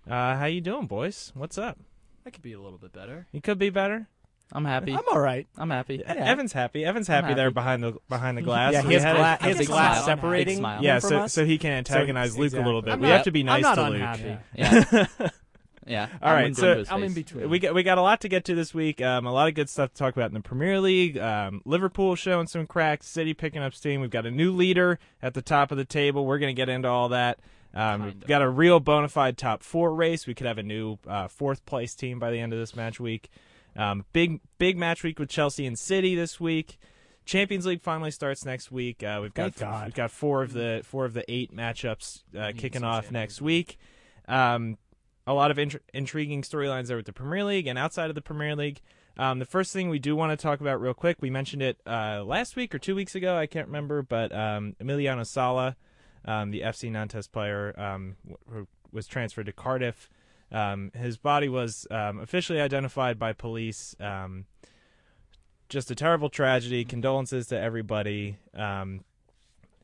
Uh, 0.10 0.38
how 0.38 0.46
you 0.46 0.60
doing, 0.60 0.88
boys? 0.88 1.32
What's 1.36 1.60
up? 1.60 1.78
I 2.26 2.32
could 2.32 2.42
be 2.42 2.54
a 2.54 2.60
little 2.60 2.80
bit 2.80 2.94
better. 2.94 3.28
You 3.32 3.42
could 3.42 3.60
be 3.60 3.70
better. 3.70 4.08
I'm 4.52 4.66
happy. 4.66 4.94
I'm 4.94 5.04
all 5.12 5.20
right. 5.20 5.48
I'm 5.58 5.70
happy. 5.70 5.96
E- 5.96 6.04
Evan's 6.06 6.54
happy. 6.54 6.84
Evan's 6.84 7.08
happy, 7.08 7.28
happy. 7.28 7.36
there 7.36 7.52
behind 7.52 7.84
the 7.84 7.98
behind 8.10 8.38
the 8.38 8.42
glass. 8.42 8.74
Yeah, 8.74 8.82
We 8.82 8.88
he 8.90 8.94
has, 8.96 9.04
had 9.04 9.16
gla- 9.16 9.38
a- 9.40 9.44
he 9.44 9.48
has 9.50 9.58
big 9.60 9.68
glass 9.68 9.98
smile. 9.98 10.06
separating. 10.18 10.46
Big 10.48 10.58
smile. 10.58 10.84
yeah, 10.84 11.00
so 11.00 11.18
us. 11.20 11.34
so 11.34 11.46
he 11.46 11.58
can 11.60 11.72
antagonize 11.72 12.38
Luke 12.38 12.54
a 12.54 12.58
little 12.62 12.82
bit. 12.82 12.94
I'm 12.94 13.00
we 13.00 13.08
not- 13.10 13.14
have 13.18 13.24
to 13.26 13.32
be 13.32 13.44
nice 13.44 13.64
I'm 13.64 13.76
not 13.76 13.90
to 13.90 13.94
unhappy. 13.94 14.24
Luke. 14.30 14.40
Yeah. 14.56 15.06
yeah. 15.86 16.08
All 16.22 16.34
I'm 16.34 16.54
so- 16.56 16.84
I'm 16.90 17.04
in 17.04 17.14
between. 17.14 17.50
We 17.50 17.60
got 17.60 17.74
we 17.76 17.84
got 17.84 17.98
a 17.98 18.02
lot 18.02 18.22
to 18.22 18.28
get 18.28 18.46
to 18.46 18.56
this 18.56 18.74
week. 18.74 19.02
Um, 19.02 19.26
a 19.28 19.32
lot 19.32 19.48
of 19.48 19.54
good 19.54 19.70
stuff 19.70 19.92
to 19.94 19.98
talk 19.98 20.16
about 20.16 20.30
in 20.30 20.34
the 20.34 20.40
Premier 20.42 20.80
League. 20.82 21.18
Um, 21.18 21.62
Liverpool 21.66 22.16
showing 22.16 22.48
some 22.48 22.66
cracks. 22.66 23.08
City 23.08 23.34
picking 23.36 23.62
up 23.62 23.74
steam. 23.76 24.02
We've 24.02 24.10
got 24.10 24.26
a 24.26 24.32
new 24.32 24.52
leader 24.52 24.98
at 25.22 25.34
the 25.36 25.42
top 25.44 25.72
of 25.72 25.78
the 25.78 25.86
table. 25.86 26.26
We're 26.26 26.40
going 26.40 26.56
to 26.56 26.60
get 26.60 26.70
into 26.70 26.88
all 26.88 27.10
that. 27.10 27.40
Um, 27.74 28.04
we've 28.06 28.26
got 28.28 28.42
a 28.42 28.50
real 28.50 28.80
bona 28.80 29.10
fide 29.10 29.38
top 29.38 29.62
four 29.62 29.94
race. 29.94 30.26
We 30.26 30.34
could 30.34 30.48
have 30.48 30.58
a 30.58 30.64
new 30.64 30.98
uh, 31.08 31.28
fourth 31.28 31.64
place 31.68 31.94
team 31.94 32.18
by 32.18 32.32
the 32.32 32.40
end 32.40 32.52
of 32.52 32.58
this 32.58 32.76
match 32.76 33.00
week. 33.00 33.30
Um, 33.76 34.06
big 34.14 34.42
big 34.58 34.78
match 34.78 35.04
week 35.04 35.20
with 35.20 35.30
Chelsea 35.30 35.66
and 35.66 35.78
City 35.78 36.16
this 36.16 36.40
week. 36.40 36.78
Champions 37.26 37.66
League 37.66 37.82
finally 37.82 38.12
starts 38.12 38.44
next 38.44 38.72
week. 38.72 39.04
Uh, 39.04 39.20
we've 39.22 39.34
got 39.34 39.54
Thank 39.54 39.72
God. 39.72 39.86
we've 39.86 39.94
got 39.94 40.12
four 40.12 40.42
of 40.42 40.54
the 40.54 40.82
four 40.84 41.06
of 41.06 41.14
the 41.14 41.24
eight 41.32 41.56
matchups 41.56 42.24
uh, 42.38 42.52
kicking 42.58 42.84
off 42.84 43.04
Champions 43.04 43.12
next 43.14 43.42
week. 43.42 43.78
Um, 44.28 44.78
a 45.28 45.34
lot 45.34 45.52
of 45.52 45.58
intri- 45.58 45.82
intriguing 45.94 46.42
storylines 46.42 46.88
there 46.88 46.98
with 46.98 47.06
the 47.06 47.14
Premier 47.14 47.44
League 47.44 47.68
and 47.68 47.78
outside 47.78 48.10
of 48.10 48.16
the 48.16 48.22
Premier 48.22 48.56
League. 48.56 48.82
Um, 49.18 49.38
the 49.40 49.46
first 49.46 49.74
thing 49.74 49.90
we 49.90 50.00
do 50.00 50.16
want 50.16 50.32
to 50.32 50.42
talk 50.42 50.62
about 50.62 50.82
real 50.82 50.94
quick, 50.94 51.18
we 51.20 51.30
mentioned 51.30 51.62
it 51.62 51.80
uh, 51.86 52.24
last 52.26 52.56
week 52.56 52.74
or 52.74 52.80
two 52.80 52.96
weeks 52.96 53.16
ago, 53.16 53.38
I 53.38 53.48
can't 53.48 53.68
remember, 53.68 54.02
but 54.02 54.34
um, 54.34 54.76
Emiliano 54.82 55.26
Sala, 55.26 55.76
um, 56.26 56.52
the 56.52 56.62
FC 56.62 56.90
Nantes 56.90 57.28
player, 57.28 57.78
um, 57.78 58.16
who 58.50 58.68
was 58.92 59.08
transferred 59.08 59.48
to 59.48 59.52
Cardiff. 59.52 60.10
Um, 60.52 60.92
his 60.96 61.18
body 61.18 61.48
was 61.50 61.86
um, 61.92 62.20
officially 62.20 62.60
identified 62.62 63.20
by 63.20 63.34
police. 63.34 63.96
Um, 64.00 64.46
just 65.70 65.92
a 65.92 65.96
terrible 65.96 66.30
tragedy. 66.30 66.84
Condolences 66.86 67.48
to 67.48 67.60
everybody. 67.60 68.38
Um, 68.56 69.04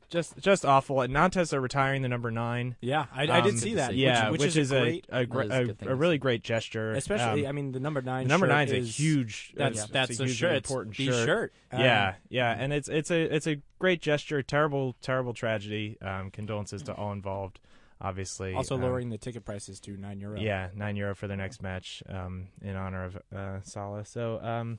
just 0.10 0.38
just 0.38 0.64
awful. 0.66 1.02
And 1.02 1.14
Nantes 1.14 1.52
are 1.52 1.60
retiring 1.60 2.02
the 2.04 2.08
number 2.08 2.30
nine. 2.32 2.76
Yeah, 2.80 3.06
I, 3.14 3.26
I 3.28 3.40
Um, 3.40 3.44
did 3.46 3.60
see 3.60 3.74
that. 3.76 3.90
which- 3.90 3.98
Yeah, 3.98 4.30
which, 4.30 4.56
is, 4.56 4.72
a 4.72 4.80
great, 4.80 5.06
a, 5.10 5.18
a, 5.20 5.26
gr- 5.26 5.42
a 5.42 5.76
a, 5.88 5.92
a 5.92 5.96
really 5.96 6.18
great 6.20 6.44
gesture. 6.44 6.94
especially. 6.94 7.46
Um, 7.46 7.50
I 7.50 7.52
mean, 7.54 7.72
the 7.72 7.80
number 7.80 8.02
nine. 8.02 8.24
the 8.26 8.30
number 8.30 8.46
shirt 8.48 8.54
nine's 8.56 8.72
a 8.72 8.78
is, 8.78 9.00
huge. 9.00 9.54
That's 9.56 9.84
uh, 9.84 9.88
that's 9.92 10.12
it's 10.12 10.20
a 10.20 10.26
huge 10.26 10.38
shirt. 10.38 10.56
It's 10.58 10.70
important 10.70 10.96
shirt. 10.96 11.26
shirt. 11.26 11.54
Um, 11.72 11.80
yeah, 11.82 12.16
yeah, 12.30 12.56
and 12.58 12.72
it's 12.72 12.88
it's 12.88 13.10
a 13.12 13.22
it's 13.36 13.48
a 13.48 13.58
great 13.80 14.02
gesture. 14.02 14.42
Terrible, 14.44 14.96
terrible 15.02 15.34
tragedy. 15.34 15.98
Um, 16.02 16.30
condolences 16.32 16.82
to 16.84 16.94
all 16.94 17.12
involved. 17.12 17.60
Obviously, 18.06 18.54
Also 18.54 18.76
um, 18.76 18.84
lowering 18.84 19.10
the 19.10 19.18
ticket 19.18 19.46
prices 19.46 19.80
to 19.80 19.98
nine 19.98 20.20
euro. 20.20 20.40
Yeah, 20.40 20.70
nine 20.76 20.96
euro 20.96 21.16
for 21.16 21.28
their 21.28 21.38
next 21.38 21.64
match 21.64 22.04
um, 22.08 22.50
in 22.62 22.76
honor 22.76 23.06
of 23.06 23.18
uh, 23.36 23.62
Sala. 23.64 24.06
So, 24.06 24.40
um, 24.44 24.78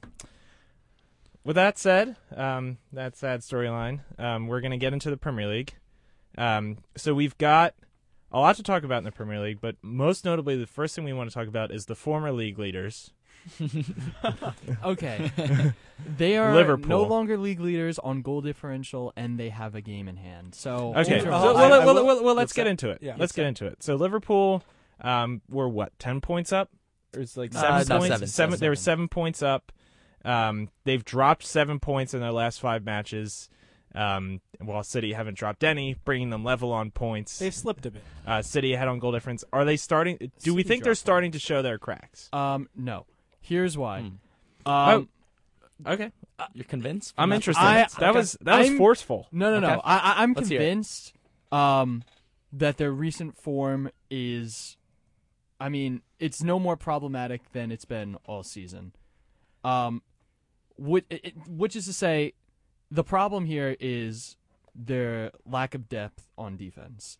with 1.43 1.57
that 1.57 1.77
said, 1.77 2.15
um, 2.37 2.79
that 2.93 3.17
sad 3.17 3.41
storyline. 3.41 4.01
Um, 4.17 4.47
we're 4.47 4.61
going 4.61 4.71
to 4.71 4.77
get 4.77 4.92
into 4.92 5.11
the 5.11 5.17
Premier 5.17 5.48
League. 5.48 5.75
Um, 6.39 6.79
so 6.97 7.15
we've 7.15 7.36
got 7.36 7.75
a 8.31 8.39
lot 8.39 8.55
to 8.57 8.63
talk 8.63 8.85
about 8.85 8.98
in 8.98 9.05
the 9.05 9.11
Premier 9.11 9.41
League, 9.41 9.61
but 9.61 9.75
most 9.83 10.25
notably, 10.25 10.57
the 10.57 10.67
first 10.69 10.95
thing 10.95 11.05
we 11.05 11.13
want 11.13 11.29
to 11.29 11.35
talk 11.35 11.48
about 11.48 11.73
is 11.73 11.86
the 11.86 11.97
former 11.97 12.31
league 12.31 12.61
leaders. 12.61 13.11
Okay. 14.84 15.30
they 16.17 16.36
are 16.36 16.55
Liverpool. 16.55 16.89
no 16.89 17.02
longer 17.05 17.36
league 17.39 17.61
leaders 17.61 17.98
on 17.98 18.23
goal 18.23 18.40
differential, 18.40 19.12
and 19.17 19.39
they 19.39 19.48
have 19.51 19.74
a 19.74 19.80
game 19.80 20.08
in 20.08 20.17
hand. 20.17 20.55
So 20.55 20.95
Okay, 20.96 21.20
so, 21.20 21.30
well, 21.30 21.56
I- 21.56 21.68
well, 21.68 21.80
I 21.83 21.85
well, 21.85 21.95
well, 21.95 22.05
well, 22.06 22.35
let's 22.35 22.36
let's 22.36 22.52
get 22.52 22.67
into 22.67 22.90
it. 22.90 22.98
yeah, 23.01 23.12
let's 23.12 23.20
let's 23.20 23.33
get 23.33 23.42
say- 23.42 23.48
into 23.48 23.67
it. 23.67 23.83
So 23.83 23.96
Liverpool 23.96 24.62
um, 25.01 25.42
were 25.48 25.68
what 25.68 25.98
ten 25.98 26.20
points 26.20 26.52
up? 26.52 26.70
Or 27.14 27.20
it's 27.20 27.36
like 27.36 27.55
Uh, 27.55 27.61
seven 27.83 27.89
no, 27.89 27.98
points. 27.98 28.14
seven, 28.14 28.27
Seven- 28.29 28.58
They 28.61 28.68
were 28.68 28.74
seven. 28.77 28.85
seven 29.05 29.08
points 29.08 29.42
up. 29.42 29.73
Um, 30.24 30.70
they've 30.85 31.05
dropped 31.05 31.45
seven 31.45 31.79
points 31.79 32.12
in 32.14 32.20
their 32.20 32.33
last 32.33 32.61
five 32.61 32.85
matches. 32.85 33.48
Um, 33.95 34.42
while 34.58 34.83
City 34.83 35.14
haven't 35.14 35.39
dropped 35.39 35.64
any, 35.64 35.95
bringing 36.05 36.29
them 36.29 36.45
level 36.45 36.70
on 36.70 36.90
points. 36.90 37.39
they've 37.39 37.55
slipped 37.55 37.86
a 37.86 37.90
bit. 37.92 38.02
Uh, 38.27 38.42
City 38.42 38.74
ahead 38.74 38.89
on 38.89 38.98
goal 38.98 39.11
difference. 39.12 39.42
Are 39.55 39.64
they 39.64 39.79
starting? 39.79 40.30
Do 40.42 40.55
we 40.55 40.62
think 40.64 40.83
they're 40.85 40.90
dropped 40.92 41.01
starting 41.01 41.33
to 41.33 41.39
show 41.39 41.62
their 41.62 41.79
cracks? 41.79 42.29
um, 42.35 42.68
no. 42.77 43.06
Here's 43.46 43.79
why. 43.79 44.11
Hmm. 44.64 44.70
Um, 44.70 45.08
Okay, 45.86 46.11
You're 46.55 46.64
convinced? 46.64 47.12
I'm 47.18 47.29
that 47.29 47.36
interested. 47.36 47.61
perspective? 47.61 47.98
that 48.01 48.08
okay. 48.11 48.18
was 48.18 48.36
that 48.40 48.58
was 48.58 48.68
I'm- 48.68 48.79
forceful. 48.79 49.29
No, 49.30 49.51
no, 49.52 49.61
no. 49.61 49.73
Okay. 49.74 49.80
I, 49.84 49.96
I, 49.98 50.23
I'm 50.23 50.33
Let's 50.33 50.48
convinced 50.48 51.12
um, 51.52 52.02
that 52.52 52.79
their 52.79 52.92
recent 52.92 53.36
form 53.36 53.90
is, 54.11 54.79
I 55.61 55.68
mean, 55.68 56.01
it's 56.18 56.42
no 56.42 56.58
more 56.58 56.77
problematic 56.77 57.52
than 57.52 57.70
it's 57.70 57.85
been 57.85 58.17
all 58.24 58.42
season. 58.42 58.92
Um, 59.64 60.02
which, 60.79 61.05
it, 61.11 61.35
which 61.46 61.77
is 61.77 61.85
to 61.86 61.92
say, 61.92 62.33
the 62.90 63.05
problem 63.05 63.45
here 63.45 63.77
is 63.79 64.36
their 64.74 65.30
lack 65.45 65.74
of 65.74 65.90
depth 65.90 66.27
on 66.39 66.56
defense. 66.56 67.18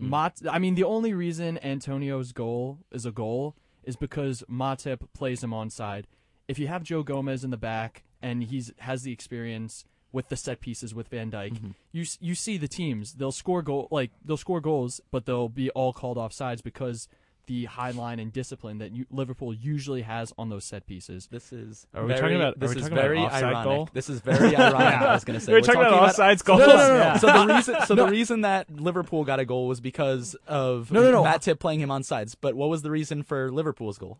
Mm. 0.00 0.08
Mot, 0.08 0.32
I 0.50 0.58
mean, 0.58 0.74
the 0.74 0.84
only 0.84 1.12
reason 1.14 1.58
Antonio's 1.62 2.32
goal 2.32 2.78
is 2.90 3.06
a 3.06 3.12
goal 3.12 3.54
is 3.84 3.96
because 3.96 4.42
Matip 4.50 5.00
plays 5.14 5.42
him 5.42 5.50
onside. 5.50 6.04
If 6.48 6.58
you 6.58 6.66
have 6.68 6.82
Joe 6.82 7.02
Gomez 7.02 7.44
in 7.44 7.50
the 7.50 7.56
back 7.56 8.04
and 8.20 8.42
he's 8.44 8.72
has 8.78 9.02
the 9.02 9.12
experience 9.12 9.84
with 10.12 10.28
the 10.28 10.36
set 10.36 10.60
pieces 10.60 10.94
with 10.94 11.08
Van 11.08 11.30
Dijk, 11.30 11.52
Mhm. 11.58 11.74
you 11.92 12.04
you 12.20 12.34
see 12.34 12.58
the 12.58 12.68
teams 12.68 13.14
they'll 13.14 13.32
score 13.32 13.62
goal 13.62 13.88
like 13.90 14.10
they'll 14.24 14.36
score 14.36 14.60
goals, 14.60 15.00
but 15.10 15.24
they'll 15.26 15.48
be 15.48 15.70
all 15.70 15.92
called 15.92 16.18
off 16.18 16.32
sides 16.32 16.60
because 16.62 17.08
the 17.52 17.66
high 17.66 17.90
line 17.90 18.18
and 18.18 18.32
discipline 18.32 18.78
that 18.78 18.92
you, 18.92 19.04
Liverpool 19.10 19.52
usually 19.52 20.00
has 20.02 20.32
on 20.38 20.48
those 20.48 20.64
set 20.64 20.86
pieces. 20.86 21.28
This 21.30 21.52
is 21.52 21.86
Are 21.94 22.02
we 22.02 22.08
very, 22.08 22.20
talking 22.20 22.36
about- 22.36 22.58
this 22.58 22.70
is 22.74 22.82
talking 22.82 22.94
very 22.96 23.18
offside 23.18 23.44
ironic. 23.44 23.64
goal? 23.64 23.88
This 23.92 24.08
is 24.08 24.20
very 24.20 24.56
ironic. 24.56 24.80
I 25.02 25.12
was 25.12 25.24
going 25.24 25.38
to 25.38 25.44
say 25.44 25.52
We're, 25.52 25.60
talking, 25.60 25.82
about 25.82 26.14
offsides 26.14 26.42
goals. 26.42 26.60
No, 26.60 26.66
no, 26.66 26.76
no, 26.76 26.88
no. 26.88 26.96
Yeah. 26.96 27.16
So 27.18 27.26
the 27.26 27.54
reason, 27.54 27.76
so 27.86 27.94
the 27.94 28.06
reason 28.06 28.40
that 28.40 28.70
Liverpool 28.70 29.24
got 29.24 29.38
a 29.38 29.44
goal 29.44 29.68
was 29.68 29.80
because 29.82 30.34
of 30.46 30.90
No, 30.90 31.02
no, 31.02 31.10
no. 31.10 31.22
Matip 31.22 31.58
playing 31.58 31.80
him 31.80 31.90
on 31.90 32.02
sides. 32.02 32.34
But 32.34 32.54
what 32.54 32.70
was 32.70 32.80
the 32.80 32.90
reason 32.90 33.22
for 33.22 33.52
Liverpool's 33.52 33.98
goal? 33.98 34.18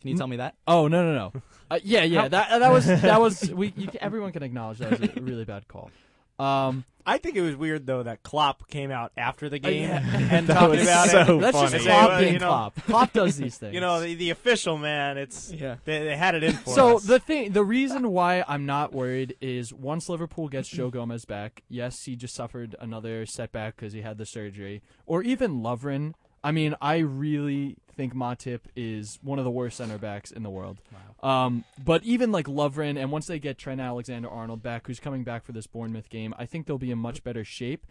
Can 0.00 0.10
you 0.10 0.16
tell 0.16 0.26
me 0.26 0.36
that? 0.36 0.54
Oh 0.66 0.86
no 0.88 1.02
no 1.02 1.14
no, 1.14 1.42
uh, 1.70 1.78
yeah 1.82 2.02
yeah 2.02 2.28
that 2.28 2.58
that 2.60 2.70
was 2.70 2.84
that 2.86 3.20
was 3.20 3.50
we 3.50 3.72
you, 3.76 3.88
everyone 4.00 4.32
can 4.32 4.42
acknowledge 4.42 4.78
that 4.78 4.90
was 5.00 5.00
a 5.00 5.20
really 5.20 5.44
bad 5.46 5.66
call. 5.66 5.90
Um, 6.38 6.84
I 7.06 7.18
think 7.18 7.36
it 7.36 7.42
was 7.42 7.54
weird 7.54 7.86
though 7.86 8.02
that 8.02 8.22
Klopp 8.22 8.66
came 8.68 8.90
out 8.90 9.12
after 9.16 9.50
the 9.50 9.58
game 9.58 9.88
yeah. 9.90 9.98
and 10.30 10.46
That 10.46 10.54
talking 10.54 10.70
was 10.78 10.82
about 10.82 11.08
so 11.10 11.36
it. 11.36 11.40
that's 11.42 11.56
funny. 11.56 11.70
just 11.72 11.84
Klopp 11.84 12.08
well, 12.08 12.20
being 12.20 12.32
you 12.32 12.38
know- 12.38 12.46
Klopp. 12.46 12.74
Klopp 12.86 13.12
does 13.12 13.36
these 13.36 13.58
things. 13.58 13.74
You 13.74 13.80
know, 13.80 14.00
the, 14.00 14.14
the 14.14 14.30
official 14.30 14.78
man. 14.78 15.18
It's 15.18 15.52
Yeah. 15.52 15.76
they, 15.84 16.02
they 16.04 16.16
had 16.16 16.34
it 16.34 16.42
in 16.42 16.52
for 16.54 16.70
so 16.70 16.96
us. 16.96 17.04
the 17.04 17.18
thing, 17.18 17.52
the 17.52 17.62
reason 17.62 18.10
why 18.10 18.42
I'm 18.48 18.64
not 18.64 18.92
worried 18.94 19.36
is 19.42 19.72
once 19.72 20.08
Liverpool 20.08 20.48
gets 20.48 20.68
Joe 20.70 20.88
Gomez 20.90 21.26
back, 21.26 21.62
yes, 21.68 21.94
he 22.04 22.16
just 22.16 22.34
suffered 22.34 22.74
another 22.80 23.26
setback 23.26 23.76
because 23.76 23.92
he 23.92 24.00
had 24.00 24.16
the 24.16 24.24
surgery, 24.26 24.82
or 25.04 25.22
even 25.22 25.60
Lovren. 25.60 26.14
I 26.44 26.52
mean, 26.52 26.76
I 26.80 26.98
really 26.98 27.76
think 27.96 28.14
Matip 28.14 28.60
is 28.76 29.18
one 29.22 29.38
of 29.38 29.44
the 29.44 29.50
worst 29.50 29.78
center 29.78 29.96
backs 29.98 30.30
in 30.30 30.42
the 30.42 30.50
world. 30.50 30.78
Um, 31.22 31.64
but 31.82 32.04
even 32.04 32.32
like 32.32 32.46
Lovren, 32.46 33.00
and 33.00 33.10
once 33.10 33.26
they 33.26 33.38
get 33.38 33.56
Trent 33.56 33.80
Alexander-Arnold 33.80 34.62
back, 34.62 34.86
who's 34.86 35.00
coming 35.00 35.24
back 35.24 35.44
for 35.44 35.52
this 35.52 35.66
Bournemouth 35.66 36.10
game, 36.10 36.34
I 36.38 36.44
think 36.44 36.66
they'll 36.66 36.76
be 36.76 36.90
in 36.90 36.98
much 36.98 37.24
better 37.24 37.44
shape. 37.44 37.86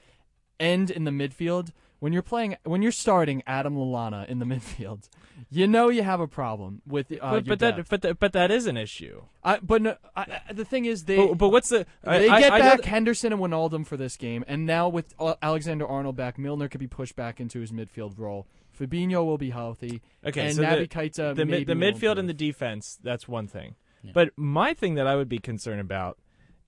And 0.59 0.91
in 0.91 1.03
the 1.03 1.11
midfield, 1.11 1.71
when 2.03 2.11
you're 2.11 2.21
playing, 2.21 2.57
when 2.65 2.81
you're 2.81 2.91
starting 2.91 3.41
Adam 3.47 3.77
Lallana 3.77 4.27
in 4.27 4.39
the 4.39 4.45
midfield, 4.53 5.07
you 5.49 5.67
know 5.67 5.87
you 5.87 6.03
have 6.03 6.19
a 6.19 6.27
problem 6.27 6.81
with 6.85 7.09
uh, 7.13 7.31
but, 7.31 7.45
but 7.45 7.59
that 7.59 7.87
but 7.87 8.01
that, 8.01 8.19
but 8.19 8.33
that 8.33 8.51
is 8.51 8.67
an 8.67 8.75
issue. 8.75 9.21
I, 9.41 9.59
but 9.59 9.81
no, 9.81 9.95
I, 10.13 10.41
I- 10.49 10.51
the 10.53 10.65
thing 10.65 10.83
is, 10.83 11.05
they 11.05 11.15
But, 11.15 11.37
but 11.37 11.49
what's 11.49 11.69
the? 11.69 11.85
They 12.03 12.27
I- 12.27 12.41
get 12.41 12.51
I 12.51 12.59
back 12.59 12.81
that- 12.81 12.85
Henderson 12.89 13.31
and 13.31 13.41
Wijnaldum 13.41 13.87
for 13.87 13.95
this 13.95 14.17
game, 14.17 14.43
and 14.49 14.65
now 14.65 14.89
with 14.89 15.13
uh, 15.17 15.35
Alexander 15.41 15.87
Arnold 15.87 16.17
back, 16.17 16.37
Milner 16.37 16.67
could 16.67 16.81
be 16.81 16.87
pushed 16.87 17.15
back 17.15 17.39
into 17.39 17.61
his 17.61 17.71
midfield 17.71 18.19
role. 18.19 18.47
Fabinho 18.77 19.23
will 19.23 19.37
be 19.37 19.51
healthy, 19.51 20.01
Okay, 20.25 20.47
and 20.47 20.55
so 20.55 20.63
Naby 20.63 20.79
the, 20.79 20.87
Keita 20.89 21.35
the, 21.35 21.45
maybe 21.45 21.59
mid, 21.59 21.67
the 21.67 21.75
will 21.75 21.93
midfield 21.93 22.19
and 22.19 22.27
the 22.27 22.33
defense, 22.33 22.99
that's 23.01 23.29
one 23.29 23.47
thing. 23.47 23.75
Yeah. 24.03 24.11
But 24.13 24.31
my 24.35 24.73
thing 24.73 24.95
that 24.95 25.07
I 25.07 25.15
would 25.15 25.29
be 25.29 25.39
concerned 25.39 25.79
about 25.79 26.17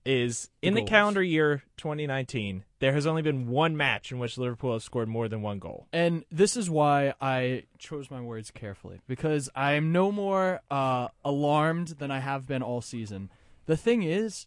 is 0.06 0.48
in 0.62 0.74
the 0.74 0.80
goals. 0.80 0.90
calendar 0.90 1.22
year 1.22 1.62
2019, 1.76 2.64
there 2.78 2.92
has 2.92 3.06
only 3.06 3.22
been 3.22 3.48
one 3.48 3.76
match 3.76 4.12
in 4.12 4.18
which 4.18 4.38
Liverpool 4.38 4.74
has 4.74 4.84
scored 4.84 5.08
more 5.08 5.28
than 5.28 5.42
one 5.42 5.58
goal. 5.58 5.86
And 5.92 6.24
this 6.30 6.56
is 6.56 6.70
why 6.70 7.14
I 7.20 7.64
chose 7.78 8.10
my 8.10 8.20
words 8.20 8.50
carefully 8.50 9.00
because 9.06 9.50
I 9.54 9.72
am 9.72 9.92
no 9.92 10.12
more 10.12 10.60
uh, 10.70 11.08
alarmed 11.24 11.88
than 11.98 12.10
I 12.10 12.20
have 12.20 12.46
been 12.46 12.62
all 12.62 12.80
season. 12.80 13.30
The 13.66 13.76
thing 13.76 14.02
is, 14.02 14.46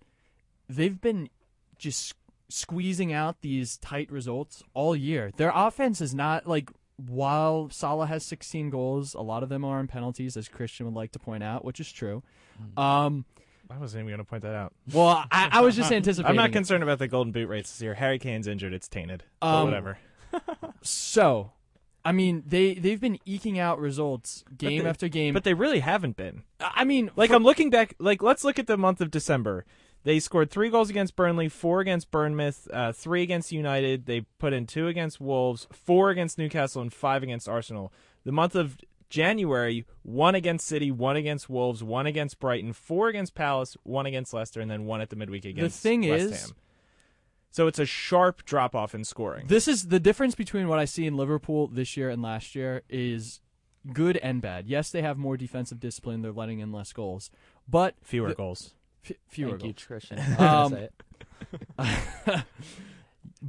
they've 0.69 0.99
been 0.99 1.29
just 1.77 2.13
squeezing 2.47 3.13
out 3.13 3.41
these 3.41 3.77
tight 3.77 4.11
results 4.11 4.63
all 4.73 4.95
year. 4.95 5.31
Their 5.37 5.51
offense 5.53 6.01
is 6.01 6.15
not 6.15 6.47
like 6.47 6.71
while 7.07 7.69
Salah 7.69 8.07
has 8.07 8.25
16 8.25 8.69
goals, 8.69 9.13
a 9.13 9.21
lot 9.21 9.43
of 9.43 9.49
them 9.49 9.63
are 9.63 9.79
on 9.79 9.87
penalties, 9.87 10.35
as 10.35 10.49
Christian 10.49 10.85
would 10.85 10.95
like 10.95 11.13
to 11.13 11.19
point 11.19 11.43
out, 11.43 11.63
which 11.63 11.79
is 11.79 11.91
true. 11.91 12.23
Um, 12.75 13.25
I 13.69 13.77
wasn't 13.77 14.01
even 14.01 14.09
going 14.09 14.17
to 14.19 14.23
point 14.29 14.41
that 14.43 14.55
out. 14.55 14.73
well, 14.93 15.23
I, 15.31 15.49
I 15.51 15.61
was 15.61 15.75
just 15.75 15.91
anticipating. 15.91 16.29
I'm 16.29 16.35
not 16.35 16.51
concerned 16.51 16.81
about 16.83 16.97
the 16.99 17.07
golden 17.07 17.31
boot 17.31 17.47
rates 17.47 17.71
this 17.71 17.81
year. 17.81 17.93
Harry 17.93 18.17
Kane's 18.19 18.47
injured; 18.47 18.73
it's 18.73 18.87
tainted. 18.87 19.23
But 19.39 19.47
Um, 19.61 19.65
whatever. 19.65 19.97
So, 20.81 21.51
I 22.05 22.11
mean, 22.11 22.43
they 22.45 22.73
they've 22.75 22.99
been 23.01 23.19
eking 23.25 23.59
out 23.59 23.79
results 23.79 24.43
game 24.57 24.83
they- 24.83 24.89
after 24.89 25.07
game. 25.07 25.33
But 25.33 25.43
they 25.43 25.53
really 25.53 25.79
haven't 25.79 26.15
been. 26.17 26.43
I 26.59 26.83
mean, 26.83 27.11
Like 27.15 27.29
for- 27.29 27.35
I'm 27.35 27.43
looking 27.43 27.69
back. 27.69 27.95
Like 27.99 28.21
let's 28.21 28.43
look 28.43 28.59
at 28.59 28.67
the 28.67 28.77
month 28.77 29.01
of 29.01 29.11
December. 29.11 29.65
They 30.03 30.19
scored 30.21 30.49
three 30.49 30.69
goals 30.69 30.89
against 30.89 31.17
Burnley, 31.17 31.49
four 31.49 31.81
against 31.81 32.09
Bournemouth, 32.09 32.69
uh, 32.71 32.93
three 32.93 33.21
against 33.21 33.51
United. 33.51 34.05
They 34.05 34.21
put 34.39 34.53
in 34.53 34.65
two 34.65 34.87
against 34.87 35.19
Wolves, 35.19 35.67
four 35.73 36.09
against 36.09 36.37
Newcastle, 36.37 36.81
and 36.81 36.93
five 36.93 37.21
against 37.21 37.49
Arsenal. 37.49 37.91
The 38.23 38.31
month 38.31 38.55
of 38.55 38.77
January, 39.09 39.85
one 40.03 40.35
against 40.35 40.67
City, 40.67 40.91
one 40.91 41.15
against 41.15 41.49
Wolves, 41.49 41.83
one 41.83 42.05
against 42.05 42.39
Brighton, 42.39 42.73
four 42.73 43.07
against 43.07 43.33
Palace, 43.35 43.75
one 43.83 44.05
against 44.05 44.33
Leicester, 44.33 44.61
and 44.61 44.69
then 44.69 44.85
one 44.85 45.01
at 45.01 45.09
the 45.09 45.15
midweek 45.15 45.45
against 45.45 45.81
the 45.81 45.89
thing 45.89 46.07
West 46.09 46.23
is- 46.25 46.41
Ham. 46.41 46.55
So 47.51 47.65
it's 47.65 47.79
a 47.79 47.85
sharp 47.87 48.45
drop 48.45 48.75
off 48.75 48.93
in 48.93 49.03
scoring. 49.03 49.47
This 49.47 49.67
is 49.67 49.87
the 49.87 49.99
difference 49.99 50.35
between 50.35 50.67
what 50.67 50.77
I 50.77 50.85
see 50.85 51.07
in 51.07 51.17
Liverpool 51.17 51.65
this 51.67 51.97
year 51.97 52.11
and 52.11 52.21
last 52.21 52.53
year 52.53 52.83
is 52.87 53.41
good 53.91 54.17
and 54.17 54.39
bad. 54.39 54.67
Yes, 54.67 54.91
they 54.91 55.01
have 55.01 55.17
more 55.17 55.35
defensive 55.35 55.79
discipline; 55.79 56.21
they're 56.21 56.31
letting 56.31 56.59
in 56.59 56.71
less 56.71 56.93
goals, 56.93 57.31
but 57.67 57.95
Fewer 58.03 58.29
the- 58.29 58.35
goals. 58.35 58.75
f- 59.03 59.17
fewer 59.27 59.51
Thank 59.57 59.63
you, 59.63 59.73
goals. 59.73 59.85
Christian. 59.85 60.19
Um, 60.39 60.73
Say 60.73 60.89
it. 61.77 62.43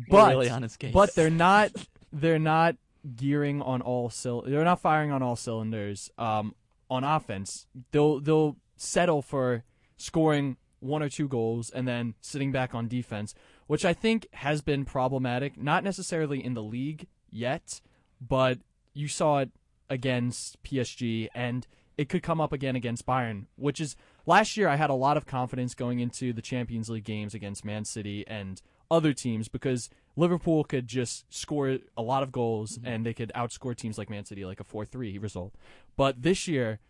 but 0.08 0.30
really 0.30 0.48
on 0.48 0.62
his 0.62 0.76
case. 0.78 0.94
but 0.94 1.14
they're 1.14 1.28
not 1.30 1.70
they're 2.12 2.38
not 2.38 2.76
gearing 3.16 3.62
on 3.62 3.80
all 3.80 4.12
they're 4.46 4.64
not 4.64 4.80
firing 4.80 5.10
on 5.10 5.22
all 5.22 5.36
cylinders 5.36 6.10
um, 6.18 6.54
on 6.90 7.04
offense. 7.04 7.66
They'll 7.92 8.20
they'll 8.20 8.56
settle 8.76 9.22
for 9.22 9.64
scoring 9.96 10.56
one 10.80 11.02
or 11.02 11.08
two 11.08 11.28
goals 11.28 11.70
and 11.70 11.86
then 11.86 12.14
sitting 12.20 12.52
back 12.52 12.74
on 12.74 12.88
defense, 12.88 13.34
which 13.66 13.84
I 13.84 13.92
think 13.92 14.26
has 14.32 14.62
been 14.62 14.84
problematic. 14.84 15.56
Not 15.56 15.84
necessarily 15.84 16.44
in 16.44 16.54
the 16.54 16.62
league 16.62 17.06
yet, 17.30 17.80
but 18.20 18.58
you 18.94 19.08
saw 19.08 19.38
it 19.38 19.50
against 19.88 20.62
PSG 20.62 21.28
and 21.34 21.66
it 21.98 22.08
could 22.08 22.22
come 22.22 22.40
up 22.40 22.52
again 22.52 22.76
against 22.76 23.06
Bayern, 23.06 23.44
which 23.56 23.80
is 23.80 23.94
last 24.24 24.56
year 24.56 24.68
I 24.68 24.76
had 24.76 24.88
a 24.88 24.94
lot 24.94 25.18
of 25.18 25.26
confidence 25.26 25.74
going 25.74 26.00
into 26.00 26.32
the 26.32 26.40
Champions 26.40 26.88
League 26.88 27.04
games 27.04 27.34
against 27.34 27.64
Man 27.64 27.84
City 27.84 28.24
and 28.26 28.62
other 28.90 29.12
teams 29.12 29.48
because 29.48 29.90
Liverpool 30.16 30.64
could 30.64 30.86
just 30.86 31.32
score 31.32 31.78
a 31.96 32.02
lot 32.02 32.22
of 32.22 32.32
goals 32.32 32.78
and 32.82 33.06
they 33.06 33.14
could 33.14 33.32
outscore 33.34 33.76
teams 33.76 33.96
like 33.96 34.10
Man 34.10 34.24
City 34.24 34.44
like 34.44 34.60
a 34.60 34.64
4-3 34.64 35.22
result. 35.22 35.54
But 35.96 36.22
this 36.22 36.48
year 36.48 36.80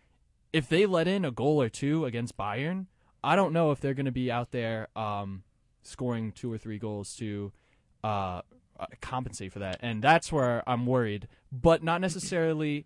if 0.53 0.67
they 0.67 0.85
let 0.85 1.07
in 1.07 1.25
a 1.25 1.31
goal 1.31 1.61
or 1.61 1.69
two 1.69 2.05
against 2.05 2.37
Bayern, 2.37 2.87
I 3.23 3.35
don't 3.35 3.53
know 3.53 3.71
if 3.71 3.79
they're 3.79 3.93
going 3.93 4.05
to 4.05 4.11
be 4.11 4.31
out 4.31 4.51
there 4.51 4.87
um, 4.95 5.43
scoring 5.83 6.31
two 6.31 6.51
or 6.51 6.57
three 6.57 6.77
goals 6.77 7.15
to 7.17 7.51
uh, 8.03 8.41
uh, 8.79 8.85
compensate 8.99 9.53
for 9.53 9.59
that, 9.59 9.79
and 9.81 10.01
that's 10.01 10.31
where 10.31 10.67
I'm 10.67 10.85
worried, 10.85 11.27
but 11.51 11.83
not 11.83 12.01
necessarily 12.01 12.85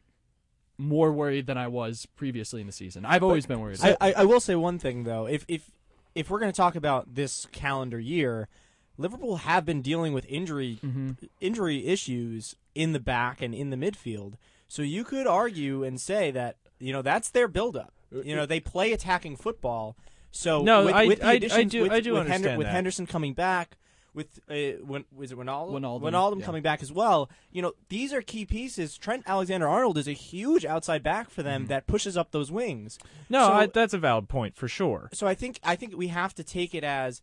more 0.78 1.12
worried 1.12 1.48
than 1.48 1.58
I 1.58 1.68
was 1.68 2.06
previously 2.18 2.60
in 2.62 2.68
the 2.68 2.74
season. 2.74 3.06
I've 3.06 3.24
always 3.24 3.46
been 3.46 3.62
worried. 3.62 3.80
I, 3.82 3.96
I, 4.02 4.14
I 4.14 4.24
will 4.26 4.42
say 4.42 4.56
one 4.56 4.78
thing 4.78 5.04
though. 5.04 5.26
If 5.26 5.46
if 5.48 5.72
if 6.14 6.30
we're 6.30 6.40
going 6.40 6.52
to 6.52 6.58
talk 6.58 6.76
about 6.76 7.16
this 7.16 7.48
calendar 7.52 8.00
year, 8.00 8.50
Liverpool 8.98 9.38
have 9.38 9.66
been 9.66 9.82
dealing 9.82 10.14
with 10.14 10.26
injury 10.28 10.80
Mhm. 10.84 11.18
injury 11.42 11.86
issues 11.88 12.56
in 12.74 12.94
the 12.94 13.00
back 13.00 13.42
and 13.42 13.54
in 13.54 13.70
the 13.70 13.78
midfield. 13.78 14.34
So 14.68 14.82
you 14.82 15.04
could 15.04 15.28
argue 15.28 15.84
and 15.84 16.00
say 16.00 16.32
that 16.32 16.58
you 16.80 16.92
know 16.94 17.02
that's 17.02 17.30
their 17.30 17.48
buildup. 17.48 17.94
You 18.12 18.36
know 18.36 18.46
they 18.46 18.60
play 18.60 18.92
attacking 18.94 19.36
football. 19.38 19.96
So 20.32 20.62
No, 20.64 20.86
with, 20.86 20.96
I- 20.96 21.08
with 21.08 21.20
the 21.20 21.26
I- 21.28 21.32
I 21.32 21.38
do- 21.64 21.82
with, 21.84 21.92
I 21.92 22.00
do 22.02 22.14
with, 22.14 22.22
understand 22.24 22.58
with. 22.58 22.68
Henderson 22.68 23.06
coming 23.06 23.34
back. 23.34 23.78
With 24.14 24.40
uh, 24.50 24.82
when 24.86 25.04
was 25.14 25.34
it 25.34 25.38
Ronaldo? 25.38 25.72
Wijnaldum, 25.74 26.02
Wijnaldum 26.02 26.40
yeah. 26.40 26.46
coming 26.46 26.64
back 26.64 26.82
as 26.82 26.90
well. 26.90 27.30
You 27.52 27.62
know 27.62 27.74
these 27.90 28.14
are 28.14 28.22
key 28.22 28.46
pieces. 28.46 28.98
Trent 28.98 29.24
Alexander-Arnold 29.28 29.98
is 29.98 30.08
a 30.08 30.14
huge 30.14 30.64
outside 30.64 31.04
back 31.04 31.30
for 31.30 31.42
Mm-hmm. 31.42 31.50
them 31.50 31.68
that 31.68 31.86
pushes 31.86 32.16
up 32.16 32.32
those 32.32 32.50
wings. 32.50 32.98
No, 33.30 33.48
So- 33.48 33.54
I, 33.54 33.66
that's 33.66 33.94
a 33.94 33.98
valid 33.98 34.30
point 34.30 34.56
for 34.56 34.70
sure. 34.70 35.10
so 35.12 35.28
I 35.28 35.36
think 35.36 35.60
I 35.66 35.76
think 35.76 35.98
we 35.98 36.08
have 36.08 36.34
to 36.36 36.46
take 36.46 36.74
it 36.74 36.86
as, 36.86 37.22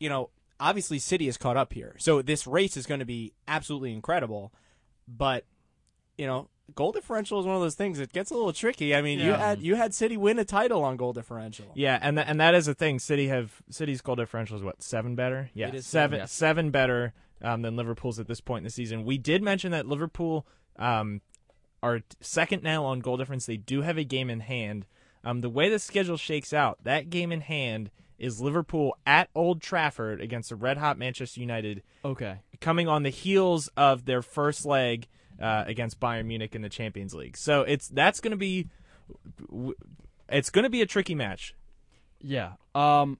you 0.00 0.08
know, 0.08 0.30
obviously 0.60 0.98
City 0.98 1.28
is 1.28 1.36
caught 1.36 1.56
up 1.56 1.72
here, 1.72 1.94
so 1.98 2.22
this 2.22 2.46
race 2.46 2.76
is 2.76 2.86
going 2.86 3.00
to 3.00 3.06
be 3.06 3.32
absolutely 3.46 3.92
incredible, 3.92 4.52
but 5.06 5.44
you 6.16 6.26
know, 6.26 6.48
goal 6.74 6.92
differential 6.92 7.40
is 7.40 7.46
one 7.46 7.56
of 7.56 7.62
those 7.62 7.74
things 7.74 7.98
that 7.98 8.12
gets 8.12 8.30
a 8.30 8.34
little 8.34 8.52
tricky. 8.52 8.94
I 8.94 9.02
mean, 9.02 9.20
you 9.20 9.32
had 9.32 9.62
you 9.62 9.76
had 9.76 9.94
City 9.94 10.16
win 10.16 10.38
a 10.38 10.44
title 10.44 10.84
on 10.84 10.96
goal 10.96 11.12
differential. 11.12 11.66
Yeah, 11.74 11.98
and 12.00 12.16
th- 12.16 12.28
and 12.28 12.40
that 12.40 12.54
is 12.54 12.68
a 12.68 12.74
thing. 12.74 12.98
City 12.98 13.28
have 13.28 13.62
City's 13.70 14.00
goal 14.00 14.16
differential 14.16 14.56
is 14.56 14.62
what 14.62 14.82
seven 14.82 15.14
better. 15.14 15.50
Yeah, 15.54 15.68
seven 15.68 15.82
seven, 15.82 16.18
yes. 16.20 16.32
seven 16.32 16.70
better 16.70 17.14
um, 17.42 17.62
than 17.62 17.76
Liverpool's 17.76 18.18
at 18.18 18.26
this 18.26 18.40
point 18.40 18.58
in 18.58 18.64
the 18.64 18.70
season. 18.70 19.04
We 19.04 19.18
did 19.18 19.42
mention 19.42 19.72
that 19.72 19.86
Liverpool 19.86 20.46
um, 20.78 21.22
are 21.82 22.00
second 22.20 22.62
now 22.62 22.84
on 22.84 23.00
goal 23.00 23.16
difference. 23.16 23.46
They 23.46 23.56
do 23.56 23.82
have 23.82 23.98
a 23.98 24.04
game 24.04 24.30
in 24.30 24.40
hand. 24.40 24.86
Um, 25.24 25.40
the 25.40 25.50
way 25.50 25.68
the 25.68 25.78
schedule 25.78 26.16
shakes 26.16 26.52
out, 26.52 26.78
that 26.84 27.10
game 27.10 27.32
in 27.32 27.40
hand 27.40 27.90
is 28.18 28.40
Liverpool 28.40 28.96
at 29.06 29.28
Old 29.34 29.60
Trafford 29.60 30.20
against 30.20 30.48
the 30.48 30.56
red 30.56 30.76
hot 30.76 30.98
Manchester 30.98 31.40
United, 31.40 31.82
okay. 32.04 32.38
coming 32.60 32.88
on 32.88 33.02
the 33.02 33.10
heels 33.10 33.68
of 33.76 34.04
their 34.04 34.22
first 34.22 34.66
leg 34.66 35.06
uh, 35.40 35.64
against 35.66 36.00
Bayern 36.00 36.26
Munich 36.26 36.54
in 36.54 36.62
the 36.62 36.68
Champions 36.68 37.14
League. 37.14 37.36
So 37.36 37.62
it's 37.62 37.88
that's 37.88 38.20
going 38.20 38.32
to 38.32 38.36
be 38.36 38.68
it's 40.28 40.50
going 40.50 40.64
to 40.64 40.70
be 40.70 40.82
a 40.82 40.86
tricky 40.86 41.14
match. 41.14 41.54
Yeah. 42.20 42.52
Um, 42.74 43.18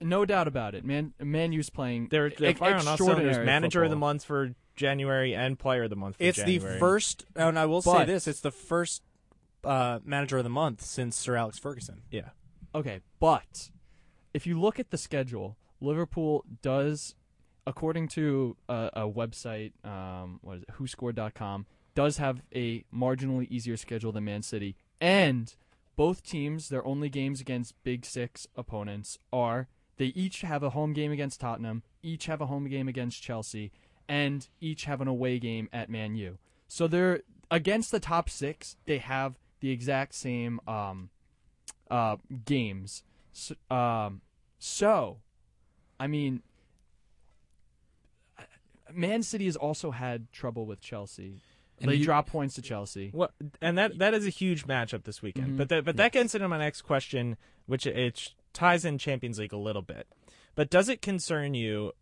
no 0.00 0.24
doubt 0.24 0.48
about 0.48 0.74
it. 0.74 0.84
Man, 0.84 1.12
Man 1.20 1.52
U's 1.52 1.70
playing. 1.70 2.08
They're, 2.10 2.30
they're 2.30 2.50
ex- 2.50 2.58
firing 2.58 2.80
on 2.80 2.88
all 2.88 2.96
cylinders. 2.96 3.26
extraordinary 3.26 3.46
Manager 3.46 3.84
of 3.84 3.90
the 3.90 3.96
month 3.96 4.24
for 4.24 4.54
January 4.76 5.34
and 5.34 5.58
player 5.58 5.84
of 5.84 5.90
the 5.90 5.96
month 5.96 6.16
for 6.16 6.24
It's 6.24 6.38
January. 6.38 6.74
the 6.74 6.78
first, 6.78 7.24
and 7.36 7.58
I 7.58 7.66
will 7.66 7.82
say 7.82 8.04
this: 8.04 8.26
it's 8.26 8.40
the 8.40 8.50
first 8.50 9.02
uh, 9.62 10.00
manager 10.04 10.38
of 10.38 10.44
the 10.44 10.50
month 10.50 10.82
since 10.82 11.16
Sir 11.16 11.36
Alex 11.36 11.58
Ferguson. 11.58 12.02
Yeah. 12.10 12.30
Okay, 12.74 13.00
but 13.20 13.70
if 14.34 14.46
you 14.46 14.60
look 14.60 14.78
at 14.78 14.90
the 14.90 14.98
schedule, 14.98 15.56
Liverpool 15.80 16.44
does, 16.60 17.14
according 17.66 18.08
to 18.08 18.56
a, 18.68 18.90
a 18.94 19.08
website, 19.08 19.72
um, 19.84 20.40
what 20.42 20.58
is 20.58 20.62
it, 20.64 20.70
WhoScored.com, 20.78 21.66
does 21.94 22.18
have 22.18 22.42
a 22.54 22.84
marginally 22.92 23.48
easier 23.48 23.76
schedule 23.76 24.12
than 24.12 24.24
Man 24.24 24.42
City, 24.42 24.76
and 25.00 25.54
both 25.96 26.24
teams, 26.24 26.68
their 26.68 26.84
only 26.84 27.08
games 27.08 27.40
against 27.40 27.80
Big 27.84 28.04
Six 28.04 28.48
opponents 28.56 29.18
are 29.32 29.68
they 29.96 30.06
each 30.06 30.40
have 30.40 30.64
a 30.64 30.70
home 30.70 30.92
game 30.92 31.12
against 31.12 31.40
Tottenham, 31.40 31.84
each 32.02 32.26
have 32.26 32.40
a 32.40 32.46
home 32.46 32.68
game 32.68 32.88
against 32.88 33.22
Chelsea, 33.22 33.70
and 34.08 34.48
each 34.60 34.84
have 34.84 35.00
an 35.00 35.06
away 35.06 35.38
game 35.38 35.68
at 35.72 35.88
Man 35.88 36.16
U. 36.16 36.38
So 36.66 36.88
they're 36.88 37.20
against 37.50 37.92
the 37.92 38.00
top 38.00 38.28
six. 38.28 38.76
They 38.86 38.98
have 38.98 39.38
the 39.60 39.70
exact 39.70 40.14
same 40.16 40.60
um, 40.66 41.10
uh, 41.90 42.16
games. 42.44 43.04
So, 43.34 43.54
um, 43.70 44.22
so, 44.58 45.18
I 46.00 46.06
mean, 46.06 46.42
Man 48.92 49.22
City 49.22 49.46
has 49.46 49.56
also 49.56 49.90
had 49.90 50.30
trouble 50.32 50.66
with 50.66 50.80
Chelsea. 50.80 51.34
And 51.80 51.90
they 51.90 51.96
you- 51.96 52.04
drop 52.04 52.28
points 52.28 52.54
to 52.54 52.62
Chelsea. 52.62 53.10
What 53.10 53.32
and 53.60 53.76
that 53.76 53.98
that 53.98 54.14
is 54.14 54.24
a 54.24 54.30
huge 54.30 54.64
matchup 54.66 55.02
this 55.02 55.20
weekend. 55.20 55.54
Mhm. 55.54 55.56
But 55.56 55.68
that, 55.70 55.84
but 55.84 55.96
that 55.96 56.12
gets 56.12 56.34
into 56.34 56.46
my 56.48 56.58
next 56.58 56.82
question, 56.82 57.36
which 57.66 57.84
it, 57.86 57.98
it 57.98 58.32
ties 58.52 58.84
in 58.84 58.96
Champions 58.96 59.40
League 59.40 59.52
a 59.52 59.56
little 59.58 59.82
bit. 59.82 60.06
But 60.54 60.70
does 60.70 60.88
it 60.88 61.02
concern 61.02 61.54
you 61.54 61.92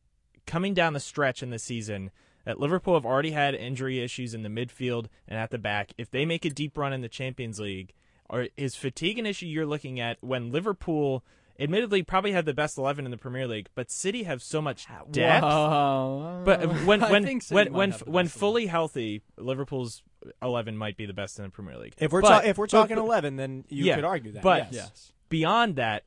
coming 0.47 0.75
down 0.75 0.93
the 0.93 1.01
stretch 1.01 1.43
in 1.43 1.49
the 1.49 1.59
season 1.59 2.11
that 2.45 2.61
Liverpool 2.61 2.93
have 2.95 3.07
already 3.07 3.31
had 3.31 3.55
injury 3.55 4.01
issues 4.01 4.35
in 4.35 4.43
the 4.43 4.51
midfield 4.51 5.07
and 5.27 5.39
at 5.39 5.51
the 5.51 5.59
back? 5.59 5.95
If 5.97 6.11
they 6.11 6.27
make 6.27 6.45
a 6.45 6.51
deep 6.51 6.77
run 6.77 6.93
in 6.93 7.01
the 7.01 7.09
Champions 7.09 7.59
League, 7.59 7.95
or 8.33 8.49
is 8.57 8.75
fatigue 8.75 9.19
an 9.21 9.27
issue 9.27 9.47
you're 9.47 9.67
looking 9.67 10.01
at 10.01 10.17
when 10.21 10.51
Liverpool? 10.51 11.23
Admittedly, 11.61 12.03
probably 12.03 12.33
have 12.33 12.47
the 12.47 12.55
best 12.55 12.77
eleven 12.79 13.05
in 13.05 13.11
the 13.13 13.19
Premier 13.19 13.47
League, 13.47 13.69
but 13.77 13.91
City 13.91 14.23
have 14.25 14.43
so 14.43 14.61
much 14.61 14.87
depth. 15.13 15.45
Whoa. 15.45 16.43
But 16.45 16.67
when 16.87 17.05
I 17.05 17.11
when 17.13 17.41
when 17.51 17.73
when 17.73 17.93
when 17.93 18.27
fully 18.29 18.67
healthy, 18.67 19.23
Liverpool's 19.37 20.03
eleven 20.43 20.77
might 20.77 20.97
be 20.97 21.05
the 21.07 21.13
best 21.13 21.39
in 21.39 21.45
the 21.45 21.51
Premier 21.51 21.77
League. 21.79 21.95
If 21.99 22.11
we're 22.11 22.23
But- 22.23 22.29
ta- 22.43 22.49
if 22.49 22.57
we're 22.59 22.67
talking 22.67 22.97
but 22.97 23.03
eleven, 23.03 23.37
then 23.37 23.65
you 23.69 23.85
Yeah, 23.85 23.97
could 23.97 24.05
argue 24.05 24.33
that. 24.33 24.43
but- 24.43 24.73
yes. 24.73 24.75
yes. 24.91 25.13
beyond 25.29 25.77
that, 25.77 26.05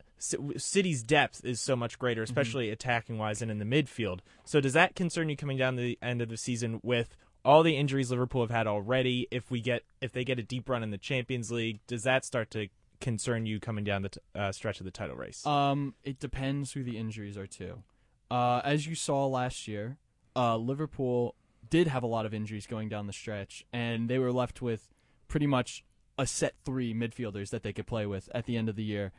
City's 0.58 1.04
depth 1.04 1.46
is 1.46 1.62
so 1.62 1.76
much 1.76 2.00
greater, 2.00 2.22
Mm-hmm. 2.24 2.32
especially 2.32 2.70
attacking 2.70 3.18
wise 3.18 3.42
and 3.42 3.52
in 3.52 3.60
the 3.60 3.66
midfield. 3.66 4.20
So 4.46 4.60
does 4.60 4.74
that 4.74 4.96
concern 4.96 5.30
you 5.30 5.38
coming 5.38 5.58
down 5.58 5.76
the 5.76 5.98
end 6.02 6.22
of 6.22 6.30
the 6.30 6.38
season 6.38 6.80
with 6.84 7.16
all 7.46 7.64
the 7.64 7.78
injuries 7.78 8.10
Liverpool 8.12 8.42
have 8.42 8.50
had 8.52 8.68
already? 8.68 9.28
If 9.32 9.50
we 9.52 9.62
get 9.62 9.84
if 10.02 10.12
they 10.12 10.24
get 10.26 10.40
a 10.40 10.44
deep 10.44 10.68
run 10.68 10.84
in 10.84 10.92
the 10.92 10.98
Champions 10.98 11.52
League, 11.52 11.80
does 11.88 12.04
that 12.04 12.26
start 12.26 12.50
to 12.52 12.68
concern 13.00 13.46
you 13.46 13.60
coming 13.60 13.84
down 13.84 14.02
the 14.02 14.10
t- 14.10 14.20
uh, 14.34 14.52
stretch 14.52 14.80
of 14.80 14.86
the 14.86 14.92
title 14.92 15.16
race? 15.16 15.46
Um, 15.46 15.94
it 16.04 16.20
depends 16.20 16.74
who 16.74 16.84
the 16.84 16.98
injuries 16.98 17.38
are 17.38 17.48
to. 17.48 17.84
uh, 18.32 18.62
as 18.64 18.88
you 18.88 18.96
saw 18.96 19.28
last 19.28 19.68
year, 19.68 19.98
uh, 20.36 20.58
Liverpool 20.58 21.36
did 21.70 21.88
have 21.88 22.04
a 22.04 22.08
lot 22.08 22.26
of 22.26 22.34
injuries 22.34 22.66
going 22.68 22.90
down 22.90 23.08
the 23.08 23.14
stretch, 23.14 23.66
and 23.72 24.10
they 24.10 24.18
were 24.20 24.32
left 24.32 24.62
with 24.62 24.90
pretty 25.28 25.48
much 25.48 25.84
a 26.18 26.26
set 26.26 26.56
three 26.64 26.94
midfielders 26.94 27.50
that 27.50 27.64
they 27.64 27.74
could 27.74 27.86
play 27.88 28.06
with 28.06 28.30
at 28.34 28.46
the 28.46 28.56
end 28.58 28.70
of 28.70 28.76
the 28.76 28.84
year. 28.84 29.12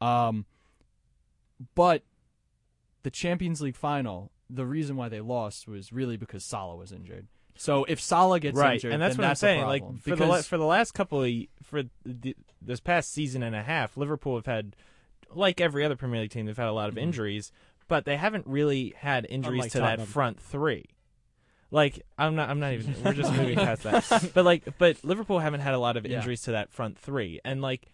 Um, 0.00 0.46
but 1.74 2.02
the 3.02 3.10
Champions 3.10 3.60
League 3.60 3.76
final, 3.76 4.30
the 4.48 4.66
reason 4.66 4.96
why 4.96 5.08
they 5.08 5.20
lost 5.20 5.66
was 5.66 5.92
really 5.92 6.16
because 6.16 6.44
Salah 6.44 6.76
was 6.76 6.92
injured. 6.92 7.26
So 7.56 7.84
if 7.84 8.00
Salah 8.00 8.40
gets 8.40 8.58
right, 8.58 8.74
injured, 8.74 8.92
and 8.92 9.00
that's 9.02 9.16
what 9.16 9.22
that's 9.22 9.42
I'm 9.42 9.46
saying. 9.48 9.66
Like 9.66 9.82
for 10.02 10.16
the 10.16 10.26
la- 10.26 10.42
for 10.42 10.58
the 10.58 10.64
last 10.64 10.92
couple 10.92 11.22
of 11.22 11.30
for 11.62 11.82
the, 12.04 12.34
this 12.60 12.80
past 12.80 13.12
season 13.12 13.42
and 13.42 13.54
a 13.54 13.62
half, 13.62 13.96
Liverpool 13.96 14.34
have 14.36 14.46
had, 14.46 14.74
like 15.32 15.60
every 15.60 15.84
other 15.84 15.96
Premier 15.96 16.20
League 16.22 16.30
team, 16.30 16.46
they've 16.46 16.56
had 16.56 16.68
a 16.68 16.72
lot 16.72 16.88
of 16.88 16.96
Mhm. 16.96 17.02
injuries, 17.02 17.52
but 17.86 18.04
they 18.04 18.16
haven't 18.16 18.46
really 18.46 18.92
had 18.96 19.26
injuries 19.28 19.54
Unlike 19.58 19.72
to 19.72 19.78
that 19.78 20.00
front 20.06 20.40
three. 20.40 20.86
Like 21.70 22.02
I'm 22.18 22.34
not, 22.34 22.50
I'm 22.50 22.58
not 22.60 22.72
even. 22.72 22.94
We're 23.04 23.12
just 23.12 23.32
moving 23.32 23.56
past 23.56 23.82
that. 23.84 24.30
But 24.34 24.44
like, 24.44 24.64
but 24.78 25.04
Liverpool 25.04 25.38
haven't 25.38 25.60
had 25.60 25.74
a 25.74 25.78
lot 25.78 25.96
of 25.96 26.06
Yeah. 26.06 26.16
injuries 26.18 26.42
to 26.42 26.52
that 26.52 26.72
front 26.72 26.98
three, 26.98 27.40
and 27.44 27.62
like, 27.62 27.86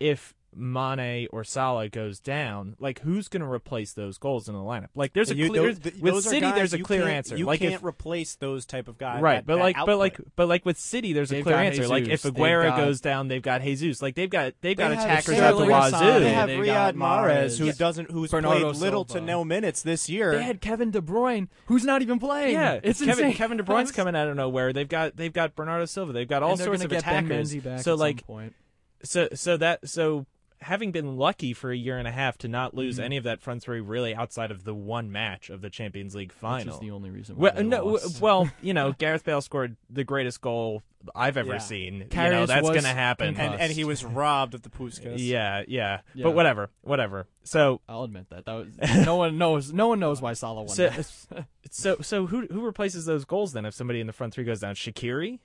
if 0.00 0.34
Mane 0.54 1.28
or 1.32 1.44
Salah 1.44 1.88
goes 1.88 2.20
down, 2.20 2.76
like 2.78 3.00
who's 3.00 3.28
going 3.28 3.40
to 3.42 3.48
replace 3.48 3.92
those 3.92 4.18
goals 4.18 4.48
in 4.48 4.54
the 4.54 4.60
lineup? 4.60 4.88
Like, 4.94 5.12
there's 5.12 5.30
a 5.30 5.34
You- 5.34 5.48
clear 5.48 5.72
those- 5.72 5.80
with 6.00 6.14
those 6.14 6.24
City. 6.24 6.40
guys 6.40 6.54
there's 6.54 6.74
a 6.74 6.78
clear 6.80 7.00
can't- 7.02 7.10
answer. 7.12 7.36
You 7.36 7.46
like 7.46 7.60
can't 7.60 7.74
if 7.74 7.84
replace 7.84 8.34
those 8.36 8.66
type 8.66 8.88
of 8.88 8.98
guys. 8.98 9.22
right 9.22 9.36
that- 9.36 9.46
but 9.46 9.56
that 9.56 9.62
like 9.62 9.76
but 9.86 9.98
like 9.98 10.20
but 10.36 10.48
like 10.48 10.64
with 10.66 10.78
city 10.78 11.12
there's 11.12 11.30
a 11.30 11.36
They've 11.36 11.42
clear 11.44 11.56
got 11.56 11.64
answer 11.66 11.88
like 11.88 12.06
if 12.08 12.22
aguero 12.22 12.64
got- 12.68 12.76
goes 12.76 13.00
down 13.00 13.28
they've 13.28 13.42
got 13.42 13.62
jesus 13.62 14.02
like 14.02 14.14
they've 14.14 14.28
got 14.30 14.52
they've 14.60 14.76
got 14.76 14.88
They 14.90 14.96
have 14.96 15.04
attackers 15.04 15.36
Sterling 15.36 15.72
out 15.72 15.90
the 15.90 15.96
wazoo 15.98 16.20
They 16.20 16.32
have 16.32 16.48
They 16.48 16.56
Riyad 16.56 16.66
got 16.66 16.94
Mahrez, 16.96 17.58
who 17.58 17.66
Mahrez. 17.66 17.78
doesn't, 17.78 18.10
who's 18.10 18.30
Bernardo 18.30 18.70
played 18.72 18.82
little 18.82 19.04
to 19.06 19.12
Silva. 19.12 19.26
no 19.26 19.44
minutes 19.44 19.82
this 19.82 20.08
year. 20.08 20.32
they 20.36 20.42
had 20.42 20.60
Kevin 20.60 20.90
De 20.90 21.00
Bruyne, 21.00 21.48
who's 21.66 21.84
not 21.84 22.02
even 22.02 22.18
playing. 22.18 22.52
yeah 22.54 22.78
it's 22.82 22.98
kevin, 23.00 23.26
insane. 23.26 23.36
kevin 23.36 23.56
de 23.56 23.62
bruyne's 23.62 23.92
coming 23.92 24.14
out 24.16 24.28
of 24.28 24.36
nowhere 24.36 24.72
they've 24.72 24.88
got 24.88 25.16
they've 25.16 25.32
got 25.32 25.54
bernardo 25.54 25.84
silva 25.86 26.12
they've 26.12 26.28
got 26.28 26.42
all 26.42 26.50
And 26.52 26.58
they're 26.60 26.66
sorts 26.66 26.84
of 26.84 26.92
attackers 26.92 27.56
so 27.82 27.94
like 27.94 28.26
point. 28.26 28.54
so 29.02 29.28
so 29.34 29.56
that 29.56 29.88
so 29.88 30.26
having 30.62 30.92
been 30.92 31.16
lucky 31.16 31.52
for 31.52 31.70
a 31.70 31.76
year 31.76 31.98
and 31.98 32.08
a 32.08 32.10
half 32.12 32.38
to 32.38 32.48
not 32.48 32.72
lose 32.74 32.98
Mhm. 32.98 33.04
any 33.04 33.16
of 33.18 33.24
that 33.24 33.40
front 33.42 33.62
three 33.62 33.80
really 33.80 34.14
outside 34.14 34.50
of 34.50 34.64
the 34.64 34.74
one 34.74 35.12
match 35.12 35.50
of 35.50 35.60
the 35.60 35.68
champions 35.70 36.14
league 36.14 36.30
which 36.30 36.38
final 36.38 36.74
is 36.74 36.80
the 36.80 36.90
only 36.90 37.10
reason. 37.10 37.36
Why 37.36 37.50
well, 37.54 37.64
no, 37.64 37.84
lost. 37.86 38.20
well, 38.20 38.48
you 38.62 38.72
know, 38.78 38.92
Gareth 38.92 39.24
Bale 39.24 39.40
scored 39.40 39.76
the 39.90 40.04
greatest 40.04 40.40
goal 40.40 40.82
I've 41.16 41.36
ever 41.36 41.54
Yeah. 41.54 41.58
seen. 41.58 41.94
you 41.94 42.06
know, 42.16 42.46
that's 42.46 42.68
going 42.68 42.82
to 42.82 42.88
happen. 42.88 43.36
and, 43.36 43.60
and 43.60 43.72
he 43.72 43.82
was 43.84 44.04
robbed 44.04 44.54
of 44.54 44.62
the 44.62 44.70
Puskas. 44.78 45.16
Yeah, 45.18 45.64
yeah, 45.66 46.00
Yeah. 46.14 46.22
But 46.24 46.30
whatever, 46.36 46.70
whatever. 46.82 47.26
So, 47.42 47.80
I'll 47.88 48.04
admit 48.04 48.30
that. 48.30 48.44
that 48.44 48.52
was, 48.52 48.68
no 49.06 49.16
one 49.16 49.36
knows. 49.36 49.72
No 49.72 49.88
one 49.88 49.98
knows 49.98 50.22
why 50.22 50.32
Salah 50.34 50.60
won. 50.62 50.68
so, 50.68 50.88
that. 50.90 51.46
so, 51.70 51.96
so 52.02 52.26
who 52.26 52.46
who 52.46 52.64
replaces 52.64 53.04
those 53.04 53.24
goals 53.24 53.52
then 53.52 53.64
if 53.66 53.74
somebody 53.74 54.00
in 54.00 54.06
the 54.06 54.12
front 54.12 54.32
three 54.32 54.44
goes 54.44 54.60
down? 54.60 54.76
Shaqiri? 54.76 55.40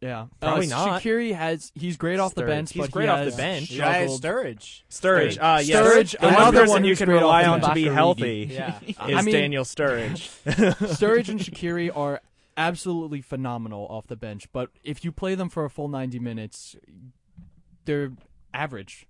Yeah, 0.00 0.26
Probably 0.40 0.66
uh, 0.66 0.70
not. 0.86 1.02
Shaqiri 1.02 1.34
has. 1.34 1.72
He's 1.74 1.96
great 1.96 2.20
off 2.20 2.34
the 2.34 2.42
Sturridge. 2.42 2.46
bench. 2.46 2.72
He's 2.72 2.82
but 2.82 2.90
great 2.92 3.04
he 3.04 3.08
off 3.08 3.18
the 3.18 3.24
has 3.24 3.36
bench. 3.36 3.70
Yeah, 3.72 4.06
struggled. 4.06 4.22
Sturridge. 4.22 4.82
Sturridge. 4.90 5.38
Ah, 5.40 5.58
yes. 5.58 5.76
Sturridge, 5.86 6.20
the 6.20 6.26
one 6.26 6.34
another 6.36 6.58
person 6.60 6.70
one 6.70 6.84
you 6.84 6.90
who's 6.92 6.98
can 6.98 7.06
great 7.06 7.16
off 7.16 7.22
rely 7.22 7.42
the 7.42 7.48
on 7.48 7.60
to 7.62 7.74
be 7.74 7.84
Bakarigi. 7.84 7.92
healthy 7.94 8.48
Yeah. 8.52 8.78
is 8.86 8.96
I 8.98 9.22
mean- 9.22 9.34
Daniel 9.34 9.64
Sturridge. 9.64 10.30
Sturridge 10.44 11.28
and 11.30 11.40
Shaqiri 11.40 11.96
are 11.96 12.20
absolutely 12.56 13.20
phenomenal 13.22 13.86
off 13.88 14.06
the 14.06 14.16
bench, 14.16 14.46
but 14.52 14.70
if 14.84 15.04
you 15.04 15.10
play 15.12 15.34
them 15.34 15.48
for 15.48 15.64
a 15.64 15.70
full 15.70 15.88
90 15.88 16.18
minutes, 16.20 16.76
they're 17.84 18.12
average. 18.54 19.06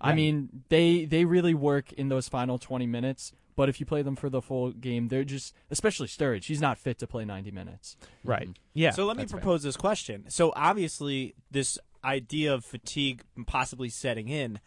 I 0.00 0.14
mean, 0.14 0.64
they 0.68 1.04
they 1.04 1.24
really 1.24 1.54
work 1.54 1.92
in 1.92 2.08
those 2.08 2.28
final 2.28 2.58
20 2.58 2.86
minutes, 2.88 3.32
but 3.56 3.68
if 3.68 3.80
you 3.80 3.86
play 3.86 4.02
them 4.02 4.16
for 4.16 4.28
the 4.30 4.40
full 4.42 4.72
game, 4.72 5.08
they're 5.08 5.24
just 5.24 5.54
especially 5.70 6.08
Sturridge, 6.08 6.44
he's 6.44 6.60
not 6.60 6.78
fit 6.78 6.98
to 6.98 7.06
play 7.06 7.24
90 7.24 7.50
minutes. 7.50 7.96
right. 8.24 8.48
Yeah. 8.74 8.90
So 8.90 9.04
let 9.06 9.16
me 9.16 9.22
that's 9.24 9.32
fair. 9.32 9.40
propose 9.40 9.62
this 9.62 9.76
question. 9.76 10.24
So 10.28 10.52
obviously, 10.56 11.34
this 11.50 11.78
idea 12.04 12.52
of 12.54 12.64
fatigue 12.64 13.22
possibly 13.46 13.88
setting 13.88 14.28
in. 14.28 14.58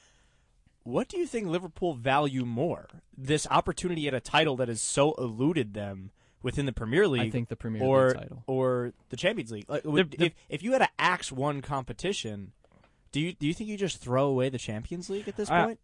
What 0.84 1.08
do 1.08 1.18
you 1.18 1.26
think 1.26 1.48
Liverpool 1.48 1.96
value 1.96 2.46
more? 2.46 2.88
This 3.18 3.48
opportunity 3.50 4.08
at 4.08 4.14
a 4.14 4.20
title 4.20 4.56
that 4.58 4.68
has 4.68 4.82
so 4.82 5.14
eluded 5.14 5.74
them 5.74 6.12
within 6.44 6.68
the 6.68 6.72
Premier 6.74 7.08
League, 7.08 7.22
I 7.24 7.30
think 7.32 7.50
the 7.50 7.56
Premier 7.56 7.82
or 7.82 8.10
League 8.10 8.18
title. 8.18 8.44
or 8.46 8.94
the 9.10 9.18
Champions 9.18 9.52
League. 9.52 9.66
Like, 9.68 9.84
would- 9.84 10.12
the- 10.12 10.26
if 10.28 10.34
if 10.48 10.62
you 10.64 10.74
had 10.74 10.84
an 10.84 10.90
axe 11.00 11.32
one 11.32 11.64
competition, 11.64 12.52
do 13.12 13.20
you 13.20 13.34
do 13.34 13.48
you 13.48 13.54
think 13.56 13.68
you 13.68 13.78
just 13.78 13.98
throw 13.98 14.28
away 14.28 14.50
the 14.50 14.60
Champions 14.60 15.10
League 15.10 15.28
at 15.28 15.38
this 15.38 15.50
Uh, 15.50 15.66
point? 15.66 15.80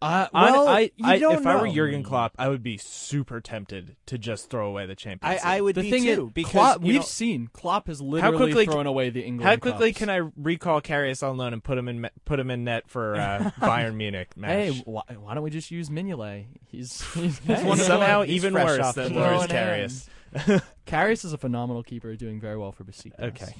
Uh, 0.00 0.28
well, 0.32 0.68
I, 0.68 0.90
you 0.96 1.18
don't 1.18 1.40
if 1.40 1.46
I 1.46 1.60
were. 1.60 1.68
Jurgen 1.68 2.04
Klopp, 2.04 2.34
I 2.38 2.48
would 2.48 2.62
be 2.62 2.76
super 2.78 3.40
tempted 3.40 3.96
to 4.06 4.16
just 4.16 4.48
throw 4.48 4.68
away 4.68 4.86
the 4.86 4.94
Champions 4.94 5.40
I, 5.42 5.56
I 5.56 5.60
would 5.60 5.74
the 5.74 5.80
be 5.80 5.90
thing 5.90 6.02
too 6.04 6.26
is, 6.26 6.32
because 6.32 6.52
Klopp, 6.52 6.80
we've 6.82 6.94
know- 6.96 7.00
seen 7.02 7.48
Klopp 7.52 7.88
has 7.88 8.00
literally 8.00 8.36
quickly- 8.36 8.66
thrown 8.66 8.86
away 8.86 9.10
the 9.10 9.22
England. 9.24 9.48
How 9.48 9.56
quickly 9.56 9.90
Cups. 9.90 9.98
can 9.98 10.10
I 10.10 10.30
recall 10.36 10.80
Karius 10.80 11.28
on 11.28 11.36
loan 11.36 11.52
and 11.52 11.64
put 11.64 11.76
him 11.78 11.88
in 11.88 12.08
put 12.24 12.38
him 12.38 12.48
in 12.50 12.62
net 12.62 12.88
for 12.88 13.16
uh, 13.16 13.50
Bayern 13.60 13.96
Munich 13.96 14.36
match? 14.36 14.50
Hey, 14.50 14.82
why, 14.84 15.02
why 15.18 15.34
don't 15.34 15.42
we 15.42 15.50
just 15.50 15.70
use 15.72 15.88
Mignolet? 15.90 16.46
He's 16.68 17.02
he's, 17.14 17.38
he's 17.40 17.60
He's 17.60 17.84
somehow 17.86 18.22
He's 18.22 18.36
even 18.44 18.54
worse 18.54 18.94
than 18.94 19.14
the 19.14 19.20
Loris. 19.20 19.46
Karius. 19.46 20.62
Karius 20.86 21.24
is 21.24 21.32
a 21.32 21.38
phenomenal 21.38 21.82
keeper, 21.82 22.14
doing 22.14 22.40
very 22.40 22.56
well 22.56 22.70
for 22.70 22.84
Besiktas. 22.84 23.18
Okay, 23.20 23.52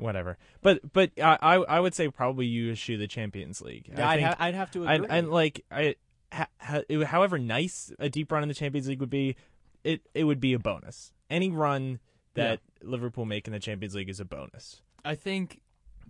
whatever. 0.00 0.38
But 0.60 0.92
but 0.92 1.10
I 1.22 1.38
I, 1.40 1.54
I 1.56 1.80
would 1.80 1.94
say 1.94 2.08
probably 2.08 2.46
you 2.46 2.72
eschew 2.72 2.96
the 2.96 3.06
Champions 3.06 3.60
League. 3.60 3.88
Yeah, 3.88 4.08
I 4.08 4.14
I'd, 4.14 4.22
ha- 4.22 4.36
I'd 4.38 4.54
have 4.54 4.70
to 4.72 4.84
agree. 4.86 5.06
and 5.08 5.30
like 5.30 5.64
I, 5.70 5.96
ha, 6.32 6.46
ha, 6.58 6.82
however 7.06 7.38
nice 7.38 7.92
a 7.98 8.08
deep 8.08 8.32
run 8.32 8.42
in 8.42 8.48
the 8.48 8.54
Champions 8.54 8.88
League 8.88 9.00
would 9.00 9.10
be, 9.10 9.36
it 9.84 10.02
it 10.14 10.24
would 10.24 10.40
be 10.40 10.52
a 10.52 10.58
bonus. 10.58 11.12
Any 11.28 11.50
run 11.50 12.00
that 12.34 12.60
Liverpool 12.82 13.24
make 13.24 13.46
in 13.46 13.52
the 13.52 13.58
Champions 13.58 13.94
League 13.94 14.08
is 14.08 14.20
a 14.20 14.24
bonus. 14.24 14.82
I 15.04 15.14
think 15.14 15.60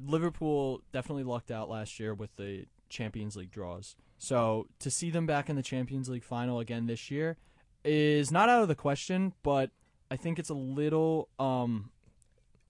Liverpool 0.02 0.82
definitely 0.92 1.24
lucked 1.24 1.50
out 1.50 1.68
last 1.68 2.00
year 2.00 2.14
with 2.14 2.34
the 2.36 2.66
Champions 2.88 3.36
League 3.36 3.50
draws. 3.50 3.96
So 4.18 4.66
to 4.80 4.90
see 4.90 5.10
them 5.10 5.26
back 5.26 5.48
in 5.48 5.56
the 5.56 5.62
Champions 5.62 6.08
League 6.08 6.24
final 6.24 6.60
again 6.60 6.86
this 6.86 7.10
year 7.10 7.36
is 7.84 8.30
not 8.30 8.48
out 8.48 8.62
of 8.62 8.68
the 8.68 8.74
question, 8.74 9.32
but 9.42 9.70
I 10.10 10.16
think 10.16 10.38
it's 10.38 10.50
a 10.50 10.54
little 10.54 11.28
um 11.38 11.90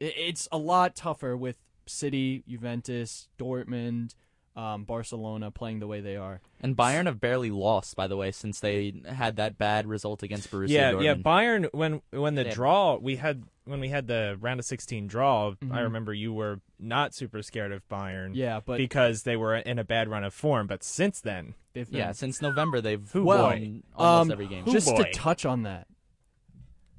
it's 0.00 0.48
a 0.50 0.58
lot 0.58 0.96
tougher 0.96 1.36
with 1.36 1.56
City, 1.86 2.42
Juventus, 2.48 3.28
Dortmund, 3.38 4.14
um, 4.56 4.84
Barcelona 4.84 5.50
playing 5.50 5.78
the 5.80 5.86
way 5.86 6.00
they 6.00 6.16
are. 6.16 6.40
And 6.60 6.76
Bayern 6.76 7.06
have 7.06 7.20
barely 7.20 7.50
lost, 7.50 7.94
by 7.96 8.06
the 8.06 8.16
way, 8.16 8.32
since 8.32 8.58
they 8.60 8.92
had 9.08 9.36
that 9.36 9.56
bad 9.58 9.86
result 9.86 10.22
against 10.22 10.50
Borussia 10.50 10.68
yeah, 10.70 10.92
Dortmund. 10.92 11.04
yeah. 11.04 11.14
Bayern 11.14 11.68
when 11.72 12.02
when 12.10 12.34
the 12.34 12.44
They- 12.44 12.50
draw 12.50 12.96
we 12.96 13.16
had 13.16 13.44
when 13.64 13.78
we 13.80 13.88
had 13.90 14.08
the 14.08 14.36
round 14.40 14.58
of 14.58 14.66
sixteen 14.66 15.06
draw, 15.06 15.50
I 15.50 15.64
Mhm. 15.64 15.82
remember 15.84 16.12
you 16.12 16.32
were 16.32 16.60
not 16.78 17.14
super 17.14 17.42
scared 17.42 17.70
of 17.72 17.88
Bayern. 17.88 18.32
Yeah, 18.34 18.60
but 18.64 18.78
because 18.78 19.22
they 19.22 19.36
were 19.36 19.56
in 19.56 19.78
a 19.78 19.84
bad 19.84 20.08
run 20.08 20.24
of 20.24 20.34
form. 20.34 20.66
But 20.66 20.82
since 20.82 21.20
then, 21.20 21.54
they've 21.72 21.88
been 21.88 21.98
Yeah, 22.00 22.12
since 22.12 22.42
November 22.42 22.80
they've 22.80 23.08
Who 23.12 23.24
won 23.24 23.82
almost 23.94 24.30
Um, 24.30 24.32
every 24.32 24.48
game. 24.48 24.64
Just 24.66 24.88
boy? 24.88 25.04
to 25.04 25.12
touch 25.12 25.44
on 25.46 25.62
that, 25.62 25.86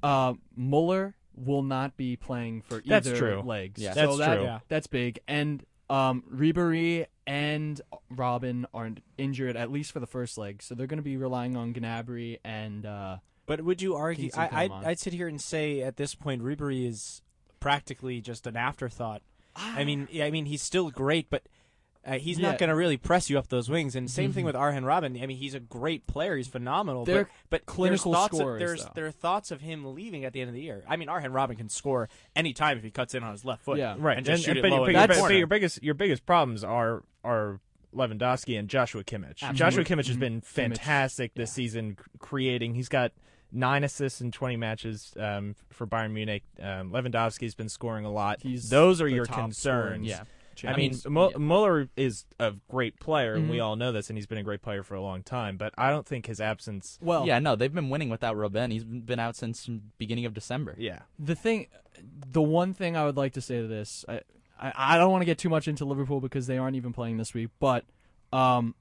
uh, 0.02 0.34
Muller 0.56 1.14
will 1.36 1.62
not 1.62 1.96
be 1.96 2.16
playing 2.16 2.62
for 2.62 2.76
either 2.76 3.00
That's 3.00 3.18
true. 3.18 3.42
legs. 3.42 3.80
Yeah. 3.80 3.94
so 3.94 4.16
That's 4.16 4.18
that, 4.18 4.36
true. 4.36 4.56
That's 4.68 4.86
big. 4.86 5.20
And 5.26 5.64
um, 5.90 6.24
Ribery 6.32 7.06
and 7.26 7.80
Robben 8.12 8.64
are 8.72 8.90
injured 9.18 9.56
at 9.56 9.70
least 9.70 9.92
for 9.92 10.00
the 10.00 10.06
first 10.06 10.38
leg, 10.38 10.62
so 10.62 10.74
they're 10.74 10.86
going 10.86 10.98
to 10.98 11.02
be 11.02 11.16
relying 11.16 11.56
on 11.56 11.72
Gnabry 11.74 12.38
and 12.44 12.86
uh, 12.86 13.18
But 13.46 13.62
would 13.62 13.82
you 13.82 13.94
argue? 13.94 14.30
I, 14.36 14.48
I'd, 14.64 14.72
I'd 14.72 14.98
sit 14.98 15.12
here 15.12 15.28
and 15.28 15.40
say 15.40 15.82
at 15.82 15.96
this 15.96 16.14
point, 16.14 16.42
Ribery 16.42 16.86
is 16.86 17.22
practically 17.60 18.20
just 18.20 18.46
an 18.46 18.56
afterthought. 18.56 19.22
I 19.54 19.84
mean, 19.84 20.08
I 20.20 20.30
mean, 20.30 20.46
he's 20.46 20.62
still 20.62 20.90
great, 20.90 21.28
but 21.28 21.42
uh, 22.04 22.18
he's 22.18 22.38
Yeah. 22.38 22.50
not 22.50 22.58
going 22.58 22.68
to 22.68 22.74
really 22.74 22.96
press 22.96 23.30
you 23.30 23.38
up 23.38 23.48
those 23.48 23.68
wings. 23.70 23.94
And 23.94 24.10
same 24.10 24.32
thing 24.32 24.42
Mhm. 24.42 24.46
with 24.46 24.56
Arjen 24.56 24.84
Robben. 24.84 25.22
I 25.22 25.26
mean, 25.26 25.36
he's 25.36 25.54
a 25.54 25.60
great 25.60 26.06
player. 26.06 26.36
He's 26.36 26.48
phenomenal. 26.48 27.04
They're 27.04 27.24
but 27.24 27.64
but 27.64 27.66
clinical 27.66 28.12
there's 28.12 28.20
thoughts 28.22 28.36
scorers, 28.36 28.54
Of, 28.62 28.66
there's 28.68 28.86
there 28.94 29.06
are 29.06 29.10
thoughts 29.12 29.50
of 29.50 29.60
him 29.60 29.94
leaving 29.94 30.24
at 30.24 30.32
the 30.32 30.40
end 30.40 30.48
of 30.48 30.54
the 30.54 30.62
year. 30.62 30.82
I 30.88 30.96
mean, 30.96 31.08
Arjen 31.08 31.32
Robben 31.32 31.56
can 31.56 31.68
score 31.68 32.08
any 32.34 32.52
time 32.52 32.76
if 32.78 32.84
he 32.84 32.90
cuts 32.90 33.14
in 33.14 33.22
on 33.22 33.32
his 33.32 33.44
left 33.44 33.62
foot. 33.64 33.78
Yeah. 33.78 33.94
right, 33.98 34.16
and 34.16 34.26
just 34.26 34.38
and, 34.38 34.44
shoot 34.44 34.50
and- 34.50 34.58
it 34.58 34.62
but, 34.62 34.70
low 34.70 34.78
but 34.86 34.88
in 34.88 35.16
your, 35.16 35.28
but 35.28 35.34
your 35.36 35.46
biggest 35.46 35.82
your 35.82 35.94
biggest 35.94 36.26
problems 36.26 36.64
are 36.64 37.02
are 37.24 37.60
Lewandowski 37.94 38.58
and 38.58 38.68
Joshua 38.68 39.04
Kimmich. 39.04 39.42
Absolutely. 39.42 39.58
Joshua 39.58 39.84
Kimmich 39.84 40.06
has 40.06 40.16
Mhm. 40.16 40.20
been 40.20 40.40
Kimmich, 40.40 40.44
fantastic 40.46 41.34
this 41.34 41.50
yeah. 41.50 41.54
season, 41.54 41.96
creating. 42.18 42.74
He's 42.74 42.88
got 42.88 43.12
nine 43.52 43.84
assists 43.84 44.22
in 44.22 44.32
20 44.32 44.56
matches 44.56 45.12
um, 45.20 45.54
for 45.68 45.86
Bayern 45.86 46.12
Munich. 46.12 46.42
Um, 46.58 46.90
Lewandowski's 46.90 47.54
been 47.54 47.68
scoring 47.68 48.06
a 48.06 48.10
lot. 48.10 48.38
He's 48.42 48.70
Those 48.70 49.02
are 49.02 49.08
your 49.08 49.26
concerns. 49.26 49.58
scoring 49.58 50.04
yeah. 50.04 50.22
I 50.64 50.76
mean, 50.76 50.92
champions. 50.92 51.06
Mu- 51.08 51.30
yeah. 51.30 51.36
Mueller 51.38 51.88
is 51.96 52.24
a 52.38 52.52
great 52.70 52.98
player, 53.00 53.34
and 53.34 53.48
we 53.50 53.56
Mhm. 53.58 53.64
all 53.64 53.76
know 53.76 53.92
this, 53.92 54.08
and 54.10 54.16
he's 54.16 54.26
been 54.26 54.38
a 54.38 54.42
great 54.42 54.62
player 54.62 54.82
for 54.82 54.94
a 54.94 55.00
long 55.00 55.22
time. 55.22 55.56
But 55.56 55.72
I 55.78 55.90
don't 55.90 56.06
think 56.06 56.26
his 56.26 56.40
absence. 56.40 56.98
well, 57.02 57.26
yeah, 57.26 57.38
no, 57.38 57.56
they've 57.56 57.72
been 57.72 57.88
winning 57.90 58.08
without 58.10 58.36
Robben. 58.36 58.70
He's 58.72 58.84
been 58.84 59.18
out 59.18 59.36
since 59.36 59.68
beginning 59.98 60.24
of 60.26 60.34
December. 60.34 60.74
Yeah, 60.78 61.00
the 61.18 61.34
thing, 61.34 61.66
the 62.30 62.42
one 62.42 62.74
thing 62.74 62.96
I 62.96 63.04
would 63.04 63.16
like 63.16 63.32
to 63.34 63.40
say 63.40 63.60
to 63.60 63.66
this, 63.66 64.04
I, 64.08 64.20
I, 64.58 64.72
I 64.76 64.98
don't 64.98 65.10
want 65.10 65.22
to 65.22 65.26
get 65.26 65.38
too 65.38 65.48
much 65.48 65.66
into 65.68 65.84
Liverpool 65.84 66.20
because 66.20 66.46
they 66.46 66.58
aren't 66.58 66.76
even 66.76 66.92
playing 66.92 67.16
this 67.16 67.34
week, 67.34 67.50
but 67.58 67.84
um, 68.32 68.74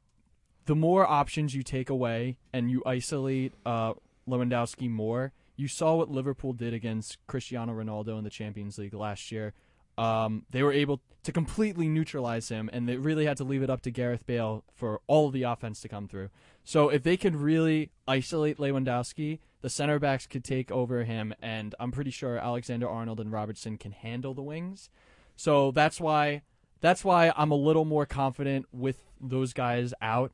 the 0.66 0.76
more 0.76 1.06
options 1.06 1.54
you 1.56 1.64
take 1.64 1.90
away 1.90 2.38
and 2.54 2.70
you 2.70 2.84
isolate 2.86 3.54
uh, 3.66 3.94
Lewandowski 4.28 4.90
more. 4.90 5.34
You 5.58 5.68
saw 5.68 5.96
what 5.96 6.10
Liverpool 6.10 6.54
did 6.54 6.74
against 6.74 7.18
Cristiano 7.28 7.74
Ronaldo 7.74 8.18
in 8.18 8.24
the 8.24 8.30
Champions 8.30 8.78
League 8.78 8.94
last 8.94 9.32
year. 9.32 9.54
Um, 9.98 10.46
they 10.50 10.64
were 10.64 10.74
able 10.74 11.02
to 11.24 11.32
completely 11.32 11.88
neutralize 11.88 12.50
him, 12.50 12.70
and 12.74 12.88
they 12.88 12.98
really 12.98 13.26
had 13.26 13.38
to 13.38 13.44
leave 13.44 13.62
it 13.62 13.70
up 13.70 13.82
to 13.84 13.92
Gareth 13.92 14.26
Bale 14.26 14.64
for 14.74 15.02
all 15.08 15.28
of 15.28 15.34
the 15.34 15.44
offense 15.44 15.82
to 15.82 15.88
come 15.88 16.08
through. 16.08 16.30
So 16.64 16.90
if 16.90 17.04
they 17.04 17.18
could 17.18 17.36
really 17.36 17.92
isolate 18.08 18.58
Lewandowski, 18.58 19.40
the 19.62 19.70
center 19.70 20.00
backs 20.00 20.26
could 20.26 20.44
take 20.44 20.72
over 20.72 21.04
him, 21.04 21.34
and 21.42 21.76
I'm 21.80 21.92
pretty 21.92 22.12
sure 22.12 22.38
Alexander 22.38 22.90
Arnold 22.90 23.20
and 23.20 23.32
Robertson 23.32 23.78
can 23.78 23.92
handle 23.92 24.34
the 24.34 24.42
wings. 24.42 24.90
So 25.36 25.72
that's 25.72 26.00
why 26.00 26.42
that's 26.82 27.06
why 27.06 27.32
I'm 27.36 27.52
a 27.52 27.56
little 27.56 27.86
more 27.86 28.08
confident 28.08 28.66
with 28.72 28.98
those 29.20 29.54
guys 29.54 29.94
out. 30.02 30.32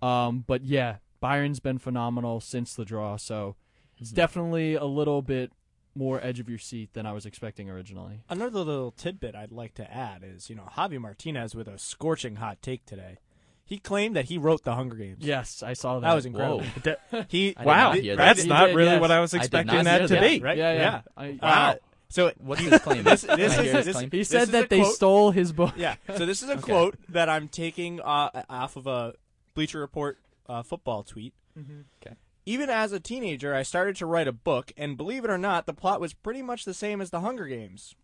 Um, 0.00 0.44
but 0.46 0.64
yeah, 0.64 0.96
Bayern's 1.20 1.60
been 1.60 1.78
phenomenal 1.78 2.40
since 2.40 2.74
the 2.74 2.86
draw, 2.86 3.16
so 3.16 3.56
it's 3.98 4.10
definitely 4.10 4.74
a 4.74 4.86
little 4.86 5.20
bit 5.20 5.52
more 6.00 6.18
edge 6.24 6.40
of 6.40 6.48
your 6.48 6.58
seat 6.58 6.94
than 6.94 7.04
I 7.06 7.12
was 7.12 7.26
expecting 7.26 7.68
originally. 7.70 8.22
Another 8.30 8.60
little 8.60 8.90
tidbit 8.92 9.34
I'd 9.34 9.52
like 9.52 9.74
to 9.74 9.92
add 9.92 10.22
is, 10.24 10.48
you 10.48 10.56
know, 10.56 10.66
Javi 10.76 10.98
Martinez 10.98 11.54
with 11.54 11.68
a 11.68 11.78
scorching 11.78 12.36
hot 12.36 12.62
take 12.62 12.86
today. 12.86 13.18
He 13.64 13.78
claimed 13.78 14.16
that 14.16 14.24
he 14.24 14.38
wrote 14.38 14.64
the 14.64 14.74
Hunger 14.74 14.96
Games. 14.96 15.18
Yes, 15.20 15.62
I 15.62 15.74
saw 15.74 16.00
that. 16.00 16.08
that 16.08 16.14
was 16.14 16.26
incredible. 16.26 16.64
He 17.28 17.54
Wow, 17.62 17.92
not 17.92 18.02
that. 18.02 18.16
that's 18.16 18.42
He 18.42 18.48
not 18.48 18.66
did, 18.68 18.76
really 18.76 18.90
yes. 18.92 19.00
what 19.00 19.10
I 19.12 19.20
was 19.20 19.32
expecting 19.34 19.76
not 19.76 19.84
that 19.84 20.00
hear 20.00 20.08
to 20.08 20.14
that. 20.14 20.20
be. 20.22 20.40
right? 20.40 20.58
Yeah, 20.58 20.72
yeah. 20.72 21.02
Yeah. 21.18 21.36
I, 21.42 21.70
Uh, 21.70 21.74
so 22.08 22.32
What's 22.38 22.62
his 22.62 22.80
claim? 22.80 23.04
This- 23.04 23.22
this 23.22 23.56
is- 23.58 23.84
this- 23.84 23.94
claim? 23.96 24.10
he 24.10 24.24
said 24.24 24.42
is 24.42 24.50
that 24.50 24.68
they 24.70 24.80
quote- 24.80 24.94
stole 24.94 25.30
his 25.30 25.52
book. 25.52 25.74
yeah, 25.76 25.94
so 26.16 26.26
this 26.26 26.42
is 26.42 26.48
a 26.48 26.52
Okay. 26.58 26.62
quote 26.62 26.96
that 27.10 27.28
I'm 27.28 27.46
taking 27.46 28.00
uh, 28.00 28.42
off 28.50 28.74
of 28.76 28.86
a 28.88 29.14
Bleacher 29.54 29.78
Report 29.78 30.18
uh, 30.48 30.62
football 30.64 31.04
tweet. 31.04 31.34
Okay. 31.56 32.16
Even 32.46 32.70
as 32.70 32.92
a 32.92 33.00
teenager, 33.00 33.54
I 33.54 33.62
started 33.62 33.96
to 33.96 34.06
write 34.06 34.28
a 34.28 34.32
book, 34.32 34.72
and 34.76 34.96
believe 34.96 35.24
it 35.24 35.30
or 35.30 35.38
not, 35.38 35.66
the 35.66 35.74
plot 35.74 36.00
was 36.00 36.14
pretty 36.14 36.42
much 36.42 36.64
the 36.64 36.74
same 36.74 37.00
as 37.00 37.10
the 37.10 37.20
Hunger 37.20 37.46
Games. 37.46 37.94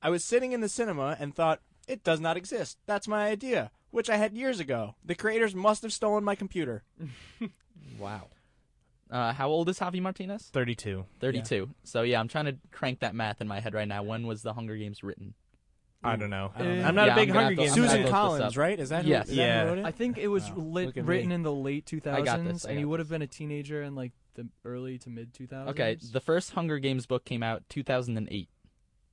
I 0.00 0.10
was 0.10 0.24
sitting 0.24 0.52
in 0.52 0.60
the 0.60 0.68
cinema 0.68 1.16
and 1.20 1.34
thought, 1.34 1.60
it 1.86 2.02
does 2.02 2.20
not 2.20 2.36
exist. 2.36 2.78
That's 2.86 3.06
my 3.08 3.26
idea, 3.26 3.70
which 3.90 4.08
I 4.08 4.16
had 4.16 4.36
years 4.36 4.60
ago. 4.60 4.94
The 5.04 5.14
creators 5.14 5.54
must 5.54 5.82
have 5.82 5.92
stolen 5.92 6.24
my 6.24 6.34
computer. 6.34 6.82
Wow. 7.98 8.28
Uh, 9.10 9.32
how 9.32 9.48
old 9.48 9.68
is 9.68 9.78
Javi 9.78 10.00
Martinez? 10.00 10.48
32. 10.52 11.04
32. 11.20 11.68
So 11.84 12.02
yeah, 12.02 12.18
I'm 12.18 12.28
trying 12.28 12.46
to 12.46 12.56
crank 12.70 13.00
that 13.00 13.14
math 13.14 13.40
in 13.40 13.48
my 13.48 13.60
head 13.60 13.74
right 13.74 13.86
now. 13.86 14.02
When 14.02 14.26
was 14.26 14.42
the 14.42 14.54
Hunger 14.54 14.76
Games 14.76 15.02
written? 15.02 15.34
I 16.04 16.16
mm. 16.16 16.20
don't 16.20 16.30
know. 16.30 16.52
I 16.54 16.58
don't 16.58 16.78
know. 16.78 16.84
I'm 16.84 16.94
not 16.94 17.06
Yeah, 17.06 17.12
a 17.12 17.16
big 17.16 17.28
I'm 17.30 17.34
Hunger 17.34 17.48
have 17.48 17.50
to- 17.50 17.56
Games 17.56 17.78
I'm 17.78 17.90
Susan 17.90 18.08
Collins, 18.08 18.56
right? 18.56 18.78
Is 18.78 18.88
that 18.88 19.04
who, 19.04 19.10
Yes. 19.10 19.28
is 19.28 19.36
that 19.36 19.42
who 19.42 19.48
Yeah. 19.48 19.62
wrote 19.64 19.78
it? 19.78 19.84
I 19.84 19.90
think 19.92 20.18
it 20.18 20.28
was 20.28 20.50
Wow, 20.50 20.64
lit, 20.64 20.96
written 20.96 21.28
me. 21.28 21.34
in 21.34 21.42
the 21.42 21.52
late 21.52 21.86
2000s, 21.86 22.24
got 22.24 22.44
this, 22.44 22.66
I 22.66 22.70
and 22.70 22.78
he 22.78 22.84
would 22.84 22.98
have 22.98 23.08
been 23.08 23.22
a 23.22 23.26
teenager 23.26 23.82
in 23.82 23.94
like 23.94 24.12
the 24.34 24.48
early 24.64 24.98
to 24.98 25.10
mid 25.10 25.32
2000s. 25.32 25.70
Okay, 25.70 25.96
the 26.12 26.20
first 26.20 26.52
Hunger 26.52 26.78
Games 26.78 27.06
book 27.06 27.24
came 27.24 27.42
out 27.42 27.68
2008. 27.68 28.48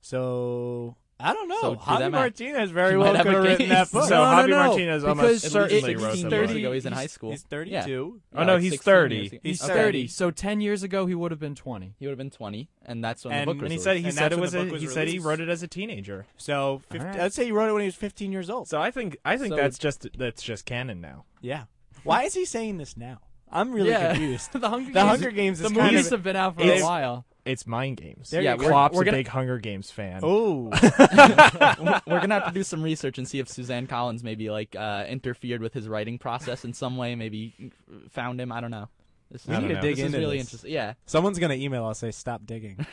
So 0.00 0.96
I 1.22 1.32
don't 1.32 1.48
know. 1.48 1.60
So 1.60 1.74
do 1.74 1.80
Javi 1.80 1.98
that 1.98 2.10
math. 2.12 2.36
Very 2.38 2.66
very 2.68 2.96
well 2.98 3.12
might 3.14 3.22
could 3.24 3.32
have 3.34 3.42
written 3.44 3.68
that 3.68 3.90
book. 3.92 4.04
So 4.08 4.14
No, 4.16 4.24
no, 4.24 4.42
Javi 4.42 4.48
no, 4.50 4.56
Martinez 4.68 5.02
because 5.02 5.18
almost 5.18 5.44
it- 5.44 5.50
certainly 5.50 5.92
it- 5.92 5.98
wrote 6.00 6.14
he's 6.14 6.22
the 6.24 6.30
30 6.30 6.58
ago, 6.58 6.72
he's 6.72 6.86
in 6.86 6.92
high 6.92 7.06
school. 7.06 7.30
He's 7.30 7.42
Yeah. 7.50 7.82
32. 7.82 8.20
Oh, 8.34 8.44
no, 8.44 8.54
like 8.54 8.62
he's 8.62 8.80
30. 8.82 9.28
He's 9.28 9.40
He's 9.42 9.60
30. 9.60 9.72
30. 9.74 10.06
So 10.08 10.30
10 10.30 10.60
years 10.60 10.82
ago, 10.82 11.06
he 11.06 11.14
would 11.14 11.30
have 11.30 11.40
been 11.40 11.54
20. 11.54 11.94
He 11.98 12.06
would 12.06 12.10
have 12.12 12.18
been 12.18 12.30
20, 12.30 12.68
and 12.86 13.04
that's 13.04 13.24
when 13.24 13.34
And- 13.34 13.42
the 13.48 13.54
book 13.54 13.62
was 13.62 13.70
And 13.70 13.72
he 13.72 13.78
said 13.78 13.96
he 13.98 14.04
And 14.04 14.14
said 14.14 14.32
it 14.32 14.38
was, 14.38 14.54
a, 14.54 14.64
was 14.64 14.80
he 14.80 14.88
said 14.88 15.08
he 15.08 15.18
wrote 15.18 15.40
it 15.40 15.48
as 15.48 15.62
a 15.62 15.68
teenager. 15.68 16.26
So 16.36 16.82
50, 16.90 16.98
All 16.98 17.04
right. 17.12 17.20
I'd 17.20 17.32
say 17.32 17.44
he 17.44 17.52
wrote 17.52 17.68
it 17.68 17.72
when 17.72 17.82
he 17.82 17.86
was 17.86 17.94
15 17.94 18.32
years 18.32 18.48
old. 18.50 18.68
So 18.68 18.80
I 18.80 18.90
think 18.90 19.16
I 19.24 19.36
think 19.36 19.50
So- 19.52 19.56
that's 19.56 19.78
just 19.78 20.06
that's 20.16 20.42
just 20.42 20.64
canon 20.64 21.00
now. 21.00 21.24
yeah. 21.40 21.64
Why 22.02 22.22
is 22.24 22.32
he 22.34 22.44
saying 22.46 22.78
this 22.78 22.96
now? 22.96 23.18
I'm 23.52 23.72
really 23.72 23.90
yeah. 23.90 24.10
confused. 24.12 24.52
the 24.58 24.68
Hunger 24.68 24.86
The 24.86 24.92
Games. 24.94 25.08
Hunger 25.08 25.30
Games 25.32 25.58
the 25.58 25.66
is 25.66 25.72
kind 25.72 25.90
movies 25.92 26.06
of 26.06 26.12
have 26.12 26.22
been 26.22 26.36
out 26.36 26.54
for 26.56 26.62
a 26.62 26.80
while. 26.82 27.26
It's 27.44 27.66
mind 27.66 27.96
games. 27.96 28.30
There 28.30 28.42
Yeah, 28.42 28.52
you 28.52 28.58
we're- 28.58 28.66
go. 28.68 28.72
Klopp's 28.72 28.94
we're 28.96 29.02
a 29.02 29.04
gonna- 29.06 29.16
big 29.18 29.28
Hunger 29.28 29.58
Games 29.58 29.90
fan. 29.90 30.20
Oh, 30.22 30.64
We're 32.06 32.20
gonna 32.20 32.34
have 32.34 32.46
to 32.46 32.52
do 32.52 32.62
some 32.62 32.82
research 32.82 33.18
and 33.18 33.26
see 33.26 33.38
if 33.38 33.48
Suzanne 33.48 33.86
Collins 33.86 34.22
maybe 34.22 34.50
like 34.50 34.76
uh, 34.76 35.04
interfered 35.08 35.62
with 35.62 35.72
his 35.72 35.88
writing 35.88 36.18
process 36.18 36.64
in 36.64 36.72
some 36.74 36.96
way. 36.96 37.14
Maybe 37.14 37.72
found 38.10 38.40
him. 38.40 38.52
I 38.52 38.60
don't 38.60 38.70
know. 38.70 38.88
This 39.30 39.46
We 39.46 39.56
need 39.58 39.68
to 39.68 39.74
this 39.74 39.82
dig 39.82 39.98
is 40.00 40.04
into 40.06 40.18
really 40.18 40.38
this. 40.38 40.46
interesting. 40.48 40.72
Yeah. 40.72 40.94
someone's 41.06 41.38
gonna 41.38 41.54
email 41.54 41.86
us 41.86 41.98
say 42.00 42.10
stop 42.10 42.42
digging. 42.44 42.84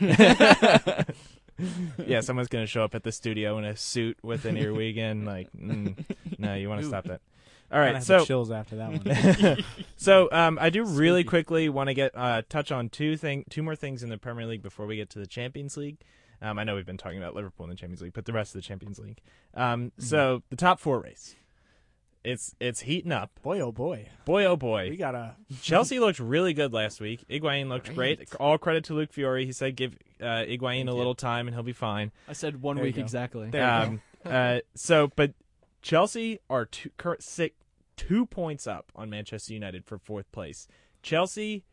yeah, 2.06 2.20
someone's 2.20 2.48
gonna 2.48 2.66
show 2.66 2.84
up 2.84 2.94
at 2.94 3.02
the 3.02 3.10
studio 3.12 3.58
in 3.58 3.64
a 3.64 3.76
suit 3.76 4.16
with 4.22 4.44
an 4.44 4.56
earwig 4.56 4.96
in. 4.96 5.24
Like, 5.24 5.48
mm, 5.52 5.96
no, 6.38 6.54
you 6.54 6.68
want 6.68 6.80
to 6.82 6.86
stop 6.86 7.04
that. 7.04 7.20
All 7.70 7.78
Kinda 7.80 7.98
have 7.98 8.04
so 8.04 8.18
the 8.20 8.24
chills 8.24 8.50
after 8.50 8.76
that 8.76 9.44
one. 9.46 9.64
so 9.96 10.28
um, 10.32 10.58
I 10.60 10.70
do 10.70 10.84
really 10.84 11.20
Spooky. 11.22 11.28
quickly 11.28 11.68
want 11.68 11.88
to 11.88 11.94
get 11.94 12.12
uh, 12.14 12.42
touch 12.48 12.72
on 12.72 12.88
two 12.88 13.16
thing, 13.16 13.44
two 13.50 13.62
more 13.62 13.76
things 13.76 14.02
in 14.02 14.08
the 14.08 14.16
Premier 14.18 14.46
League 14.46 14.62
before 14.62 14.86
we 14.86 14.96
get 14.96 15.10
to 15.10 15.18
the 15.18 15.26
Champions 15.26 15.76
League. 15.76 15.98
Um, 16.40 16.58
I 16.58 16.64
know 16.64 16.76
we've 16.76 16.86
been 16.86 16.96
talking 16.96 17.18
about 17.18 17.34
Liverpool 17.34 17.64
in 17.64 17.70
the 17.70 17.76
Champions 17.76 18.00
League, 18.00 18.12
but 18.14 18.24
the 18.24 18.32
rest 18.32 18.54
of 18.54 18.62
the 18.62 18.66
Champions 18.66 18.98
League. 18.98 19.18
Um, 19.54 19.92
So 19.98 20.42
the 20.50 20.56
top 20.56 20.78
four 20.80 21.00
race, 21.00 21.34
it's 22.24 22.54
it's 22.60 22.80
heating 22.80 23.12
up. 23.12 23.30
boy, 23.42 23.60
oh 23.60 23.72
boy, 23.72 24.08
Boy, 24.24 24.44
oh 24.46 24.56
boy. 24.56 24.88
we 24.90 24.96
gotta. 24.96 25.36
Chelsea 25.62 25.98
looked 25.98 26.20
really 26.20 26.54
good 26.54 26.72
last 26.72 27.00
week. 27.00 27.24
Higuain 27.28 27.68
looked 27.68 27.94
great. 27.94 28.34
All 28.40 28.56
credit 28.56 28.84
to 28.84 28.94
Luke 28.94 29.12
Fiore. 29.12 29.44
He 29.44 29.52
said 29.52 29.76
give 29.76 29.94
uh, 30.20 30.44
Higuain 30.46 30.88
a 30.88 30.92
little 30.92 31.14
time 31.14 31.46
and 31.48 31.54
he'll 31.54 31.62
be 31.62 31.72
fine. 31.72 32.12
I 32.28 32.32
said 32.32 32.62
one 32.62 32.76
There 32.76 32.84
week 32.84 32.98
exactly. 32.98 33.50
There 33.50 33.62
you 33.62 33.86
Um, 33.86 34.00
uh, 34.24 34.60
so, 34.74 35.10
but 35.16 35.32
Chelsea 35.82 36.40
are 36.50 36.64
two, 36.64 36.90
cur- 36.96 37.16
sick, 37.20 37.54
two 37.96 38.26
points 38.26 38.66
up 38.66 38.90
on 38.96 39.10
Manchester 39.10 39.52
United 39.54 39.84
for 39.84 39.98
fourth 39.98 40.30
place. 40.32 40.66
Chelsea 41.02 41.64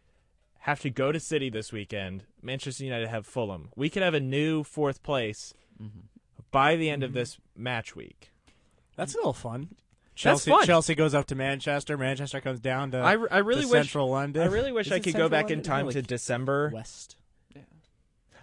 have 0.60 0.80
to 0.82 0.90
go 0.90 1.12
to 1.12 1.20
City 1.20 1.50
this 1.50 1.72
weekend. 1.72 2.24
Manchester 2.42 2.84
United 2.84 3.08
have 3.08 3.26
Fulham. 3.26 3.70
We 3.76 3.90
could 3.90 4.04
have 4.04 4.14
a 4.14 4.20
new 4.20 4.64
fourth 4.64 5.04
place 5.04 5.54
Mhm. 5.82 6.06
by 6.52 6.76
the 6.76 6.90
end 6.90 7.04
of 7.04 7.14
this 7.14 7.38
match 7.56 7.96
week. 7.96 8.32
That's 8.96 9.14
a 9.14 9.18
little 9.18 9.34
fun. 9.34 9.76
Chelsea, 10.16 10.50
fun. 10.50 10.66
Chelsea 10.66 10.96
goes 10.96 11.14
up 11.14 11.26
to 11.28 11.36
Manchester. 11.36 11.98
Manchester 11.98 12.40
comes 12.40 12.62
down 12.62 12.92
to, 12.92 12.98
I, 13.00 13.12
I 13.12 13.40
really 13.40 13.64
to 13.64 13.68
wish. 13.68 13.72
Central 13.72 14.10
London. 14.10 14.44
I 14.44 14.46
really 14.46 14.72
wish 14.72 14.88
Is 14.88 14.94
I 14.94 14.96
it 14.96 15.00
could 15.04 15.14
go 15.14 15.24
Central 15.28 15.30
back 15.30 15.52
in 15.52 15.62
time 15.62 15.86
No, 15.88 15.92
to 15.92 16.02
December. 16.02 16.72
West. 16.74 17.18
Yeah. 17.54 17.64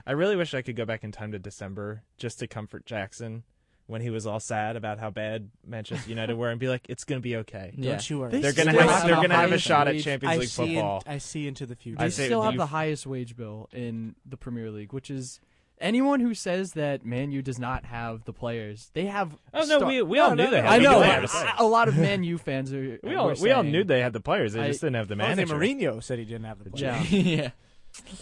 I 0.07 0.13
really 0.13 0.37
wish 0.37 0.53
I 0.53 0.61
could 0.61 0.77
go 0.77 0.85
back 0.85 1.03
in 1.03 1.13
time 1.13 1.33
to 1.33 1.39
December 1.39 2.03
just 2.19 2.39
to 2.41 2.47
comfort 2.47 2.85
Jackson 2.85 3.45
when 3.93 4.01
he 4.01 4.11
was 4.11 4.27
all 4.27 4.41
sad 4.41 4.75
about 4.77 4.99
how 4.99 5.11
bad 5.11 5.51
Manchester 5.67 6.09
United 6.11 6.35
were 6.37 6.51
and 6.51 6.59
be 6.59 6.69
like, 6.69 6.85
it's 6.89 7.05
going 7.05 7.21
to 7.21 7.23
be 7.23 7.37
okay. 7.37 7.73
Yeah. 7.77 7.91
Don't 7.93 8.11
you 8.11 8.19
worry. 8.21 8.31
They 8.33 8.41
They're 8.41 8.53
gonna 8.53 8.73
have, 8.73 8.91
have 8.91 9.03
they're 9.07 9.15
gonna 9.17 9.35
have 9.35 9.45
a 9.45 9.49
highest 9.51 9.65
shot 9.65 9.87
at 9.89 10.01
Champions 10.01 10.35
I 10.35 10.39
League 10.39 10.49
see. 10.49 10.75
football. 10.75 11.03
In, 11.07 11.13
I 11.13 11.19
see 11.19 11.47
into 11.47 11.67
the 11.67 11.77
future. 11.77 11.99
They 11.99 12.05
I 12.07 12.09
still 12.09 12.43
have 12.43 12.55
you- 12.55 12.59
the 12.59 12.67
highest 12.67 13.07
wage 13.07 13.37
bill 13.37 13.69
in 13.73 14.17
the 14.27 14.37
Premier 14.37 14.71
League, 14.71 14.93
which 14.93 15.11
is 15.11 15.41
anyone 15.81 16.21
who 16.21 16.33
says 16.35 16.73
that 16.73 17.05
Man 17.05 17.33
U 17.33 17.43
does 17.43 17.59
not 17.59 17.85
have 17.85 18.25
the 18.25 18.33
players. 18.33 18.91
They 18.95 19.07
have. 19.07 19.33
Oh 19.53 19.61
no, 19.61 19.79
star- 19.79 19.89
we 19.89 20.01
we 20.03 20.19
all 20.19 20.31
No, 20.31 20.37
knew 20.37 20.45
no, 20.45 20.51
they 20.51 20.57
no. 20.59 20.63
had 20.63 20.73
I 20.73 20.79
the 20.79 20.85
know. 20.85 20.97
players. 20.99 21.33
but 21.33 21.61
A 21.61 21.65
lot 21.67 21.89
of 21.89 21.97
Man 21.99 22.25
U 22.25 22.39
fans 22.39 22.73
are. 22.73 22.99
We 23.05 23.15
all 23.15 23.27
were 23.27 23.35
we 23.41 23.51
all 23.51 23.63
knew 23.63 23.85
they 23.85 24.01
had 24.01 24.13
the 24.13 24.21
players. 24.21 24.55
They 24.55 24.61
I- 24.63 24.69
just 24.69 24.81
didn't 24.81 24.97
have 24.97 25.09
the 25.09 25.17
Jose 25.17 25.29
manager. 25.45 25.55
Mourinho 25.55 26.03
said 26.03 26.19
he 26.19 26.25
didn't 26.25 26.45
have 26.45 26.63
the 26.65 26.71
players. 26.71 27.13
Yeah. 27.13 27.51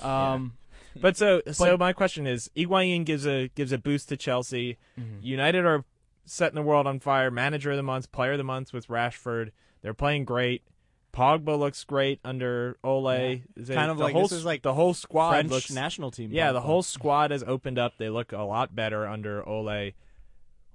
yeah. 0.02 0.32
Um. 0.34 0.54
But 1.00 1.16
so 1.16 1.42
so 1.52 1.64
But- 1.72 1.78
my 1.80 1.92
question 1.92 2.26
is, 2.26 2.50
Higuain 2.56 3.04
gives 3.04 3.26
a 3.26 3.48
gives 3.54 3.72
a 3.72 3.78
boost 3.78 4.08
to 4.10 4.16
Chelsea. 4.16 4.76
mhm. 4.98 5.22
United 5.22 5.64
are 5.64 5.84
setting 6.24 6.54
the 6.56 6.62
world 6.62 6.86
on 6.86 7.00
fire. 7.00 7.30
Manager 7.30 7.70
of 7.72 7.76
the 7.76 7.82
month, 7.82 8.10
player 8.12 8.32
of 8.32 8.38
the 8.38 8.44
month 8.44 8.72
with 8.72 8.88
Rashford. 8.88 9.50
They're 9.82 9.94
playing 9.94 10.24
great. 10.24 10.62
Pogba 11.12 11.58
looks 11.58 11.82
great 11.84 12.20
under 12.24 12.76
Ole. 12.84 13.02
They- 13.04 13.42
Kind 13.74 13.90
of 13.90 13.96
the 13.98 14.04
like- 14.04 14.12
whole, 14.12 14.22
this 14.22 14.32
is 14.32 14.44
like 14.44 14.62
the 14.62 14.74
whole 14.74 14.94
squad 14.94 15.30
French 15.30 15.50
looks 15.50 15.70
national 15.72 16.10
team. 16.12 16.30
Yeah, 16.32 16.52
the 16.52 16.60
whole 16.60 16.82
squad 16.82 17.32
has 17.32 17.42
opened 17.42 17.78
up. 17.78 17.94
They 17.98 18.08
look 18.10 18.30
a 18.32 18.42
lot 18.42 18.76
better 18.76 19.06
under 19.08 19.46
Ole. 19.48 19.90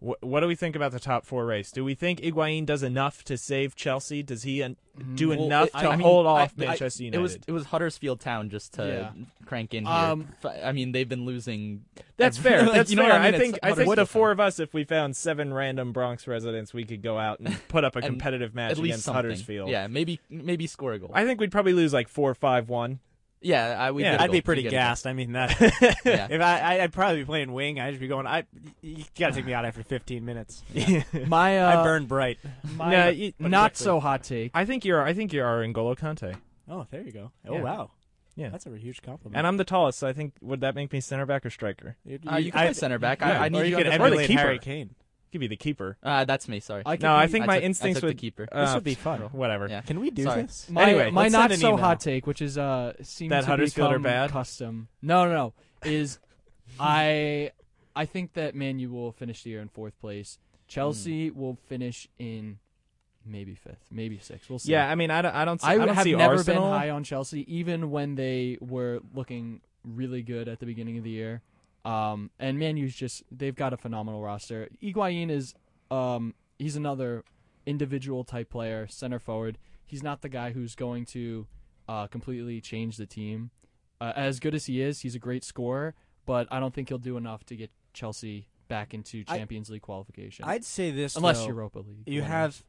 Wh- 0.05 0.23
what 0.23 0.41
do 0.41 0.47
we 0.47 0.55
think 0.55 0.75
about 0.75 0.91
the 0.91 0.99
top 0.99 1.25
four 1.25 1.45
race? 1.45 1.71
Do 1.71 1.83
we 1.83 1.95
think 1.95 2.19
Higuain 2.21 2.65
does 2.65 2.83
enough 2.83 3.23
to 3.25 3.37
save 3.37 3.75
Chelsea? 3.75 4.21
Does 4.21 4.43
he 4.43 4.61
un- 4.61 4.75
do 5.15 5.29
Well, 5.29 5.43
enough 5.43 5.67
it- 5.69 5.71
to 5.79 5.89
I 5.89 5.95
hold 5.97 6.27
I- 6.27 6.43
off 6.43 6.53
I- 6.57 6.65
Manchester 6.65 7.03
United? 7.03 7.17
It 7.19 7.21
was 7.21 7.37
it 7.47 7.51
was 7.51 7.65
Huddersfield 7.65 8.19
Town 8.19 8.49
just 8.49 8.73
to 8.75 8.85
Yeah. 9.17 9.23
crank 9.45 9.73
in 9.73 9.85
here. 9.85 9.93
Um, 9.93 10.27
F- 10.43 10.55
I 10.63 10.71
mean, 10.71 10.91
they've 10.91 11.09
been 11.09 11.25
losing. 11.25 11.85
That's 12.17 12.37
every- 12.37 12.51
fair. 12.51 12.61
like, 12.65 12.73
That's 12.73 12.89
you 12.91 12.95
know 12.97 13.03
fair. 13.03 13.11
what 13.13 13.21
I, 13.21 13.27
I, 13.27 13.31
mean? 13.31 13.39
think 13.39 13.59
I 13.63 13.71
think 13.73 13.95
the 13.95 14.05
four 14.05 14.31
of 14.31 14.39
us, 14.39 14.59
if 14.59 14.73
we 14.73 14.83
found 14.83 15.15
seven 15.15 15.53
random 15.53 15.91
Bronx 15.91 16.27
residents, 16.27 16.73
we 16.73 16.83
could 16.83 17.01
go 17.01 17.17
out 17.17 17.39
and 17.39 17.57
put 17.67 17.83
up 17.83 17.95
a 17.95 18.01
competitive 18.03 18.53
match 18.53 18.71
at 18.73 18.77
least 18.77 18.85
against 18.93 19.05
something. 19.05 19.23
Huddersfield. 19.23 19.69
Yeah, 19.69 19.87
maybe 19.87 20.19
maybe 20.29 20.67
score 20.67 20.93
a 20.93 20.99
goal. 20.99 21.11
I 21.13 21.25
think 21.25 21.39
we'd 21.39 21.51
probably 21.51 21.73
lose 21.73 21.93
like 21.93 22.07
four, 22.07 22.33
five, 22.35 22.69
one. 22.69 22.99
Yeah, 23.41 23.75
I, 23.79 23.91
we 23.91 24.03
Yeah. 24.03 24.11
get 24.13 24.19
a 24.21 24.23
I'd 24.23 24.31
be 24.31 24.41
pretty 24.41 24.59
We 24.63 24.69
get 24.69 24.69
a 24.69 24.71
goal. 24.71 24.79
gassed. 24.89 25.07
I 25.07 25.13
mean 25.13 25.33
that. 25.33 25.51
Yeah. 26.05 26.27
if 26.31 26.41
I, 26.41 26.59
I, 26.59 26.83
I'd 26.83 26.93
probably 26.93 27.19
be 27.21 27.25
playing 27.25 27.51
wing. 27.53 27.79
I'd 27.79 27.91
just 27.91 28.01
be 28.01 28.07
going. 28.07 28.25
I, 28.27 28.43
you 28.81 29.03
gotta 29.17 29.33
take 29.35 29.45
me 29.45 29.53
out 29.53 29.65
after 29.65 29.83
15 29.83 30.23
minutes. 30.25 30.63
My 31.27 31.59
uh, 31.59 31.79
I 31.79 31.83
burn 31.83 32.05
bright. 32.05 32.39
my 32.75 32.91
No, 32.91 33.09
you- 33.09 33.33
not 33.39 33.71
quickly. 33.73 33.83
so 33.83 33.99
hot 33.99 34.23
take. 34.23 34.51
I 34.53 34.65
think 34.65 34.85
you're. 34.85 35.01
I 35.01 35.13
think 35.13 35.33
you 35.33 35.43
are 35.43 35.63
N'Golo 35.63 35.97
Kante, 35.97 36.35
Oh, 36.69 36.87
there 36.91 37.01
you 37.01 37.11
go. 37.11 37.31
Oh 37.47 37.55
Yeah. 37.55 37.61
wow. 37.61 37.91
Yeah. 38.35 38.49
That's 38.49 38.65
a 38.65 38.77
huge 38.77 39.01
compliment. 39.01 39.37
and 39.37 39.47
I'm 39.47 39.55
the 39.57 39.63
tallest. 39.63 39.99
So 39.99 40.07
I 40.07 40.13
think 40.13 40.33
would 40.41 40.59
that 40.61 40.75
make 40.75 40.91
me 40.91 40.99
center 40.99 41.25
back 41.25 41.45
or 41.45 41.49
striker? 41.49 41.95
You, 42.05 42.19
Uh, 42.29 42.35
you 42.37 42.51
can 42.51 42.59
I- 42.61 42.65
play 42.65 42.73
center 42.73 42.99
back. 42.99 43.21
yeah, 43.21 43.39
I, 43.41 43.45
I 43.45 43.49
need 43.49 43.59
or 43.59 43.63
you 43.63 43.69
you 43.71 43.77
could 43.77 43.85
the 43.87 43.91
or 43.91 44.05
emulate. 44.07 44.29
Harry 44.31 44.59
Kane. 44.59 44.93
Give 45.35 45.41
you 45.43 45.47
the 45.49 45.55
keeper. 45.57 45.97
Uh, 46.01 46.25
that's 46.25 46.47
me. 46.47 46.59
Sorry. 46.59 46.81
I 46.85 46.95
could 46.95 47.03
No, 47.03 47.15
I 47.15 47.27
think 47.27 47.43
I 47.43 47.45
my 47.47 47.55
took- 47.55 47.63
I 47.63 47.65
instincts 47.65 47.99
took 47.99 48.01
the 48.01 48.07
would 48.11 48.17
keeper. 48.17 48.47
uh, 48.51 48.65
This 48.65 48.73
would 48.75 48.83
be 48.83 48.95
fun. 48.95 49.19
Whatever. 49.31 49.67
Yeah. 49.67 49.81
Can 49.81 49.99
we 49.99 50.09
do 50.09 50.23
Sorry. 50.23 50.43
this? 50.43 50.69
My, 50.69 50.83
Anyway, 50.83 51.11
my 51.11 51.23
let's 51.23 51.33
not 51.33 51.41
send 51.43 51.53
an 51.53 51.59
so 51.59 51.67
email. 51.73 51.77
hot 51.83 51.99
take, 51.99 52.25
which 52.27 52.41
is 52.41 52.57
uh 52.57 52.93
seems 53.01 53.29
That 53.29 53.41
to 53.41 53.47
Huddersfield 53.47 53.87
are 53.91 53.99
become 53.99 54.03
bad? 54.03 54.31
custom. 54.31 54.87
No, 55.01 55.25
no, 55.25 55.33
no. 55.33 55.53
Is 55.89 56.19
I 56.79 57.51
I 57.95 58.05
think 58.05 58.33
that 58.33 58.55
Man 58.55 58.79
U 58.79 58.89
will 58.91 59.11
finish 59.11 59.43
the 59.43 59.51
year 59.51 59.61
in 59.61 59.69
fourth 59.69 59.99
place. 59.99 60.39
Chelsea 60.67 61.29
Hmm. 61.29 61.39
will 61.39 61.57
finish 61.67 62.07
in 62.17 62.57
maybe 63.25 63.55
fifth, 63.55 63.85
maybe 63.91 64.17
sixth. 64.19 64.49
We'll 64.49 64.59
see. 64.59 64.71
Yeah, 64.71 64.89
I 64.89 64.95
mean, 64.95 65.11
I 65.11 65.21
don't, 65.21 65.33
I 65.35 65.45
don't, 65.45 65.61
see, 65.61 65.67
I, 65.67 65.73
I 65.73 65.77
would 65.77 65.85
don't 65.87 65.95
have 65.95 66.03
see 66.03 66.15
never 66.15 66.33
Arsenal. 66.35 66.63
been 66.63 66.71
high 66.79 66.89
on 66.89 67.03
Chelsea, 67.03 67.45
even 67.53 67.91
when 67.91 68.15
they 68.15 68.57
were 68.61 68.99
looking 69.13 69.61
really 69.83 70.21
good 70.23 70.47
at 70.47 70.59
the 70.59 70.65
beginning 70.65 70.97
of 70.97 71.03
the 71.03 71.09
year. 71.11 71.41
Um, 71.85 72.31
and 72.39 72.57
Manu's 72.59 72.95
just 72.95 73.23
they've 73.31 73.55
got 73.55 73.71
a 73.71 73.77
phenomenal 73.77 74.21
roster. 74.21 74.69
Higuain 74.81 75.29
is 75.29 75.53
um, 75.91 76.33
he's 76.57 76.75
another 76.75 77.23
individual 77.65 78.23
type 78.23 78.49
player, 78.49 78.87
center 78.87 79.19
forward. 79.19 79.57
He's 79.85 80.01
not 80.01 80.21
the 80.21 80.29
guy 80.29 80.51
who's 80.51 80.73
going 80.75 81.05
to 81.07 81.47
uh, 81.87 82.07
completely 82.07 82.59
change 82.59 82.97
the 82.97 83.05
team. 83.05 83.51
Uh, 84.01 84.13
as 84.15 84.39
good 84.39 84.55
as 84.55 84.65
he 84.65 84.81
is, 84.81 85.01
he's 85.01 85.15
a 85.15 85.19
great 85.19 85.43
scorer, 85.43 85.93
but 86.25 86.47
I 86.51 86.59
don't 86.59 86.73
think 86.73 86.89
he'll 86.89 86.97
do 86.97 87.17
enough 87.17 87.45
to 87.45 87.55
get 87.55 87.71
Chelsea 87.93 88.47
back 88.67 88.93
into 88.93 89.23
I- 89.27 89.37
Champions 89.37 89.69
League 89.69 89.83
qualification. 89.83 90.45
I'd 90.45 90.65
say 90.65 90.91
this 90.91 91.15
unless 91.15 91.39
though, 91.39 91.47
Europa 91.47 91.79
League. 91.79 92.03
you 92.07 92.23
have, 92.23 92.63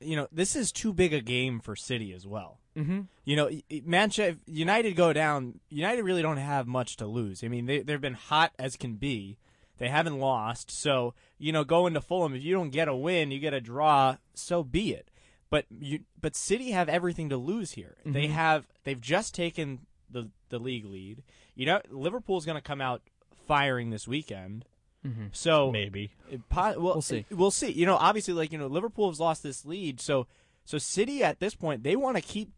you 0.00 0.16
know, 0.16 0.28
this 0.30 0.54
is 0.54 0.70
too 0.70 0.92
big 0.92 1.12
a 1.12 1.20
game 1.20 1.60
for 1.60 1.74
City 1.74 2.12
as 2.12 2.26
well. 2.26 2.59
Hmm 2.84 3.00
You 3.24 3.36
know, 3.36 3.50
Manchester 3.84 4.38
United 4.46 4.96
go 4.96 5.12
down. 5.12 5.60
United 5.68 6.02
really 6.02 6.22
don't 6.22 6.36
have 6.38 6.66
much 6.66 6.96
to 6.96 7.06
lose. 7.06 7.42
I 7.44 7.48
mean, 7.48 7.66
they 7.66 7.80
they've 7.80 8.00
been 8.00 8.14
hot 8.14 8.52
as 8.58 8.76
can 8.76 8.94
be. 8.94 9.38
They 9.78 9.88
haven't 9.88 10.18
lost, 10.18 10.70
so 10.70 11.14
you 11.38 11.52
know, 11.52 11.64
going 11.64 11.94
to 11.94 12.00
Fulham, 12.02 12.34
if 12.34 12.42
you 12.42 12.52
don't 12.54 12.68
get 12.70 12.86
a 12.88 12.94
win, 12.94 13.30
you 13.30 13.38
get 13.38 13.54
a 13.54 13.60
draw. 13.62 14.16
So 14.34 14.62
be 14.62 14.92
it. 14.92 15.10
But 15.48 15.64
you, 15.80 16.00
but 16.20 16.36
City 16.36 16.70
have 16.72 16.88
everything 16.88 17.28
to 17.30 17.36
lose 17.36 17.72
here. 17.72 17.96
They 18.04 18.26
Mhm. 18.26 18.30
have. 18.30 18.66
They've 18.84 19.00
just 19.00 19.34
taken 19.34 19.86
the 20.10 20.30
the 20.50 20.58
league 20.58 20.84
lead. 20.84 21.22
You 21.54 21.66
know, 21.66 21.80
Liverpool's 21.90 22.44
going 22.44 22.56
to 22.58 22.62
come 22.62 22.80
out 22.80 23.02
firing 23.46 23.90
this 23.90 24.06
weekend. 24.06 24.64
hmm 25.02 25.26
So 25.32 25.70
Maybe. 25.72 26.12
it 26.30 26.40
well, 26.50 26.74
We'll 26.78 27.00
see. 27.02 27.24
We'll 27.30 27.50
see. 27.50 27.70
You 27.72 27.86
know, 27.86 27.96
obviously, 27.96 28.34
like 28.34 28.52
you 28.52 28.58
know, 28.58 28.66
Liverpool 28.66 29.08
has 29.10 29.18
lost 29.18 29.42
this 29.42 29.64
lead, 29.64 29.98
so 30.00 30.26
so 30.64 30.76
City 30.78 31.24
at 31.24 31.40
this 31.40 31.54
point 31.54 31.82
they 31.82 31.96
want 31.96 32.16
to 32.16 32.22
keep 32.22 32.50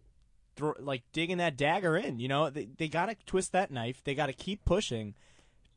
thro- 0.56 0.74
like 0.80 1.02
digging 1.12 1.38
that 1.38 1.56
dagger 1.56 1.96
in. 1.96 2.18
You 2.18 2.28
know, 2.28 2.50
they 2.50 2.68
they 2.76 2.88
got 2.88 3.06
to 3.06 3.16
twist 3.26 3.52
that 3.52 3.70
knife. 3.70 4.02
They 4.04 4.14
got 4.14 4.26
to 4.26 4.32
keep 4.32 4.64
pushing. 4.64 5.14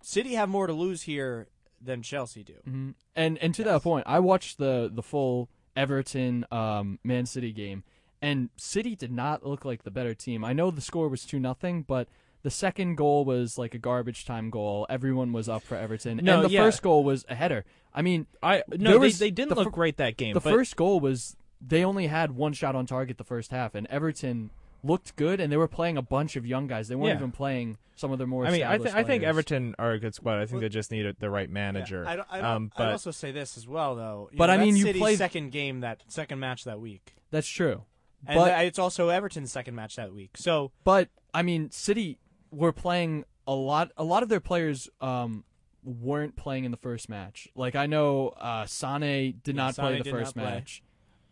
City 0.01 0.33
have 0.35 0.49
more 0.49 0.67
to 0.67 0.73
lose 0.73 1.03
here 1.03 1.47
than 1.81 2.01
Chelsea 2.01 2.43
do. 2.43 2.53
hmm 2.63 2.89
And 3.15 3.37
and 3.39 3.53
to 3.55 3.63
that 3.63 3.81
point, 3.83 4.05
I 4.07 4.19
watched 4.19 4.57
the 4.57 4.89
the 4.93 5.03
full 5.03 5.49
Everton 5.75 6.45
um, 6.51 6.99
Man 7.03 7.25
City 7.25 7.51
game, 7.51 7.83
and 8.21 8.49
City 8.55 8.95
did 8.95 9.11
not 9.11 9.45
look 9.45 9.65
like 9.65 9.83
the 9.83 9.91
better 9.91 10.13
team. 10.13 10.45
I 10.45 10.53
know 10.53 10.71
the 10.71 10.81
score 10.81 11.09
was 11.09 11.25
two 11.25 11.39
nothing, 11.39 11.83
but 11.83 12.07
the 12.43 12.51
second 12.51 12.95
goal 12.95 13.25
was 13.25 13.57
like 13.57 13.73
a 13.73 13.79
garbage 13.79 14.23
time 14.25 14.49
goal. 14.51 14.85
Everyone 14.89 15.33
was 15.33 15.49
up 15.49 15.63
for 15.63 15.75
Everton, 15.75 16.19
No, 16.23 16.35
and 16.41 16.45
the 16.45 16.53
yeah. 16.53 16.61
first 16.63 16.81
goal 16.83 17.03
was 17.03 17.25
a 17.27 17.35
header. 17.35 17.65
I 17.93 18.01
mean, 18.03 18.27
I 18.43 18.63
no, 18.69 18.99
they, 18.99 19.09
they 19.11 19.31
didn't 19.31 19.49
the 19.49 19.55
look 19.55 19.65
fir- 19.65 19.71
great 19.71 19.97
that 19.97 20.15
game. 20.17 20.33
the 20.33 20.39
but 20.39 20.51
first 20.53 20.75
goal 20.75 20.99
was 20.99 21.35
they 21.65 21.83
only 21.83 22.07
had 22.07 22.31
one 22.33 22.53
shot 22.53 22.75
on 22.75 22.85
target 22.85 23.17
the 23.17 23.23
first 23.23 23.51
half, 23.51 23.73
and 23.75 23.87
Everton 23.87 24.51
looked 24.85 25.15
good, 25.15 25.39
and 25.39 25.51
they 25.51 25.57
were 25.57 25.67
playing 25.67 25.97
a 25.97 26.01
bunch 26.01 26.35
of 26.35 26.45
young 26.45 26.67
guys. 26.67 26.87
They 26.87 26.95
weren't 26.95 27.09
Yeah. 27.09 27.15
even 27.19 27.31
playing 27.31 27.77
some 27.95 28.11
of 28.11 28.17
their 28.17 28.27
more. 28.27 28.45
I 28.45 28.51
mean, 28.51 28.63
I, 28.63 28.77
th- 28.77 28.87
established 28.87 28.95
I 28.95 29.03
think 29.03 29.21
players. 29.23 29.29
Everton 29.29 29.75
are 29.79 29.91
a 29.91 29.99
good 29.99 30.13
squad. 30.15 30.39
I 30.41 30.45
think 30.45 30.61
they 30.61 30.69
just 30.69 30.91
need 30.91 31.05
a, 31.05 31.13
the 31.13 31.29
right 31.29 31.49
manager. 31.49 32.05
I, 32.07 32.15
don't, 32.17 32.27
I, 32.29 32.37
don't, 32.37 32.45
um, 32.45 32.71
but 32.77 32.87
I'd 32.87 32.91
also 32.93 33.11
say 33.11 33.31
this 33.31 33.57
as 33.57 33.67
well, 33.67 33.95
though. 33.95 34.29
You 34.31 34.37
But 34.37 34.47
know, 34.47 34.53
I 34.53 34.57
mean, 34.57 34.73
that's 34.73 34.79
you 34.79 34.85
City's 34.85 35.01
play- 35.01 35.15
second 35.15 35.51
game 35.51 35.79
that 35.81 36.03
second 36.07 36.39
match 36.39 36.63
that 36.65 36.79
week, 36.79 37.15
That's 37.31 37.47
true, 37.47 37.83
and 38.27 38.37
but 38.37 38.65
it's 38.65 38.79
also 38.79 39.09
Everton's 39.09 39.51
second 39.51 39.75
match 39.75 39.95
that 39.95 40.13
week. 40.13 40.31
So 40.37 40.71
But 40.83 41.09
I 41.33 41.41
mean, 41.41 41.71
City 41.71 42.17
were 42.51 42.71
playing 42.73 43.25
a 43.47 43.53
lot. 43.53 43.91
A 43.97 44.03
lot 44.03 44.23
of 44.23 44.29
their 44.29 44.39
players 44.39 44.89
um, 45.01 45.43
weren't 45.83 46.35
playing 46.35 46.65
in 46.65 46.71
the 46.71 46.77
first 46.77 47.09
match. 47.09 47.47
Like 47.55 47.75
I 47.75 47.85
know 47.85 48.29
uh, 48.29 48.65
Sane 48.65 49.39
did 49.43 49.55
not 49.55 49.75
play 49.75 49.97
the 49.99 50.03
did 50.03 50.11
first 50.11 50.35
not 50.35 50.43
play. 50.43 50.53
match. 50.55 50.81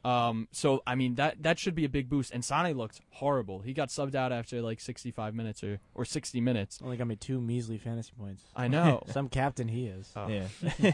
Um, 0.06 0.50
so 0.52 0.84
I 0.86 0.96
mean 0.96 1.16
that 1.16 1.42
that 1.44 1.58
should 1.60 1.76
be 1.76 1.86
a 1.86 1.90
big 1.90 2.10
boost. 2.10 2.32
And 2.34 2.44
Sane 2.44 2.76
looked 2.76 3.00
horrible. 3.12 3.60
He 3.60 3.74
got 3.74 3.90
subbed 3.90 4.16
out 4.16 4.32
after 4.32 4.62
like 4.62 4.82
65 4.82 5.34
minutes 5.34 5.64
or 5.64 5.80
or 5.96 6.04
60 6.04 6.42
minutes. 6.42 6.80
only 6.84 6.98
got 6.98 7.08
me 7.08 7.16
two 7.16 7.40
measly 7.40 7.78
fantasy 7.78 8.12
points. 8.20 8.44
I 8.56 8.68
know. 8.68 9.04
Some 9.12 9.30
captain 9.30 9.68
he 9.70 9.88
is. 9.88 10.12
Oh. 10.16 10.28
Yeah. 10.28 10.48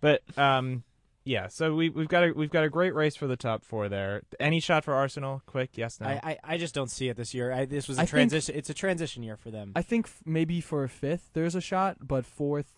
but 0.00 0.22
um, 0.36 0.82
yeah. 1.24 1.46
So 1.48 1.74
we 1.74 1.90
we've 1.90 2.08
got 2.08 2.24
a 2.24 2.32
we've 2.32 2.50
got 2.50 2.64
a 2.64 2.68
great 2.68 2.94
race 2.94 3.14
for 3.16 3.26
the 3.26 3.36
top 3.36 3.64
four 3.64 3.88
there. 3.88 4.22
Any 4.40 4.58
shot 4.60 4.84
for 4.84 4.94
Arsenal? 4.94 5.42
Quick, 5.46 5.70
yes, 5.78 6.00
no. 6.00 6.08
I, 6.08 6.20
I, 6.24 6.38
I 6.44 6.58
just 6.58 6.74
don't 6.74 6.90
see 6.90 7.08
it 7.08 7.16
this 7.16 7.34
year. 7.34 7.52
I, 7.52 7.64
this 7.66 7.86
was 7.88 7.98
a 7.98 8.00
I 8.00 8.04
think- 8.04 8.10
transition. 8.10 8.54
It's 8.56 8.68
a 8.70 8.74
transition 8.74 9.22
year 9.22 9.36
for 9.36 9.50
them. 9.50 9.72
I 9.76 9.82
think 9.82 10.06
f- 10.06 10.20
maybe 10.24 10.60
for 10.60 10.82
a 10.84 10.88
fifth 10.88 11.30
there's 11.34 11.54
a 11.54 11.60
shot, 11.60 11.98
but 12.00 12.26
fourth, 12.26 12.74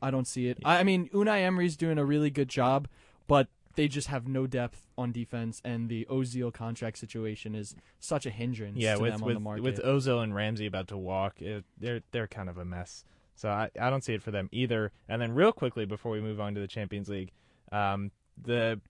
I 0.00 0.10
don't 0.10 0.26
see 0.26 0.48
it. 0.48 0.58
I, 0.64 0.78
I 0.78 0.82
mean, 0.84 1.08
Unai 1.08 1.40
Emery's 1.42 1.76
doing 1.76 1.98
a 1.98 2.04
really 2.04 2.30
good 2.30 2.48
job, 2.48 2.86
but 3.26 3.48
they 3.76 3.88
just 3.88 4.08
have 4.08 4.26
no 4.26 4.46
depth 4.46 4.86
on 4.98 5.12
defense, 5.12 5.60
and 5.64 5.88
the 5.88 6.06
Ozil 6.10 6.52
contract 6.52 6.98
situation 6.98 7.54
is 7.54 7.74
such 7.98 8.26
a 8.26 8.30
hindrance 8.30 8.78
yeah, 8.78 8.94
to 8.94 9.00
with 9.00 9.12
them 9.12 9.22
on 9.22 9.26
with 9.26 9.36
the 9.36 9.40
market. 9.40 9.62
with 9.62 9.82
Ozil 9.82 10.22
and 10.22 10.34
Ramsey 10.34 10.66
about 10.66 10.88
to 10.88 10.96
walk, 10.96 11.40
it, 11.40 11.64
they're 11.78 12.02
they're 12.10 12.26
kind 12.26 12.48
of 12.48 12.58
a 12.58 12.64
mess. 12.64 13.04
So 13.34 13.48
I, 13.48 13.70
I 13.80 13.88
don't 13.88 14.04
see 14.04 14.12
it 14.12 14.22
for 14.22 14.30
them 14.30 14.50
either. 14.52 14.92
And 15.08 15.22
then 15.22 15.32
real 15.32 15.52
quickly 15.52 15.86
before 15.86 16.12
we 16.12 16.20
move 16.20 16.40
on 16.40 16.54
to 16.54 16.60
the 16.60 16.66
Champions 16.66 17.08
League, 17.08 17.32
um, 17.72 18.10
the 18.36 18.80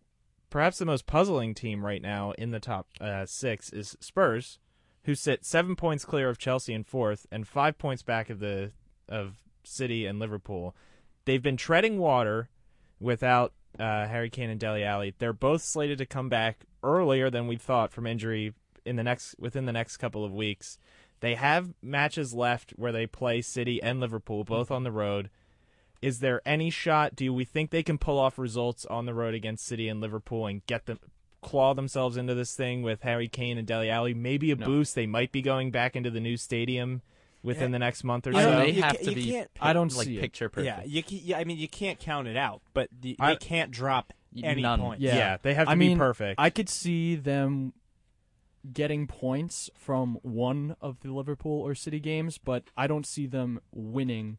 perhaps 0.51 0.79
the 0.79 0.85
most 0.85 1.07
puzzling 1.07 1.55
team 1.55 1.85
right 1.85 2.03
now 2.03 2.33
in 2.33 2.51
the 2.51 2.59
top 2.59 2.89
uh, 3.01 3.27
six 3.27 3.73
is 3.73 3.97
Spurs, 4.01 4.59
who 5.05 5.15
sit 5.15 5.45
seven 5.45 5.77
points 5.77 6.05
clear 6.05 6.29
of 6.29 6.39
Chelsea 6.39 6.75
in 6.75 6.83
fourth 6.83 7.27
and 7.31 7.47
five 7.47 7.79
points 7.79 8.03
back 8.03 8.29
of 8.29 8.41
the 8.41 8.73
of 9.09 9.37
City 9.63 10.07
and 10.07 10.19
Liverpool. 10.19 10.75
They've 11.27 11.43
been 11.43 11.57
treading 11.57 11.99
water 11.99 12.49
without 12.99 13.53
uh, 13.79 14.07
Harry 14.07 14.31
Kane 14.31 14.51
and 14.51 14.61
Dele 14.61 14.85
Alli. 14.85 15.15
They're 15.19 15.33
both 15.33 15.63
slated 15.63 15.99
to 15.99 16.07
come 16.07 16.29
back 16.29 16.61
earlier 16.83 17.31
than 17.31 17.47
we 17.47 17.57
thought 17.57 17.93
from 17.93 18.07
injury 18.07 18.55
in 18.85 18.97
the 18.97 19.03
next 19.03 19.35
within 19.39 19.67
the 19.67 19.73
next 19.73 19.99
couple 19.99 20.25
of 20.25 20.33
weeks. 20.33 20.79
They 21.21 21.35
have 21.35 21.75
matches 21.83 22.33
left 22.33 22.73
where 22.77 22.93
they 22.93 23.07
play 23.07 23.43
City 23.43 23.83
and 23.83 24.01
Liverpool, 24.01 24.43
both 24.45 24.71
on 24.71 24.85
the 24.85 24.93
road. 24.93 25.29
Is 26.01 26.21
there 26.21 26.41
any 26.47 26.71
shot? 26.71 27.15
Do 27.15 27.33
we 27.35 27.45
think 27.45 27.71
they 27.71 27.83
can 27.83 27.99
pull 27.99 28.19
off 28.19 28.39
results 28.39 28.87
on 28.87 29.05
the 29.05 29.13
road 29.13 29.35
against 29.35 29.67
City 29.67 29.87
and 29.89 30.01
Liverpool 30.01 30.47
and 30.47 30.65
get 30.65 30.87
them 30.87 30.99
claw 31.43 31.75
themselves 31.75 32.17
into 32.17 32.35
this 32.35 32.55
thing 32.55 32.83
with 32.83 33.03
Harry 33.03 33.29
Kane 33.29 33.59
and 33.59 33.67
Dele 33.67 33.91
Alli? 33.91 34.15
Maybe 34.15 34.51
a 34.51 34.57
No. 34.57 34.65
boost. 34.65 34.95
They 34.95 35.07
might 35.07 35.31
be 35.31 35.43
going 35.43 35.71
back 35.71 35.95
into 35.95 36.11
the 36.11 36.21
new 36.21 36.39
stadium 36.39 37.03
within 37.43 37.71
Yeah. 37.71 37.73
the 37.73 37.79
next 37.79 38.05
month 38.05 38.27
or 38.27 38.33
You 38.33 38.39
I 38.39 38.43
know, 38.43 38.51
mean, 38.51 38.59
so. 38.59 38.65
they 38.67 38.71
you 38.73 38.83
have 38.83 38.93
ca- 38.99 39.05
to 39.05 39.09
you 39.11 39.15
be. 39.15 39.31
can't- 39.31 39.51
I 39.61 39.73
don't 39.73 39.95
like 39.97 40.07
see 40.07 40.19
it. 40.19 40.21
picture 40.21 40.49
perfect. 40.49 40.67
Yeah, 40.67 40.85
you, 40.85 41.03
ca- 41.03 41.21
yeah, 41.25 41.39
I 41.39 41.45
mean, 41.45 41.59
you 41.59 41.69
can't 41.69 41.99
count 41.99 42.29
it 42.29 42.37
out, 42.37 42.63
but 42.75 42.89
the, 43.01 43.17
I- 43.19 43.33
they 43.33 43.37
can't 43.39 43.71
drop 43.71 44.13
any 44.43 44.63
None. 44.63 44.81
points. 44.81 45.03
Yeah. 45.03 45.17
yeah, 45.17 45.37
they 45.43 45.55
have 45.55 45.67
to 45.67 45.71
I 45.73 45.75
be 45.75 45.79
mean, 45.89 45.99
perfect. 45.99 46.39
I 46.39 46.51
could 46.51 46.69
see 46.69 47.17
them 47.17 47.73
getting 48.73 49.07
points 49.07 49.71
from 49.75 50.19
one 50.23 50.77
of 50.83 51.01
the 51.01 51.11
Liverpool 51.13 51.63
or 51.63 51.75
City 51.75 51.99
games, 51.99 52.37
but 52.39 52.65
I 52.77 52.87
don't 52.87 53.07
see 53.07 53.27
them 53.27 53.61
winning 53.73 54.37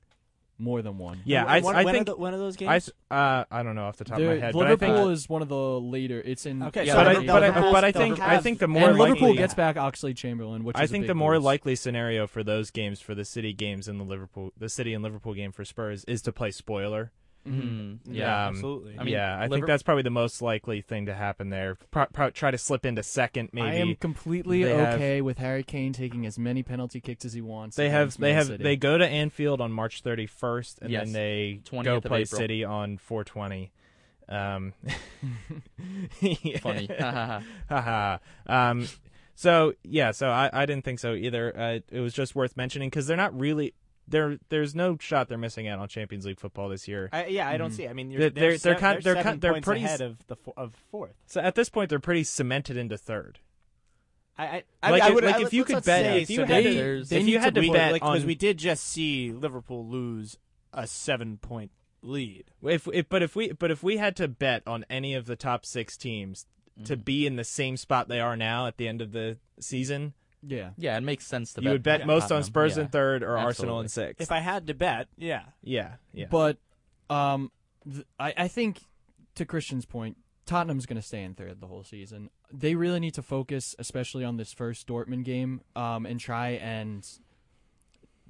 more 0.61 0.81
than 0.81 0.97
one. 0.97 1.19
yeah, 1.25 1.43
I, 1.45 1.59
when, 1.59 1.75
I 1.75 1.83
when 1.83 1.93
think 1.93 2.07
are 2.09 2.13
the, 2.13 2.17
one 2.17 2.33
of 2.33 2.39
those 2.39 2.55
games. 2.55 2.91
I 3.09 3.15
uh, 3.15 3.45
I 3.51 3.63
don't 3.63 3.75
know 3.75 3.85
off 3.85 3.97
the 3.97 4.03
top 4.05 4.17
of 4.17 4.23
my 4.23 4.29
They're- 4.33 4.39
head, 4.39 4.53
but 4.53 4.67
I 4.67 4.69
Liverpool 4.71 5.05
think 5.05 5.13
is 5.13 5.27
one 5.27 5.41
of 5.41 5.49
the 5.49 5.55
later. 5.81 6.21
It's 6.23 6.45
in 6.45 6.61
Okay, 6.63 6.85
yeah, 6.85 6.93
so 6.93 6.99
but 7.03 7.07
I, 7.07 7.25
but, 7.25 7.43
I, 7.43 7.71
but 7.71 7.83
I 7.83 7.91
think 7.91 8.17
they'll 8.17 8.25
I 8.25 8.37
think 8.37 8.59
the 8.59 8.67
more 8.67 8.89
and 8.89 8.97
Liverpool 8.97 9.29
likely 9.29 9.37
gets 9.37 9.53
back 9.53 9.75
Oxlade 9.75 10.15
Chamberlain, 10.15 10.63
which 10.63 10.77
I 10.77 10.83
is 10.83 10.89
a 10.89 10.93
think 10.93 11.03
big 11.03 11.07
the 11.09 11.15
more 11.15 11.33
boost. 11.33 11.45
likely 11.45 11.75
scenario 11.75 12.27
for 12.27 12.43
those 12.43 12.71
games 12.71 13.01
for 13.01 13.15
the 13.15 13.25
City 13.25 13.53
games 13.53 13.87
and 13.87 13.99
the 13.99 14.03
Liverpool 14.05 14.53
the 14.57 14.69
City 14.69 14.93
and 14.93 15.03
Liverpool 15.03 15.33
game 15.33 15.51
for 15.51 15.65
Spurs 15.65 16.03
is 16.05 16.21
to 16.23 16.31
play 16.31 16.51
spoiler. 16.51 17.11
Mhm. 17.47 17.99
yeah, 18.05 18.13
Yeah. 18.25 18.45
Um, 18.47 18.55
absolutely. 18.55 18.95
I 18.99 19.03
mean, 19.03 19.13
yeah, 19.13 19.39
I 19.39 19.47
think 19.47 19.65
that's 19.65 19.81
probably 19.83 20.03
the 20.03 20.09
most 20.11 20.41
likely 20.41 20.81
thing 20.81 21.07
to 21.07 21.13
happen 21.15 21.49
there. 21.49 21.75
Pro- 21.89 22.05
pro- 22.07 22.29
try 22.29 22.51
to 22.51 22.57
slip 22.57 22.85
into 22.85 23.01
second, 23.03 23.49
maybe. 23.51 23.67
I 23.67 23.73
am 23.75 23.95
completely 23.95 24.63
They 24.63 24.75
have- 24.75 24.93
okay 24.95 25.21
with 25.21 25.37
Harry 25.39 25.63
Kane 25.63 25.91
taking 25.93 26.25
as 26.25 26.37
many 26.37 26.61
penalty 26.63 26.99
kicks 27.01 27.25
as 27.25 27.33
he 27.33 27.41
wants. 27.41 27.75
they 27.77 27.89
have 27.89 28.15
they 28.17 28.27
Man 28.29 28.35
have 28.35 28.47
City. 28.47 28.63
they 28.63 28.75
go 28.75 28.97
to 28.97 29.07
Anfield 29.07 29.59
on 29.61 29.71
March 29.71 30.03
31st, 30.03 30.79
and 30.81 30.91
Yes. 30.91 31.05
then 31.05 31.13
they 31.13 31.61
go 31.83 31.99
play 32.01 32.21
April. 32.21 32.37
City 32.39 32.63
on 32.63 32.97
420. 32.97 33.71
Um, 34.29 34.73
Funny. 36.61 36.89
Haha. 37.69 38.17
um, 38.47 38.87
so 39.35 39.73
yeah, 39.83 40.11
so 40.11 40.29
I, 40.29 40.49
I 40.53 40.65
didn't 40.65 40.85
think 40.85 40.99
so 40.99 41.13
either. 41.13 41.57
Uh, 41.57 41.79
it 41.89 41.99
was 41.99 42.13
just 42.13 42.35
worth 42.35 42.55
mentioning 42.55 42.89
because 42.89 43.07
they're 43.07 43.17
not 43.17 43.37
really 43.37 43.73
there. 44.11 44.37
There's 44.49 44.75
no 44.75 44.97
shot 44.99 45.27
they're 45.29 45.37
missing 45.37 45.67
out 45.67 45.79
on 45.79 45.87
Champions 45.87 46.25
League 46.25 46.39
football 46.39 46.69
this 46.69 46.87
year. 46.87 47.09
I, 47.11 47.25
yeah, 47.27 47.47
I 47.49 47.57
don't 47.57 47.71
Mhm. 47.71 47.75
see. 47.75 47.87
I 47.87 47.93
mean, 47.93 48.09
They're- 48.09 48.19
you're, 48.19 48.29
they're- 48.29 48.49
they're 48.57 48.75
se- 48.75 48.79
kind- 48.79 49.01
they're 49.03 49.13
seven 49.15 49.23
kind- 49.23 49.41
they're 49.41 49.61
pretty 49.61 49.83
ahead 49.83 50.01
of 50.01 50.25
the 50.27 50.35
of 50.55 50.75
fourth. 50.91 51.15
So 51.25 51.41
at 51.41 51.55
this 51.55 51.69
point, 51.69 51.89
they're 51.89 51.99
pretty 51.99 52.23
cemented 52.23 52.77
into 52.77 52.97
third. 52.97 53.39
I, 54.37 54.45
I, 54.45 54.63
I, 54.83 54.91
Like 54.91 55.01
I 55.03 55.07
if- 55.09 55.13
would, 55.15 55.23
like 55.23 55.35
I 55.35 55.41
if 55.41 55.53
you 55.53 55.63
could 55.65 55.75
bet- 55.75 55.83
say 55.83 56.21
if 56.21 56.29
you 56.29 56.37
so 56.37 56.45
had 56.45 56.49
they- 56.63 56.73
to- 56.75 57.03
they 57.05 57.17
if 57.19 57.27
you 57.27 57.39
had 57.39 57.55
to 57.55 57.61
beat- 57.61 57.73
bet 57.73 57.93
because 57.93 58.21
on- 58.21 58.27
we 58.27 58.35
did 58.35 58.57
just 58.57 58.83
see 58.85 59.31
Liverpool 59.31 59.85
lose 59.87 60.37
a 60.73 60.87
seven 60.87 61.37
point 61.37 61.71
lead. 62.01 62.45
If, 62.63 62.87
if 62.93 63.09
but 63.09 63.21
if 63.21 63.35
we 63.35 63.51
but 63.51 63.69
if 63.71 63.83
we 63.83 63.97
had 63.97 64.15
to 64.15 64.27
bet 64.27 64.63
on 64.65 64.85
any 64.89 65.13
of 65.13 65.25
the 65.25 65.35
top 65.35 65.65
six 65.65 65.97
teams 65.97 66.45
to 66.85 66.93
Mm-hmm. 66.95 67.03
be 67.03 67.27
in 67.27 67.35
the 67.35 67.43
same 67.43 67.75
spot 67.77 68.07
they 68.07 68.19
are 68.21 68.37
now 68.37 68.65
at 68.65 68.77
the 68.77 68.87
end 68.87 69.01
of 69.01 69.11
the 69.11 69.37
season, 69.59 70.13
Yeah. 70.43 70.71
Yeah, 70.77 70.97
it 70.97 71.01
makes 71.01 71.27
sense 71.27 71.53
to 71.53 71.61
bet. 71.61 71.63
you 71.65 71.69
bet 71.69 71.73
would 71.73 71.83
bet 71.83 72.01
on 72.01 72.07
most 72.07 72.23
on 72.23 72.29
Tottenham. 72.29 72.43
Spurs 72.45 72.77
Yeah. 72.77 72.83
in 72.83 72.89
third 72.89 73.23
or 73.23 73.37
Arsenal 73.37 73.79
in 73.79 73.87
sixth. 73.87 74.21
If 74.21 74.31
I 74.31 74.39
had 74.39 74.67
to 74.67 74.73
bet, 74.73 75.07
yeah. 75.17 75.43
yeah, 75.61 75.93
yeah. 76.13 76.25
But 76.29 76.57
um, 77.09 77.51
th- 77.91 78.05
I 78.19 78.33
I 78.37 78.47
think 78.47 78.81
to 79.35 79.45
Christian's 79.45 79.85
point, 79.85 80.17
Tottenham's 80.45 80.85
going 80.85 80.99
to 80.99 81.07
stay 81.07 81.23
in 81.23 81.35
third 81.35 81.59
the 81.61 81.67
whole 81.67 81.83
season. 81.83 82.29
They 82.51 82.75
really 82.75 82.99
need 82.99 83.13
to 83.13 83.21
focus, 83.21 83.75
especially 83.79 84.23
on 84.25 84.37
this 84.37 84.51
first 84.51 84.87
Dortmund 84.87 85.23
game, 85.25 85.61
um, 85.75 86.05
and 86.05 86.19
try 86.19 86.49
and 86.51 87.07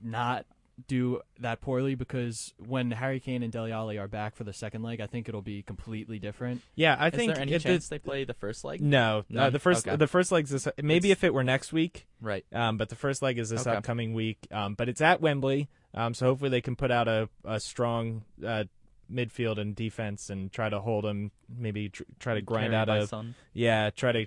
not 0.04 0.46
do 0.88 1.22
that 1.40 1.62
poorly 1.62 1.96
because 1.96 2.54
when 2.58 2.92
Harry 2.92 3.20
Kane 3.20 3.44
and 3.44 3.52
Dele 3.52 3.72
Alli 3.72 3.98
are 3.98 4.08
back 4.08 4.36
for 4.36 4.44
the 4.44 4.54
second 4.54 4.84
leg, 4.84 5.02
I 5.02 5.08
think 5.08 5.28
it'll 5.30 5.42
be 5.42 5.62
completely 5.64 6.20
different. 6.20 6.62
yeah, 6.76 6.96
I 7.00 7.08
Is 7.08 7.14
think 7.14 7.34
there 7.34 7.42
any 7.42 7.54
if 7.54 7.64
chance 7.64 7.88
the- 7.88 7.96
they 7.96 8.00
play 8.00 8.24
the 8.24 8.34
first 8.34 8.64
leg? 8.64 8.82
no, 8.82 9.24
uh, 9.38 9.50
the 9.50 9.60
first 9.60 9.88
Okay. 9.88 9.96
the 9.98 10.08
first 10.08 10.32
leg's 10.32 10.50
this. 10.50 10.68
Maybe 10.78 11.10
It's- 11.12 11.20
if 11.20 11.24
it 11.24 11.34
were 11.34 11.44
next 11.44 11.72
week, 11.74 12.08
Right. 12.22 12.46
um, 12.54 12.78
but 12.78 12.90
the 12.90 12.96
first 12.96 13.22
leg 13.22 13.38
is 13.38 13.50
this 13.50 13.68
Okay. 13.68 13.76
upcoming 13.78 14.14
week. 14.14 14.40
Um, 14.52 14.76
but 14.76 14.90
it's 14.90 15.02
at 15.02 15.22
Wembley, 15.22 15.70
um, 15.94 16.14
so 16.14 16.28
hopefully 16.28 16.50
they 16.50 16.62
can 16.62 16.76
put 16.76 16.92
out 16.92 17.08
a 17.08 17.30
a 17.46 17.60
strong 17.60 18.24
uh, 18.46 18.64
midfield 19.12 19.58
and 19.58 19.76
defense 19.76 20.30
and 20.30 20.52
try 20.54 20.70
to 20.70 20.80
hold 20.80 21.04
them. 21.04 21.32
Maybe 21.50 21.90
tr- 21.90 22.04
try 22.20 22.34
to 22.36 22.42
grind 22.42 22.72
Carried 22.72 22.90
out 22.90 22.98
a 23.04 23.08
Son. 23.08 23.36
yeah, 23.54 23.90
try 23.90 24.12
to 24.14 24.26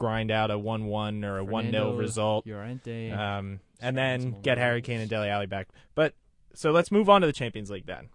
grind 0.00 0.30
out 0.30 0.50
a 0.50 0.58
one 0.58 0.86
one 0.86 1.24
or 1.24 1.38
a 1.38 1.44
one 1.44 1.70
0 1.70 1.94
result. 1.94 2.46
Llorente. 2.46 3.10
um, 3.10 3.60
and 3.80 3.96
then 3.96 4.40
get 4.40 4.58
Harry. 4.58 4.82
Kane 4.82 5.00
and 5.00 5.10
Dele 5.10 5.28
Alli 5.28 5.46
back. 5.46 5.68
But 5.94 6.14
so 6.54 6.72
let's 6.72 6.90
move 6.90 7.08
on 7.08 7.20
to 7.20 7.26
the 7.26 7.32
Champions 7.32 7.70
League 7.70 7.86
then. 7.86 8.08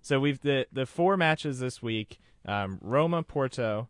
So 0.00 0.20
we've 0.20 0.40
the 0.40 0.66
the 0.72 0.86
four 0.86 1.16
matches 1.16 1.58
this 1.58 1.82
week: 1.82 2.20
um, 2.46 2.78
Roma, 2.80 3.22
Porto, 3.22 3.88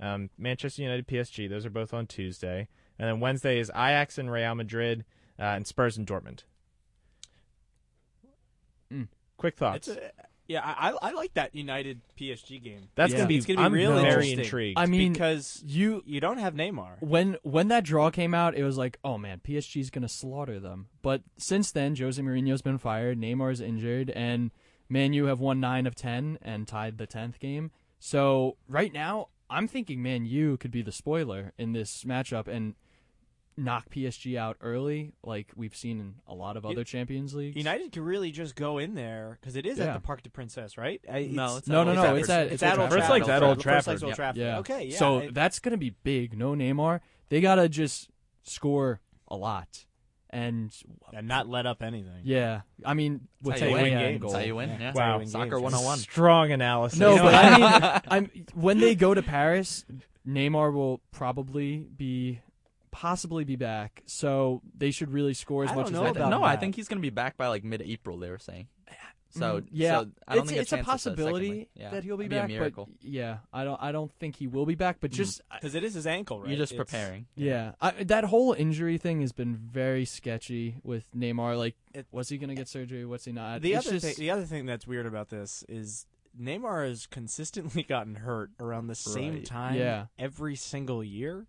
um, 0.00 0.30
Manchester 0.38 0.82
United, 0.82 1.06
PSG. 1.06 1.50
Those 1.50 1.66
are 1.66 1.70
both 1.70 1.92
on 1.92 2.06
Tuesday, 2.06 2.68
and 2.98 3.08
then 3.08 3.20
Wednesday 3.20 3.58
is 3.58 3.70
Ajax 3.70 4.16
and 4.16 4.30
Real 4.30 4.54
Madrid, 4.54 5.04
uh, 5.38 5.42
and 5.42 5.66
Spurs 5.66 5.98
and 5.98 6.06
Dortmund. 6.06 6.44
Mm. 8.92 9.08
Quick 9.36 9.56
thoughts. 9.56 9.88
It's 9.88 9.96
a, 9.96 10.10
yeah, 10.46 10.60
I, 10.62 10.90
I 10.90 11.08
I 11.08 11.10
like 11.12 11.34
that 11.34 11.54
United 11.54 12.00
PSG 12.18 12.62
game. 12.62 12.88
That's 12.94 13.12
Yeah. 13.12 13.18
gonna 13.18 13.28
be. 13.28 13.36
It's 13.36 13.46
gonna 13.46 13.58
be 13.58 13.64
I'm 13.64 13.72
real 13.72 13.94
very 13.94 14.30
interesting. 14.30 14.38
intrigued. 14.40 14.78
I 14.78 14.86
mean, 14.86 15.12
because 15.12 15.62
you 15.66 16.02
you 16.06 16.20
don't 16.20 16.38
have 16.38 16.54
Neymar. 16.54 17.00
when 17.00 17.36
when 17.42 17.68
that 17.68 17.84
draw 17.84 18.10
came 18.10 18.34
out, 18.34 18.54
it 18.54 18.64
was 18.64 18.76
like, 18.76 18.98
oh 19.04 19.16
man, 19.18 19.40
PSG's 19.46 19.90
gonna 19.90 20.08
slaughter 20.08 20.60
them. 20.60 20.88
But 21.02 21.22
since 21.38 21.70
then, 21.72 21.96
Jose 21.96 22.20
Mourinho's 22.20 22.62
been 22.62 22.78
fired, 22.78 23.18
Neymar's 23.18 23.60
injured, 23.60 24.10
and 24.10 24.50
Man 24.88 25.12
U 25.14 25.26
have 25.26 25.40
won 25.40 25.60
nine 25.60 25.86
of 25.86 25.94
ten 25.94 26.38
and 26.42 26.68
tied 26.68 26.98
the 26.98 27.06
tenth 27.06 27.38
game. 27.40 27.70
So 27.98 28.56
right 28.68 28.92
now, 28.92 29.28
I'm 29.48 29.66
thinking 29.66 30.02
Man 30.02 30.26
U 30.26 30.56
could 30.58 30.70
be 30.70 30.82
the 30.82 30.92
spoiler 30.92 31.52
in 31.56 31.72
this 31.72 32.04
matchup 32.04 32.48
and 32.48 32.74
knock 33.56 33.88
PSG 33.90 34.36
out 34.36 34.56
early, 34.60 35.12
like 35.22 35.52
we've 35.54 35.76
seen 35.76 36.00
in 36.00 36.14
a 36.26 36.34
lot 36.34 36.56
of 36.56 36.64
You- 36.64 36.70
other 36.70 36.84
Champions 36.84 37.34
Leagues. 37.34 37.56
United 37.56 37.92
can 37.92 38.02
really 38.04 38.30
just 38.32 38.56
go 38.56 38.78
in 38.78 38.94
there 38.94 39.38
because 39.40 39.54
it 39.56 39.64
is 39.66 39.78
Yeah. 39.78 39.86
at 39.86 39.94
the 39.94 40.00
Parc 40.00 40.22
des 40.22 40.30
Princess, 40.30 40.76
right? 40.76 41.00
I- 41.10 41.28
No, 41.30 41.56
it's 41.58 41.68
No, 41.68 41.84
no, 41.84 41.94
no, 41.94 42.16
it's 42.16 42.28
at- 42.28 42.46
it's 42.46 42.54
it's 42.54 42.62
at 42.62 42.72
Old 42.72 42.80
Old 42.80 42.90
Trafford. 42.90 43.00
First 43.00 43.10
leg's 43.10 43.28
at 43.28 43.42
Old 43.42 43.60
Trafford. 43.60 43.86
leg's 43.92 44.02
Old 44.02 44.14
Trafford. 44.14 44.40
Yeah. 44.40 44.58
Okay. 44.58 44.84
Yeah. 44.86 44.98
so 44.98 45.20
I- 45.20 45.28
that's 45.30 45.58
gonna 45.60 45.76
be 45.76 45.90
big. 45.90 46.36
No 46.36 46.52
Neymar. 46.54 47.00
They 47.28 47.40
gotta 47.40 47.68
just 47.68 48.10
score 48.42 49.00
a 49.28 49.36
lot. 49.36 49.86
And 50.30 50.72
and 51.12 51.28
not 51.28 51.48
let 51.48 51.64
up 51.64 51.80
anything. 51.80 52.22
yeah, 52.24 52.62
I 52.84 52.94
mean, 52.94 53.28
with 53.40 53.52
That's 53.54 53.60
how 53.60 53.68
you 53.68 53.74
win 53.74 53.84
Gea 53.84 53.92
in 53.92 53.98
games. 53.98 54.20
goal. 54.20 54.30
That's 54.32 54.40
how 54.42 54.46
you 54.46 54.56
win. 54.56 54.68
Yeah. 54.70 54.78
That's 54.78 54.96
you 54.96 55.00
Wow. 55.00 55.18
win 55.18 55.26
Soccer 55.28 55.50
games. 55.50 55.62
101. 55.62 55.98
Strong 55.98 56.50
analysis. 56.50 56.98
No, 56.98 57.16
but? 57.18 57.34
I 57.36 57.56
mean, 57.56 58.00
I'm 58.08 58.44
when 58.52 58.80
they 58.80 58.96
go 58.96 59.14
to 59.14 59.22
Paris, 59.22 59.84
Neymar 60.26 60.72
will 60.72 61.00
probably 61.12 61.86
be 61.96 62.40
possibly 62.94 63.42
be 63.44 63.56
back. 63.56 64.02
So 64.06 64.62
they 64.78 64.92
should 64.92 65.10
really 65.12 65.34
score 65.34 65.64
as 65.64 65.70
I 65.70 65.74
much 65.74 65.86
don't 65.86 65.94
as 65.96 66.00
they 66.14 66.20
I 66.20 66.22
can. 66.22 66.30
no, 66.30 66.44
I 66.44 66.54
think 66.56 66.76
he's 66.76 66.86
going 66.86 66.98
to 66.98 67.02
be 67.02 67.10
back 67.10 67.36
by 67.36 67.48
like 67.48 67.64
mid-April. 67.64 68.18
They 68.18 68.30
were 68.30 68.38
saying. 68.38 68.68
So 69.30 69.62
Mm, 69.62 69.66
yeah, 69.72 69.98
so 70.02 70.10
I 70.28 70.34
don't 70.36 70.42
it's, 70.44 70.50
think 70.52 70.62
it's 70.62 70.70
a, 70.72 70.76
a 70.76 70.78
chance 70.78 70.88
it's 70.88 71.06
a 71.06 71.10
second 71.10 71.16
possibility. 71.24 71.68
Yeah. 71.74 71.90
that 71.90 72.04
he'll 72.04 72.16
be 72.16 72.28
That'd 72.28 72.42
back. 72.42 72.50
a 72.50 72.52
miracle. 72.52 72.88
But 73.02 73.10
yeah, 73.10 73.38
I 73.52 73.64
don't. 73.64 73.82
I 73.82 73.90
don't 73.90 74.12
think 74.20 74.36
he 74.36 74.46
will 74.46 74.64
be 74.64 74.76
back. 74.76 74.98
But 75.00 75.10
Mm. 75.10 75.14
just 75.14 75.40
because 75.52 75.74
it 75.74 75.82
is 75.82 75.94
his 75.94 76.06
ankle, 76.06 76.38
right? 76.38 76.50
You're 76.50 76.56
just 76.58 76.72
It's- 76.72 76.88
preparing. 76.88 77.26
yeah, 77.34 77.72
I, 77.80 78.04
that 78.04 78.22
whole 78.26 78.52
injury 78.52 78.96
thing 78.96 79.22
has 79.22 79.32
been 79.32 79.56
very 79.56 80.04
sketchy 80.04 80.76
with 80.84 81.10
Neymar. 81.16 81.58
Like, 81.58 81.74
It- 81.92 82.06
was 82.12 82.28
he 82.28 82.38
gonna 82.38 82.54
get 82.54 82.68
surgery? 82.68 83.04
What's 83.04 83.24
he 83.24 83.32
not? 83.32 83.60
The 83.60 83.72
It's 83.72 83.86
other 83.88 83.96
just, 83.98 84.06
thing, 84.06 84.24
the 84.24 84.30
other 84.30 84.44
thing 84.44 84.66
that's 84.66 84.86
weird 84.86 85.06
about 85.06 85.30
this 85.30 85.64
is 85.68 86.06
Neymar 86.40 86.86
has 86.86 87.06
consistently 87.06 87.82
gotten 87.88 88.14
hurt 88.14 88.50
around 88.60 88.86
the 88.86 88.94
same 88.94 89.34
Right. 89.34 89.44
time 89.44 89.74
Yeah. 89.74 90.06
every 90.16 90.54
single 90.54 91.02
year. 91.02 91.46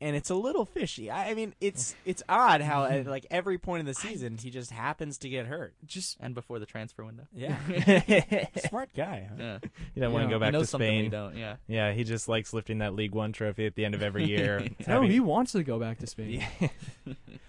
And 0.00 0.14
it's 0.14 0.30
a 0.30 0.34
little 0.36 0.64
fishy. 0.64 1.10
I 1.10 1.30
I 1.30 1.34
mean, 1.34 1.54
it's 1.60 1.96
it's 2.04 2.22
odd 2.28 2.60
how 2.60 2.84
at 2.84 3.06
like 3.06 3.26
every 3.32 3.58
point 3.58 3.80
in 3.80 3.86
the 3.86 3.94
season 3.94 4.36
he 4.38 4.48
just 4.50 4.70
happens 4.70 5.18
to 5.18 5.28
get 5.28 5.46
hurt. 5.46 5.74
just 5.86 6.16
And 6.20 6.34
before 6.34 6.60
the 6.60 6.66
transfer 6.66 7.04
window. 7.04 7.24
Yeah, 7.34 7.56
smart 8.68 8.90
guy. 8.96 9.26
Huh? 9.28 9.34
Yeah. 9.38 9.58
you 9.96 10.02
don't 10.02 10.12
want 10.12 10.22
to 10.24 10.28
Yeah. 10.28 10.34
go 10.36 10.38
back 10.38 10.54
he 10.54 10.60
to 10.60 10.66
something 10.66 10.88
we 10.88 10.98
Spain. 11.02 11.10
don't. 11.10 11.36
Yeah. 11.36 11.56
Yeah, 11.66 11.92
he 11.92 12.04
just 12.04 12.28
likes 12.28 12.52
lifting 12.52 12.78
that 12.78 12.94
League 12.94 13.12
One 13.12 13.32
trophy 13.32 13.66
at 13.66 13.74
the 13.74 13.84
end 13.84 13.94
of 13.96 14.02
every 14.02 14.24
year. 14.26 14.60
no, 14.86 14.94
Having- 14.94 15.10
he 15.10 15.20
wants 15.20 15.52
to 15.52 15.62
go 15.64 15.78
back 15.80 15.98
to 15.98 16.06
Spain. 16.06 16.44
Yeah. 16.60 16.68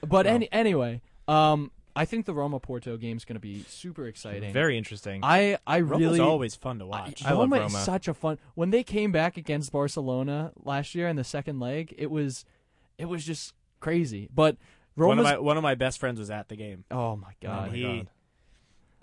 But 0.01 0.25
Well. 0.25 0.27
any, 0.27 0.51
anyway, 0.51 1.01
um, 1.27 1.71
I 1.99 2.05
think 2.05 2.25
the 2.25 2.33
Roma 2.33 2.61
Porto 2.61 2.95
game 2.95 3.17
is 3.17 3.25
going 3.25 3.35
to 3.35 3.41
be 3.41 3.65
super 3.67 4.07
exciting. 4.07 4.53
very 4.53 4.77
interesting. 4.77 5.19
I 5.21 5.57
I 5.67 5.81
Roma's 5.81 5.99
really 5.99 6.19
always 6.21 6.55
fun 6.55 6.79
to 6.79 6.85
watch. 6.85 7.25
I 7.25 7.31
love 7.31 7.51
Roma, 7.51 7.57
Roma. 7.57 7.77
is 7.77 7.83
such 7.83 8.07
a 8.07 8.13
fun. 8.13 8.39
When 8.55 8.69
they 8.69 8.83
came 8.83 9.11
back 9.11 9.35
against 9.35 9.73
Barcelona 9.73 10.53
last 10.63 10.95
year 10.95 11.09
in 11.09 11.17
the 11.17 11.25
second 11.25 11.59
leg, 11.59 11.93
it 11.97 12.09
was 12.09 12.45
it 12.97 13.09
was 13.09 13.25
just 13.25 13.53
crazy. 13.81 14.29
But 14.33 14.55
one 14.95 15.19
of 15.19 15.25
my 15.25 15.39
one 15.39 15.57
of 15.57 15.63
my 15.63 15.75
best 15.75 15.99
friends 15.99 16.19
was 16.21 16.31
at 16.31 16.47
the 16.47 16.55
game. 16.55 16.85
oh 16.89 17.17
my 17.17 17.31
oh 17.31 17.35
god, 17.41 17.67
and 17.67 17.75
he, 17.75 17.83
God. 17.83 18.07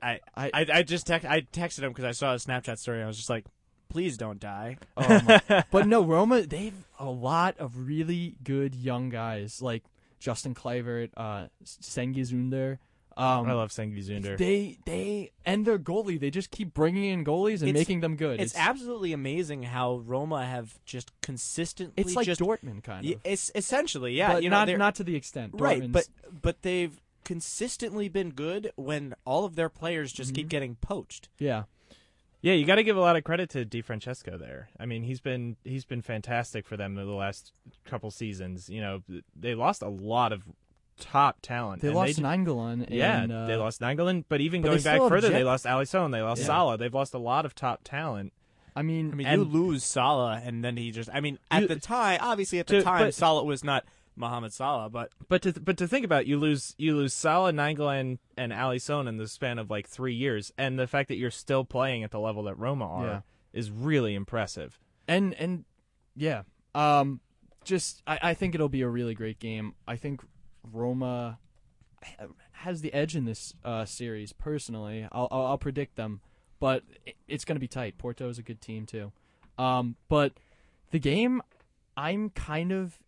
I, 0.02 0.20
I- 0.34 0.50
I 0.54 0.66
I 0.78 0.82
just 0.82 1.06
text 1.06 1.28
I 1.28 1.42
texted 1.42 1.80
him 1.80 1.90
because 1.90 2.06
I 2.06 2.12
saw 2.12 2.32
a 2.32 2.36
Snapchat 2.36 2.78
story. 2.78 2.96
and 2.96 3.04
I 3.04 3.08
was 3.08 3.18
just 3.18 3.28
like, 3.28 3.44
please 3.90 4.16
don't 4.16 4.40
die. 4.40 4.78
oh 4.96 5.20
my. 5.26 5.64
but 5.70 5.86
no 5.86 6.02
Roma, 6.02 6.46
they've 6.46 6.86
a 6.98 7.10
lot 7.10 7.58
of 7.58 7.76
really 7.86 8.36
good 8.42 8.74
young 8.74 9.10
guys 9.10 9.60
like 9.60 9.84
Justin 10.18 10.54
Kluivert, 10.54 11.10
uh, 11.16 11.46
Cengiz 11.64 12.32
Ünder. 12.32 12.78
Um, 13.18 13.48
I 13.48 13.52
love 13.54 13.70
Cengiz 13.70 14.08
Ünder. 14.10 14.36
They 14.36 14.78
they 14.84 15.30
and 15.46 15.66
their 15.66 15.78
goalie. 15.78 16.20
They 16.20 16.30
just 16.30 16.50
keep 16.50 16.74
bringing 16.74 17.04
in 17.04 17.24
goalies 17.24 17.60
and 17.60 17.70
It's- 17.70 17.74
making 17.80 18.00
them 18.00 18.16
good. 18.16 18.40
It's, 18.40 18.54
absolutely 18.54 19.14
amazing 19.14 19.62
how 19.62 19.96
Roma 20.04 20.44
have 20.44 20.78
just 20.84 21.10
consistently. 21.22 21.94
it's 21.96 22.14
like 22.14 22.26
just, 22.26 22.40
Dortmund 22.42 22.82
kind 22.82 23.06
of. 23.08 23.20
It's 23.24 23.50
essentially 23.54 24.12
yeah. 24.12 24.34
but 24.34 24.42
you 24.42 24.50
know, 24.50 24.64
not 24.66 24.76
not 24.78 24.94
to 24.96 25.04
the 25.04 25.14
extent. 25.16 25.52
right, 25.54 25.82
Dortmund's- 25.82 25.92
but 25.92 26.42
but 26.42 26.62
they've 26.62 27.00
consistently 27.24 28.08
been 28.08 28.30
good 28.30 28.70
when 28.76 29.14
all 29.24 29.44
of 29.44 29.56
their 29.56 29.68
players 29.68 30.12
just 30.12 30.34
keep 30.34 30.46
Mhm. 30.46 30.50
getting 30.50 30.74
poached. 30.76 31.28
yeah, 31.38 31.64
Yeah, 32.46 32.52
you 32.52 32.64
got 32.64 32.76
to 32.76 32.84
give 32.84 32.96
a 32.96 33.00
lot 33.00 33.16
of 33.16 33.24
credit 33.24 33.50
to 33.50 33.64
Di 33.64 33.80
Francesco 33.80 34.38
there. 34.38 34.68
I 34.78 34.86
mean, 34.86 35.02
he's 35.02 35.20
been 35.20 35.56
he's 35.64 35.84
been 35.84 36.00
fantastic 36.00 36.64
for 36.64 36.76
them 36.76 36.96
in 36.96 37.04
the 37.04 37.12
last 37.12 37.52
couple 37.84 38.08
seasons. 38.12 38.70
You 38.70 38.80
know, 38.80 39.02
they 39.34 39.56
lost 39.56 39.82
a 39.82 39.88
lot 39.88 40.32
of 40.32 40.44
top 40.96 41.38
talent. 41.42 41.82
they 41.82 41.88
and 41.88 41.96
lost 41.96 42.14
ju- 42.18 42.22
Nainggolan. 42.22 42.86
Yeah, 42.88 43.22
and, 43.22 43.32
uh, 43.32 43.46
they 43.48 43.56
lost 43.56 43.80
Nainggolan, 43.80 44.26
but 44.28 44.40
even 44.40 44.62
but 44.62 44.68
going 44.68 44.82
back 44.82 45.00
further, 45.08 45.26
Jet- 45.26 45.34
they 45.34 45.42
lost 45.42 45.66
Ali 45.66 45.84
Alisson, 45.86 46.12
they 46.12 46.22
lost 46.22 46.42
Yeah. 46.42 46.46
Salah, 46.46 46.78
they've 46.78 46.94
lost 46.94 47.14
a 47.14 47.18
lot 47.18 47.44
of 47.46 47.56
top 47.56 47.80
talent. 47.82 48.32
I 48.76 48.82
mean, 48.82 49.10
I 49.10 49.14
mean, 49.16 49.26
And- 49.26 49.42
you 49.42 49.48
lose 49.48 49.82
Salah, 49.82 50.40
and 50.44 50.62
then 50.62 50.76
he 50.76 50.92
just. 50.92 51.10
I 51.12 51.18
mean, 51.20 51.40
at 51.50 51.62
You- 51.62 51.68
the 51.68 51.80
time, 51.80 52.20
obviously 52.22 52.60
at 52.60 52.68
the 52.68 52.78
To- 52.78 52.82
time, 52.84 53.06
but- 53.06 53.14
Salah 53.14 53.42
was 53.42 53.64
not 53.64 53.84
Mohamed 54.16 54.52
Salah, 54.52 54.88
but 54.90 55.12
But 55.28 55.42
to 55.42 55.52
but 55.60 55.76
to 55.78 55.86
think 55.86 56.04
about, 56.04 56.26
you 56.26 56.38
lose 56.38 56.74
you 56.78 56.96
lose 56.96 57.12
Salah, 57.12 57.52
Nainggolan, 57.52 58.18
and 58.36 58.52
Alisson 58.52 59.06
in 59.08 59.16
the 59.18 59.28
span 59.28 59.58
of 59.58 59.70
like 59.70 59.86
three 59.88 60.14
years, 60.14 60.52
and 60.56 60.78
the 60.78 60.86
fact 60.86 61.08
that 61.08 61.16
you're 61.16 61.30
still 61.30 61.64
playing 61.64 62.02
at 62.02 62.10
the 62.10 62.20
level 62.20 62.42
that 62.44 62.58
Roma 62.58 62.86
are 62.86 63.06
Yeah. 63.06 63.20
is 63.52 63.70
really 63.70 64.14
impressive. 64.14 64.78
and 65.06 65.34
and 65.34 65.64
yeah, 66.14 66.42
um, 66.74 67.20
just 67.64 68.02
I, 68.06 68.18
I 68.22 68.34
think 68.34 68.54
it'll 68.54 68.68
be 68.70 68.82
a 68.82 68.88
really 68.88 69.14
great 69.14 69.38
game. 69.38 69.74
I 69.86 69.96
think 69.96 70.22
Roma 70.72 71.38
has 72.52 72.80
the 72.80 72.92
edge 72.94 73.14
in 73.16 73.24
this 73.24 73.52
uh, 73.64 73.84
series. 73.84 74.32
Personally, 74.32 75.06
I'll, 75.12 75.28
I'll 75.30 75.46
I'll 75.46 75.58
predict 75.58 75.96
them, 75.96 76.20
but 76.60 76.82
it's 77.28 77.44
going 77.44 77.56
to 77.56 77.60
be 77.60 77.68
tight. 77.68 77.98
Porto 77.98 78.28
is 78.28 78.38
a 78.38 78.42
good 78.42 78.60
team 78.60 78.86
too, 78.86 79.12
um, 79.58 79.96
but 80.08 80.32
the 80.90 80.98
game 80.98 81.42
I'm 81.96 82.30
kind 82.30 82.72
of. 82.72 82.98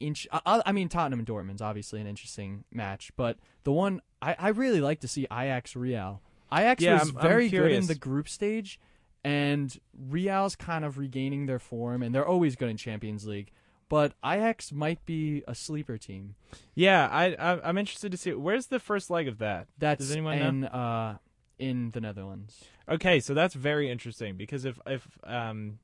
Inch, 0.00 0.26
I, 0.32 0.62
I 0.66 0.72
mean 0.72 0.88
Tottenham 0.88 1.18
and 1.20 1.26
Dortmund's 1.28 1.62
obviously 1.62 2.00
an 2.00 2.06
interesting 2.06 2.64
match, 2.72 3.10
but 3.16 3.38
the 3.64 3.72
one 3.72 4.00
I, 4.20 4.36
I 4.38 4.48
really 4.48 4.80
like 4.80 5.00
to 5.00 5.08
see 5.08 5.24
Ajax 5.32 5.74
Real. 5.76 6.22
Ajax 6.52 6.82
Yeah, 6.82 6.94
was 6.94 7.08
I'm- 7.08 7.16
I'm 7.16 7.22
very 7.22 7.48
good 7.48 7.72
in 7.72 7.86
the 7.86 7.94
group 7.94 8.28
stage, 8.28 8.78
and 9.24 9.76
Real's 9.98 10.54
kind 10.56 10.84
of 10.84 10.98
regaining 10.98 11.46
their 11.46 11.58
form, 11.58 12.02
and 12.02 12.14
they're 12.14 12.26
always 12.26 12.56
good 12.56 12.68
in 12.68 12.76
Champions 12.76 13.26
League. 13.26 13.50
But 13.88 14.14
Ajax 14.24 14.72
might 14.72 15.04
be 15.06 15.44
a 15.46 15.54
sleeper 15.54 15.96
team. 15.96 16.34
Yeah, 16.74 17.08
I, 17.10 17.36
I'm 17.68 17.78
interested 17.78 18.10
to 18.12 18.18
see 18.18 18.32
where's 18.32 18.66
the 18.66 18.80
first 18.80 19.10
leg 19.10 19.28
of 19.28 19.38
that. 19.38 19.68
That's 19.78 19.98
Does 20.00 20.10
anyone 20.12 20.38
know? 20.40 20.48
in 20.48 20.64
uh, 20.64 21.18
in 21.58 21.90
the 21.92 22.00
Netherlands. 22.00 22.64
Okay, 22.88 23.20
so 23.20 23.32
that's 23.32 23.54
very 23.54 23.88
interesting 23.88 24.36
because 24.36 24.64
if 24.64 24.78
if 24.86 25.06
um, 25.24 25.78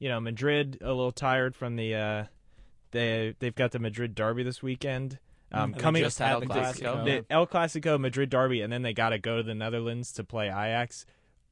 you 0.00 0.08
know, 0.08 0.18
Madrid 0.20 0.78
a 0.80 0.88
little 0.88 1.12
tired 1.12 1.54
from 1.54 1.76
the 1.76 1.94
uh, 1.94 2.24
they 2.94 3.34
they've 3.38 3.54
got 3.54 3.72
the 3.72 3.78
Madrid 3.78 4.14
derby 4.14 4.42
this 4.42 4.62
weekend. 4.62 5.18
Um, 5.52 5.72
And 5.74 5.78
coming 5.78 6.02
just 6.02 6.20
El 6.20 6.40
Clasico. 6.40 7.04
the 7.04 7.26
El 7.30 7.46
Clasico 7.46 8.00
Madrid 8.00 8.30
derby, 8.30 8.62
and 8.62 8.72
then 8.72 8.80
they 8.82 8.92
got 8.94 9.10
to 9.10 9.18
go 9.18 9.36
to 9.36 9.42
the 9.42 9.54
Netherlands 9.54 10.10
to 10.14 10.24
play 10.24 10.46
Ajax. 10.46 11.04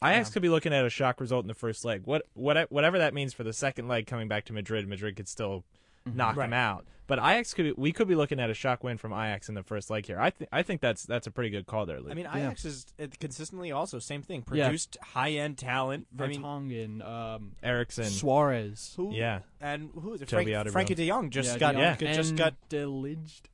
Ajax 0.03 0.31
Yeah. 0.31 0.33
could 0.33 0.43
be 0.43 0.49
looking 0.49 0.73
at 0.73 0.85
a 0.85 0.91
shock 0.91 1.21
result 1.21 1.45
in 1.45 1.49
the 1.49 1.55
first 1.55 1.85
leg. 1.85 2.03
What 2.07 2.23
what 2.35 2.71
whatever 2.73 2.99
that 2.99 3.13
means 3.15 3.33
for 3.35 3.45
the 3.45 3.53
second 3.53 3.87
leg 3.87 4.07
coming 4.07 4.27
back 4.27 4.45
to 4.47 4.53
Madrid, 4.53 4.89
Madrid 4.89 5.15
could 5.17 5.29
still 5.29 5.65
knock 6.07 6.35
them 6.37 6.53
out. 6.53 6.87
But 7.12 7.18
Ajax 7.18 7.53
could 7.53 7.77
we 7.77 7.92
could 7.92 8.09
be 8.09 8.14
looking 8.14 8.40
at 8.40 8.48
a 8.48 8.55
shock 8.55 8.83
win 8.83 8.96
from 8.96 9.12
Ajax 9.12 9.51
in 9.51 9.55
the 9.55 9.62
first 9.62 9.90
leg 9.90 10.07
here. 10.07 10.18
I 10.18 10.31
think 10.31 10.48
I 10.51 10.62
think 10.62 10.81
that's 10.81 11.03
that's 11.03 11.27
a 11.27 11.31
pretty 11.31 11.51
good 11.51 11.66
call 11.66 11.85
there, 11.85 12.01
Luke. 12.01 12.11
I 12.11 12.14
mean, 12.14 12.25
Ajax 12.27 12.64
is 12.64 12.87
uh, 12.98 13.05
consistently 13.20 13.70
also 13.70 13.98
same 13.98 14.22
thing. 14.22 14.42
Yeah. 14.51 14.64
Produced 14.68 14.96
high 15.03 15.33
end 15.33 15.59
talent. 15.59 16.07
I 16.18 16.29
mean, 16.29 17.03
um, 17.03 17.53
Eriksen, 17.62 18.07
Suarez. 18.07 18.94
who? 18.96 19.12
yeah, 19.12 19.40
And 19.61 19.90
who 19.92 20.14
is 20.14 20.22
it? 20.22 20.31
Frank, 20.31 20.48
Frankie 20.70 20.94
De 20.94 21.07
Jong 21.07 21.29
just 21.29 21.53
yeah, 21.53 21.59
got 21.59 21.72
De 21.98 22.07
yeah. 22.07 22.14
Just 22.14 22.31
and 22.31 22.38
got 22.38 22.55
Deliged. 22.70 23.51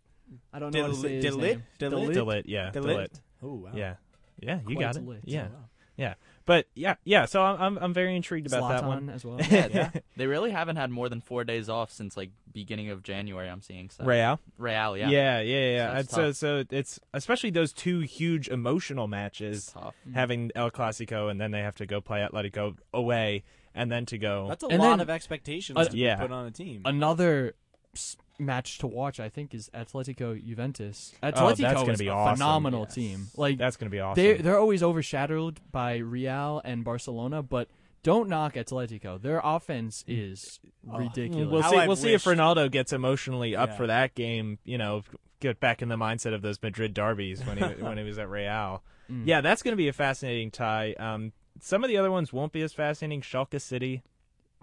I 0.52 0.60
don't 0.60 0.72
know 0.72 0.82
how 0.82 0.88
to 0.90 0.94
say 0.94 1.16
his 1.16 1.24
Delit? 1.34 1.40
name. 1.40 1.62
Delit? 1.80 2.14
Delit, 2.14 2.42
yeah, 2.46 2.70
Delit? 2.70 2.84
Delit. 2.84 3.20
Oh 3.42 3.54
wow. 3.54 3.70
yeah, 3.74 3.94
yeah, 4.38 4.60
you 4.68 4.76
Quite 4.76 4.78
got 4.78 4.96
it, 4.98 5.04
Delit. 5.04 5.20
yeah, 5.24 5.48
Oh, 5.50 5.54
wow. 5.54 5.64
yeah. 5.96 6.14
But 6.48 6.66
yeah, 6.74 6.94
yeah. 7.04 7.26
So 7.26 7.42
I'm 7.42 7.61
I'm, 7.61 7.78
I'm 7.78 7.92
very 7.92 8.16
intrigued 8.16 8.46
about 8.46 8.70
that 8.70 8.84
one. 8.84 9.11
as 9.11 9.22
well. 9.22 9.38
yeah, 9.50 9.68
yeah. 9.70 9.90
they 10.16 10.26
really 10.26 10.50
haven't 10.50 10.76
had 10.76 10.90
more 10.90 11.11
than 11.11 11.20
four 11.20 11.44
days 11.44 11.68
off 11.68 11.92
since 11.92 12.16
like 12.16 12.30
beginning 12.50 12.88
of 12.88 13.02
January. 13.02 13.50
I'm 13.50 13.61
seeing 13.61 13.90
so. 13.90 14.02
Real. 14.04 14.40
Real, 14.56 14.96
yeah, 14.96 15.11
Yeah, 15.11 15.40
yeah, 15.40 15.70
yeah. 15.76 15.87
So 15.87 15.90
And 15.90 15.98
it's 16.00 16.11
So, 16.14 16.32
so 16.32 16.64
it's 16.70 16.98
especially 17.12 17.50
those 17.50 17.74
two 17.74 18.00
huge 18.00 18.48
emotional 18.48 19.08
matches, 19.08 19.66
tough. 19.74 19.94
having 20.14 20.50
El 20.56 20.70
Clasico, 20.70 21.30
and 21.30 21.38
then 21.38 21.50
they 21.50 21.61
have 21.61 21.74
to 21.76 21.87
go 21.87 22.00
play 22.00 22.26
Atletico 22.26 22.78
away, 22.94 23.44
and 23.74 23.92
then 23.92 24.06
to 24.06 24.16
go. 24.16 24.46
That's 24.48 24.64
a 24.64 24.68
And 24.68 24.78
lot 24.82 24.88
then- 24.92 25.00
of 25.00 25.11
expectations 25.11 25.76
uh, 25.78 25.84
to 25.84 25.94
yeah. 25.98 26.16
put 26.16 26.32
on 26.32 26.46
a 26.46 26.50
team. 26.50 26.80
Another 26.87 27.56
s- 27.94 28.16
match 28.38 28.79
to 28.79 28.87
watch, 28.87 29.18
I 29.20 29.29
think, 29.29 29.55
is 29.55 29.68
Atletico 29.74 30.42
Juventus. 30.44 31.12
Atletico 31.22 31.70
Oh, 31.70 31.81
gonna 31.81 31.92
is 31.92 31.98
be 31.98 32.07
a 32.09 32.12
awesome. 32.12 32.37
phenomenal 32.37 32.83
Yes. 32.83 32.94
team. 32.94 33.27
Like 33.37 33.59
That's 33.59 33.77
going 33.77 33.87
to 33.90 33.94
be 33.94 34.01
awesome. 34.01 34.22
they 34.22 34.35
they're 34.35 34.59
always 34.59 34.83
overshadowed 34.83 35.61
by 35.72 35.96
Real 35.96 36.61
and 36.64 36.85
Barcelona, 36.85 37.42
but 37.42 37.68
don't 38.05 38.29
knock 38.29 38.55
Atletico. 38.55 39.20
Their 39.20 39.40
offense 39.42 40.05
is 40.07 40.61
ridiculous. 40.87 41.48
we'll 41.51 41.62
How 41.62 41.70
see. 41.70 41.77
I've 41.79 41.88
We'll 41.88 41.96
see 41.96 42.12
if 42.14 42.24
Ronaldo 42.24 42.70
gets 42.70 42.92
emotionally 42.92 43.57
up 43.57 43.70
Yeah. 43.70 43.77
for 43.77 43.87
that 43.88 44.14
game. 44.14 44.59
You 44.64 44.79
know, 44.79 45.03
get 45.40 45.59
back 45.61 45.83
in 45.83 45.88
the 45.88 45.96
mindset 45.96 46.33
of 46.35 46.42
those 46.42 46.62
Madrid 46.62 46.94
derbies 46.94 47.44
when 47.44 47.59
he 47.59 47.64
when 47.83 47.98
he 47.98 48.05
was 48.05 48.18
at 48.18 48.29
Real. 48.31 48.83
Mm. 49.11 49.22
Yeah, 49.27 49.40
that's 49.40 49.62
going 49.62 49.72
to 49.72 49.77
be 49.77 49.88
a 49.88 49.92
fascinating 49.92 50.51
tie. 50.51 50.92
Um, 50.98 51.33
some 51.61 51.83
of 51.83 51.88
the 51.88 51.96
other 51.96 52.11
ones 52.11 52.33
won't 52.33 52.53
be 52.53 52.62
as 52.62 52.72
fascinating. 52.72 53.20
Schalke 53.22 53.61
City, 53.61 54.03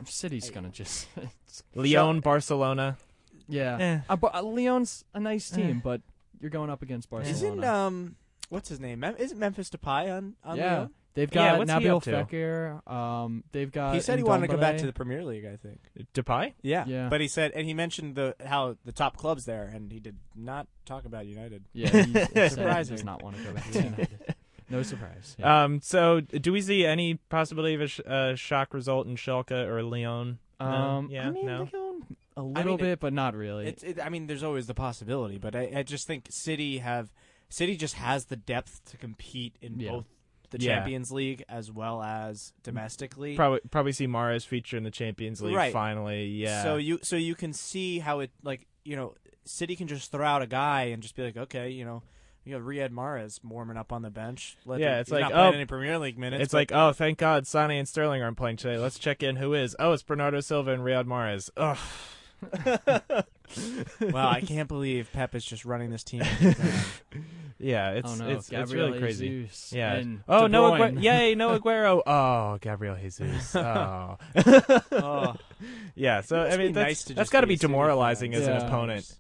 City's 0.06 0.50
gonna 0.50 0.70
just 0.70 1.08
Lyon, 1.76 2.20
Barcelona. 2.22 2.98
Yeah. 3.48 3.78
Eh. 3.80 4.00
Uh, 4.10 4.16
but, 4.16 4.36
uh, 4.36 4.44
Lyon's 4.44 5.04
a 5.14 5.20
nice 5.20 5.50
team, 5.50 5.78
Eh. 5.78 5.82
but 5.84 6.02
you're 6.40 6.50
going 6.52 6.70
up 6.70 6.82
against 6.82 7.10
Barcelona. 7.10 7.36
Isn't 7.36 7.64
um 7.64 8.16
what's 8.50 8.70
his 8.70 8.80
name? 8.80 9.00
Mem- 9.00 9.16
isn't 9.18 9.40
Memphis 9.40 9.70
Depay 9.70 10.16
on 10.16 10.36
on 10.44 10.58
yeah, 10.58 10.76
Lyon? 10.78 10.90
they've 11.14 11.34
Yeah, 11.34 11.52
got 11.52 11.60
what's 11.60 11.72
he 11.72 11.78
Nabil 11.78 11.96
up? 12.18 12.30
Fekir. 12.30 12.92
Um, 12.92 13.44
they've 13.52 13.72
got. 13.72 13.96
he 13.96 14.02
said 14.02 14.18
he 14.20 14.24
wanted 14.24 14.48
to 14.48 14.54
go 14.56 14.60
back 14.60 14.76
Ndombele. 14.76 14.80
to 14.80 14.86
the 14.88 14.94
Premier 14.94 15.24
League. 15.24 15.46
I 15.46 15.56
think. 15.56 15.80
Depay. 16.14 16.54
Yeah. 16.62 16.84
Yeah. 16.88 17.10
But 17.10 17.22
he 17.22 17.28
said, 17.28 17.52
and 17.54 17.66
he 17.66 17.74
mentioned 17.74 18.16
the 18.16 18.36
how 18.46 18.78
the 18.86 18.92
top 18.92 19.18
clubs 19.18 19.46
there, 19.46 19.64
and 19.74 19.92
he 19.92 20.00
did 20.00 20.18
not 20.36 20.68
talk 20.86 21.06
about 21.06 21.26
United. 21.26 21.64
Yeah, 21.74 21.90
he 21.90 22.14
said 22.14 22.30
he 22.34 22.50
Surprising. 22.50 22.96
does 22.98 23.06
not 23.06 23.24
want 23.24 23.38
to 23.38 23.44
go 23.44 23.54
back 23.54 23.72
to 23.72 23.84
United. 23.84 24.36
No 24.68 24.82
surprise. 24.82 25.36
Yeah. 25.38 25.64
Um, 25.66 25.80
so 25.80 26.22
do 26.22 26.52
we 26.52 26.60
see 26.60 26.88
any 26.88 27.14
possibility 27.30 27.76
of 27.76 27.82
a 27.82 27.88
sh- 27.88 28.00
uh, 28.04 28.34
shock 28.34 28.74
result 28.74 29.06
in 29.06 29.16
Schalke 29.16 29.52
or 29.52 29.84
Lyon? 29.84 30.40
No? 30.60 30.66
um, 30.66 31.08
yeah, 31.12 31.28
I 31.28 31.30
mean, 31.30 31.46
no. 31.46 31.58
they're 31.60 31.66
going 31.68 31.85
a 32.38 32.42
little 32.44 32.74
mean, 32.78 32.80
it- 32.80 32.90
bit, 32.92 33.00
but 33.00 33.14
not 33.14 33.36
really. 33.36 33.68
It's. 33.68 33.84
It, 33.84 34.00
I 34.00 34.10
mean, 34.10 34.28
there's 34.28 34.44
always 34.44 34.68
the 34.68 34.74
possibility, 34.74 35.38
but 35.38 35.56
I, 35.56 35.72
I 35.78 35.84
just 35.84 36.06
think 36.08 36.28
City 36.30 36.80
have 36.80 37.14
City 37.50 37.78
just 37.78 37.96
has 37.96 38.26
the 38.26 38.36
depth 38.36 38.82
to 38.92 38.98
compete 38.98 39.56
in 39.62 39.80
Yeah. 39.80 39.92
both 39.92 40.06
the 40.52 40.60
Yeah. 40.60 40.76
Champions 40.76 41.12
League 41.12 41.44
as 41.50 41.72
well 41.72 42.02
as 42.04 42.54
domestically. 42.64 43.36
Probably 43.36 43.60
probably 43.72 43.92
see 43.94 44.08
Mahrez 44.08 44.46
feature 44.46 44.78
in 44.78 44.84
the 44.84 44.92
Champions 44.92 45.42
League 45.42 45.56
Right. 45.56 45.74
finally. 45.74 46.26
Yeah. 46.28 46.64
So 46.64 46.76
you 46.78 47.00
so 47.04 47.16
you 47.16 47.36
can 47.36 47.54
see 47.54 48.00
how 48.00 48.20
it 48.20 48.32
like 48.44 48.68
you 48.84 48.96
know 48.96 49.16
City 49.46 49.76
can 49.76 49.88
just 49.88 50.12
throw 50.12 50.26
out 50.26 50.42
a 50.42 50.48
guy 50.48 50.84
and 50.86 51.02
just 51.04 51.16
be 51.16 51.24
like, 51.24 51.38
okay, 51.38 51.70
you 51.70 51.86
know, 51.86 52.02
you 52.44 52.54
have 52.56 52.64
Riyad 52.64 52.90
Mahrez 52.92 53.40
warming 53.44 53.78
up 53.78 53.92
on 53.94 54.02
the 54.02 54.10
bench. 54.10 54.58
Let 54.66 54.80
Yeah, 54.80 54.96
the- 54.96 55.00
it's 55.02 55.10
he's 55.10 55.14
like, 55.14 55.22
not 55.22 55.32
playing 55.34 55.54
oh, 55.54 55.56
any 55.58 55.66
Premier 55.66 55.98
League 56.00 56.18
minutes. 56.18 56.44
it's 56.44 56.52
but- 56.52 56.58
like, 56.58 56.72
oh, 56.74 56.92
thank 56.94 57.18
God, 57.20 57.46
Sane 57.48 57.72
and 57.72 57.88
Sterling 57.88 58.22
aren't 58.24 58.38
playing 58.38 58.58
today. 58.58 58.78
Let's 58.78 58.98
check 59.00 59.22
in. 59.24 59.36
Who 59.38 59.54
is? 59.54 59.76
Oh, 59.80 59.94
it's 59.94 60.04
Bernardo 60.04 60.40
Silva 60.42 60.72
and 60.72 60.82
Riyad 60.84 61.06
Mahrez. 61.06 61.50
Ugh. 61.58 61.78
wow, 64.02 64.30
I 64.30 64.42
can't 64.42 64.68
believe 64.68 65.10
Pep 65.14 65.36
is 65.36 65.46
just 65.46 65.66
running 65.66 65.92
this 65.92 66.04
team. 66.04 66.24
Yeah, 67.58 67.92
it's 67.92 68.12
oh 68.12 68.16
no, 68.16 68.30
it's, 68.30 68.52
it's 68.52 68.72
really 68.74 69.00
crazy. 69.00 69.30
Jesus 69.30 69.72
Yeah. 69.72 70.04
Oh 70.28 70.48
no! 70.48 70.72
Agu- 70.72 71.02
yay, 71.02 71.36
no 71.38 71.58
Aguero. 71.58 72.02
Oh, 72.06 72.58
Gabriel 72.60 72.98
Jesus. 72.98 73.56
Oh. 73.56 74.18
oh, 74.92 75.36
yeah. 75.96 76.20
So 76.20 76.42
I 76.42 76.58
mean, 76.58 76.74
that's, 76.74 77.08
nice 77.10 77.16
that's 77.16 77.30
got 77.30 77.42
to 77.42 77.48
be 77.48 77.52
be 77.52 77.54
a 77.56 77.58
City 77.58 77.68
demoralizing 77.72 78.34
as 78.34 78.46
an 78.46 78.56
Yeah. 78.56 78.68
opponent. 78.68 79.16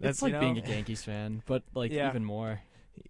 That's 0.00 0.16
It's 0.16 0.22
like 0.22 0.32
you 0.32 0.40
being 0.40 0.58
a 0.58 0.68
Yankees 0.68 1.04
fan, 1.04 1.42
but 1.46 1.62
like 1.72 1.92
Yeah. 1.92 2.08
even 2.08 2.24
more. 2.24 2.60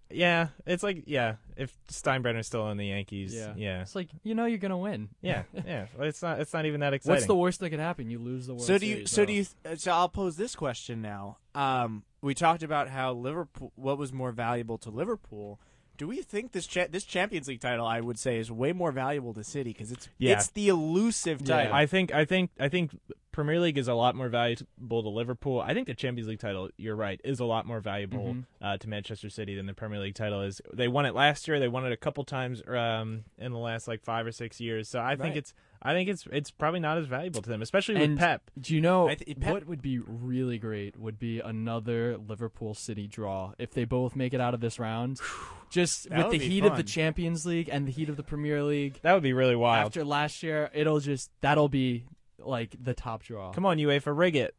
Yeah. 0.09 0.47
It's 0.65 0.83
like 0.83 1.03
yeah. 1.05 1.35
If 1.55 1.75
Steinbrenner's 1.91 2.47
still 2.47 2.69
in 2.69 2.77
the 2.77 2.87
Yankees, 2.87 3.33
Yeah. 3.35 3.53
yeah, 3.55 3.81
It's 3.81 3.95
like 3.95 4.09
you 4.23 4.33
know 4.35 4.45
you're 4.45 4.57
gonna 4.57 4.77
win. 4.77 5.09
yeah, 5.21 5.43
yeah. 5.65 5.87
Well, 5.97 6.07
It's 6.07 6.21
not. 6.21 6.39
It's 6.39 6.53
not 6.53 6.65
even 6.65 6.79
that 6.81 6.93
exciting. 6.93 7.13
What's 7.15 7.25
the 7.27 7.35
worst 7.35 7.59
that 7.59 7.69
could 7.69 7.79
happen? 7.79 8.09
You 8.09 8.19
lose 8.19 8.47
the 8.47 8.53
World 8.53 8.65
so 8.65 8.77
do 8.77 8.85
you? 8.85 9.05
Series, 9.05 9.11
So 9.11 9.21
though. 9.21 9.25
do 9.27 9.33
you? 9.33 9.45
uh, 9.65 9.75
So 9.75 9.91
I'll 9.91 10.09
pose 10.09 10.37
this 10.37 10.55
question 10.55 11.01
now. 11.01 11.37
Um, 11.55 12.03
we 12.21 12.33
talked 12.33 12.63
about 12.63 12.89
how 12.89 13.13
Liverpool. 13.13 13.71
What 13.75 13.97
was 13.97 14.11
more 14.11 14.31
valuable 14.31 14.77
to 14.79 14.89
Liverpool? 14.89 15.59
Do 15.97 16.07
we 16.07 16.23
think 16.23 16.51
this 16.53 16.65
cha- 16.65 16.87
this 16.89 17.03
Champions 17.03 17.47
League 17.47 17.61
title, 17.61 17.85
I 17.85 18.01
would 18.01 18.17
say, 18.17 18.39
is 18.39 18.51
way 18.51 18.73
more 18.73 18.91
valuable 18.91 19.33
to 19.35 19.43
City 19.43 19.71
because 19.71 19.91
it's 19.91 20.09
Yeah. 20.17 20.33
it's 20.33 20.47
the 20.49 20.67
elusive 20.69 21.41
Yeah. 21.41 21.55
title. 21.57 21.73
I 21.73 21.85
think 21.85 22.11
I 22.13 22.25
think 22.25 22.49
I 22.59 22.69
think 22.69 22.97
Premier 23.31 23.59
League 23.59 23.77
is 23.77 23.87
a 23.87 23.93
lot 23.93 24.15
more 24.15 24.27
valuable 24.29 25.01
to 25.03 25.09
Liverpool. 25.09 25.61
I 25.61 25.73
think 25.73 25.87
the 25.87 25.93
Champions 25.93 26.27
League 26.27 26.39
title, 26.39 26.69
you're 26.77 26.95
right, 26.95 27.19
is 27.23 27.39
a 27.39 27.45
lot 27.45 27.65
more 27.65 27.79
valuable 27.79 28.33
Mhm. 28.33 28.45
uh, 28.61 28.77
to 28.77 28.89
Manchester 28.89 29.29
City 29.29 29.55
than 29.55 29.65
the 29.67 29.73
Premier 29.73 29.99
League 29.99 30.15
title 30.15 30.41
is. 30.41 30.61
They 30.73 30.87
won 30.87 31.05
it 31.05 31.15
last 31.15 31.47
year. 31.47 31.59
They 31.59 31.67
won 31.69 31.85
it 31.85 31.91
a 31.91 31.97
couple 31.97 32.23
times 32.25 32.61
um, 32.67 33.23
in 33.37 33.51
the 33.51 33.57
last 33.57 33.87
like 33.87 34.01
five 34.03 34.25
or 34.25 34.31
six 34.31 34.59
years. 34.59 34.89
So 34.89 34.99
I 34.99 35.15
think 35.15 35.35
it's 35.35 35.53
I 35.83 35.93
think 35.93 36.09
it's 36.09 36.27
it's 36.31 36.51
probably 36.51 36.79
not 36.79 36.97
as 36.99 37.07
valuable 37.07 37.41
to 37.41 37.49
them, 37.49 37.61
especially 37.63 37.95
with 37.95 38.03
And- 38.03 38.19
Pep. 38.19 38.51
Do 38.59 38.75
you 38.75 38.81
know 38.81 39.07
th- 39.07 39.39
Pep- 39.39 39.51
what 39.53 39.65
would 39.65 39.81
be 39.81 39.97
really 39.97 40.59
great? 40.59 40.95
Would 40.99 41.17
be 41.17 41.39
another 41.39 42.17
Liverpool 42.17 42.73
City 42.75 43.07
draw 43.07 43.53
if 43.57 43.71
they 43.71 43.85
both 43.85 44.15
make 44.15 44.33
it 44.33 44.41
out 44.41 44.53
of 44.53 44.59
this 44.61 44.77
round. 44.77 45.19
Just 45.71 46.09
That 46.09 46.27
with 46.29 46.39
the 46.39 46.45
heat 46.47 46.65
of 46.65 46.75
the. 46.75 46.83
Champions 46.83 47.45
League 47.45 47.69
and 47.71 47.87
the 47.87 47.91
heat 47.91 48.09
of 48.09 48.17
the 48.17 48.23
Premier 48.23 48.61
League. 48.61 48.99
That 49.03 49.13
would 49.13 49.23
be 49.23 49.31
really 49.33 49.55
wild. 49.55 49.85
After 49.87 50.03
last 50.03 50.43
year, 50.43 50.69
it'll 50.73 50.99
just 50.99 51.31
that'll 51.39 51.69
be 51.69 52.03
like 52.45 52.75
the 52.81 52.93
top 52.93 53.23
draw. 53.23 53.51
Come 53.51 53.65
on, 53.65 53.77
UEFA, 53.77 54.15
rig 54.17 54.35
it. 54.35 54.55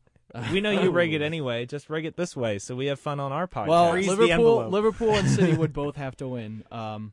We 0.50 0.60
know 0.62 0.70
you 0.70 0.90
rig 0.90 1.12
it 1.12 1.20
Oh. 1.20 1.26
anyway. 1.26 1.66
Just 1.66 1.90
rig 1.90 2.06
it 2.06 2.16
this 2.16 2.34
way, 2.34 2.58
so 2.58 2.74
we 2.74 2.86
have 2.86 2.98
fun 2.98 3.20
on 3.20 3.32
our 3.32 3.46
podcast. 3.46 3.66
Well, 3.68 3.90
Freeze 3.92 4.08
Liverpool. 4.08 4.68
Liverpool 4.68 5.10
and 5.14 5.28
City 5.28 5.52
would 5.54 5.72
both 5.82 5.96
have 5.96 6.16
to 6.18 6.28
win. 6.28 6.64
Um, 6.70 7.12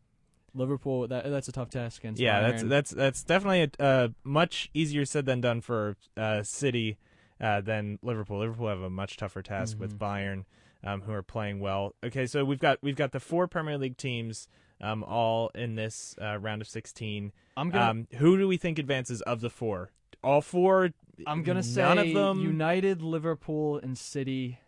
Liverpool, 0.55 1.07
that 1.07 1.29
that's 1.29 1.47
a 1.47 1.51
tough 1.51 1.69
task 1.69 2.01
against. 2.01 2.19
yeah, 2.21 2.41
that's 2.41 2.63
Bayern. 2.63 2.69
that's 2.69 2.91
that's 2.91 3.23
definitely 3.23 3.69
a 3.79 3.83
uh, 3.83 4.07
much 4.23 4.69
easier 4.73 5.05
said 5.05 5.25
than 5.25 5.41
done 5.41 5.61
for 5.61 5.95
uh, 6.17 6.43
City 6.43 6.97
uh, 7.41 7.61
than 7.61 7.99
Liverpool. 8.01 8.39
Liverpool 8.39 8.67
have 8.69 8.81
a 8.81 8.89
much 8.89 9.17
tougher 9.17 9.41
task 9.43 9.77
with 9.79 9.97
Mhm. 9.97 9.99
Bayern, 9.99 10.45
um, 10.89 11.01
who 11.01 11.11
are 11.13 11.21
playing 11.21 11.59
well. 11.59 11.93
Okay, 12.03 12.25
so 12.25 12.43
we've 12.45 12.59
got 12.59 12.79
we've 12.81 12.95
got 12.95 13.11
the 13.11 13.19
four 13.19 13.47
Premier 13.47 13.77
League 13.77 13.97
teams 13.97 14.47
um, 14.81 15.03
all 15.03 15.49
in 15.53 15.75
this 15.75 16.15
uh, 16.21 16.37
round 16.39 16.61
of 16.61 16.67
sixteen. 16.67 17.31
I'm 17.57 17.69
gonna 17.69 17.89
Um, 17.91 18.07
who 18.17 18.37
do 18.37 18.47
we 18.47 18.57
think 18.57 18.79
advances 18.79 19.21
of 19.23 19.41
the 19.41 19.49
four? 19.49 19.91
All 20.23 20.41
four. 20.41 20.89
I'm 21.27 21.43
gonna 21.43 21.63
say 21.63 21.81
none 21.81 21.97
of 21.97 22.13
them. 22.13 22.39
United, 22.41 23.01
Liverpool, 23.01 23.77
and 23.77 23.97
City. 23.97 24.59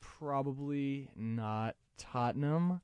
Probably 0.00 1.08
not 1.16 1.76
Tottenham. 1.98 2.80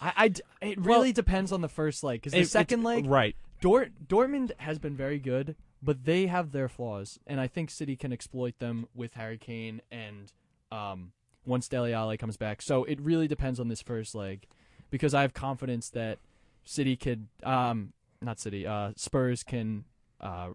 I, 0.00 0.12
I 0.16 0.66
it 0.66 0.78
Well- 0.80 0.98
really 0.98 1.12
depends 1.12 1.52
on 1.52 1.60
the 1.60 1.68
first 1.68 2.02
leg 2.04 2.20
because 2.20 2.32
the 2.32 2.40
it- 2.40 2.48
second 2.48 2.82
leg, 2.82 3.06
right? 3.06 3.36
Dort 3.60 3.92
Dortmund 4.06 4.52
has 4.58 4.78
been 4.78 4.96
very 4.96 5.18
good, 5.18 5.56
but 5.82 6.04
they 6.04 6.26
have 6.26 6.52
their 6.52 6.68
flaws, 6.68 7.18
and 7.26 7.40
I 7.40 7.46
think 7.46 7.70
City 7.70 7.96
can 7.96 8.12
exploit 8.12 8.58
them 8.58 8.86
with 8.94 9.14
Harry 9.14 9.38
Kane 9.38 9.80
and 9.90 10.32
um, 10.70 11.12
once 11.46 11.66
Dele 11.68 11.92
Alli 11.94 12.16
comes 12.18 12.36
back. 12.36 12.60
So 12.60 12.84
it 12.84 13.00
really 13.00 13.26
depends 13.28 13.58
on 13.58 13.68
this 13.68 13.80
first 13.80 14.14
leg, 14.14 14.46
because 14.90 15.14
I 15.14 15.22
have 15.22 15.32
confidence 15.32 15.88
that 15.90 16.18
City 16.64 16.96
could, 16.96 17.28
um, 17.44 17.92
not 18.20 18.38
City, 18.38 18.66
uh, 18.66 18.92
Spurs 18.96 19.42
can, 19.42 19.84
uh, 20.20 20.50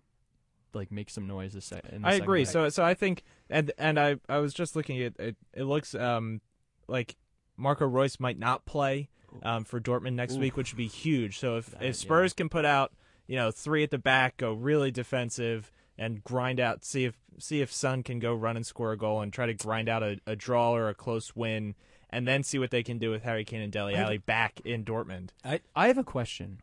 like 0.74 0.92
make 0.92 1.10
some 1.10 1.28
noise. 1.28 1.54
This 1.54 1.66
se- 1.66 1.82
I 2.04 2.14
agree. 2.16 2.46
So 2.46 2.70
so 2.70 2.84
I 2.84 2.94
think 2.94 3.24
and 3.50 3.72
and 3.78 4.00
I 4.00 4.18
I 4.30 4.38
was 4.38 4.54
just 4.54 4.76
looking 4.76 5.02
at 5.02 5.14
it. 5.20 5.36
It 5.54 5.64
looks 5.64 5.94
um 5.96 6.42
like 6.88 7.16
Marco 7.58 7.86
Reus 7.86 8.20
might 8.20 8.40
not 8.40 8.66
play 8.66 9.10
um, 9.44 9.64
for 9.64 9.80
Dortmund 9.80 10.14
next 10.14 10.38
week, 10.38 10.58
which 10.58 10.74
would 10.74 10.78
be 10.78 10.88
huge. 10.88 11.40
So 11.40 11.58
if 11.58 11.68
That- 11.68 11.84
if 11.84 11.96
Spurs 11.96 12.34
can 12.34 12.50
put 12.50 12.66
out 12.66 12.92
you 13.28 13.36
know 13.38 13.52
three 13.52 13.84
at 13.84 13.92
the 13.92 13.98
back, 13.98 14.38
go 14.38 14.52
really 14.54 14.92
defensive, 14.92 15.72
and 15.98 16.24
grind 16.24 16.60
out, 16.60 16.84
see 16.84 17.06
if 17.06 17.18
see 17.38 17.62
if 17.62 17.72
Son 17.72 18.04
can 18.04 18.20
go 18.20 18.34
run 18.34 18.56
and 18.58 18.66
score 18.66 18.92
a 18.92 18.98
goal 18.98 19.22
and 19.22 19.32
try 19.32 19.46
to 19.46 19.54
grind 19.54 19.88
out 19.90 20.04
a, 20.04 20.20
a 20.28 20.36
draw 20.36 20.72
or 20.76 20.90
a 20.90 20.94
close 20.94 21.36
win, 21.36 21.76
and 22.10 22.28
then 22.28 22.44
see 22.44 22.60
what 22.60 22.72
they 22.72 22.84
can 22.84 22.98
do 22.98 23.10
with 23.10 23.24
Harry 23.24 23.46
Kane 23.46 23.62
and 23.62 23.72
Dele 23.72 23.96
Alli 23.96 24.18
back 24.18 24.60
in 24.66 24.84
Dortmund. 24.84 25.30
I 25.76 25.88
have 25.88 25.98
a 25.98 26.04
question. 26.04 26.60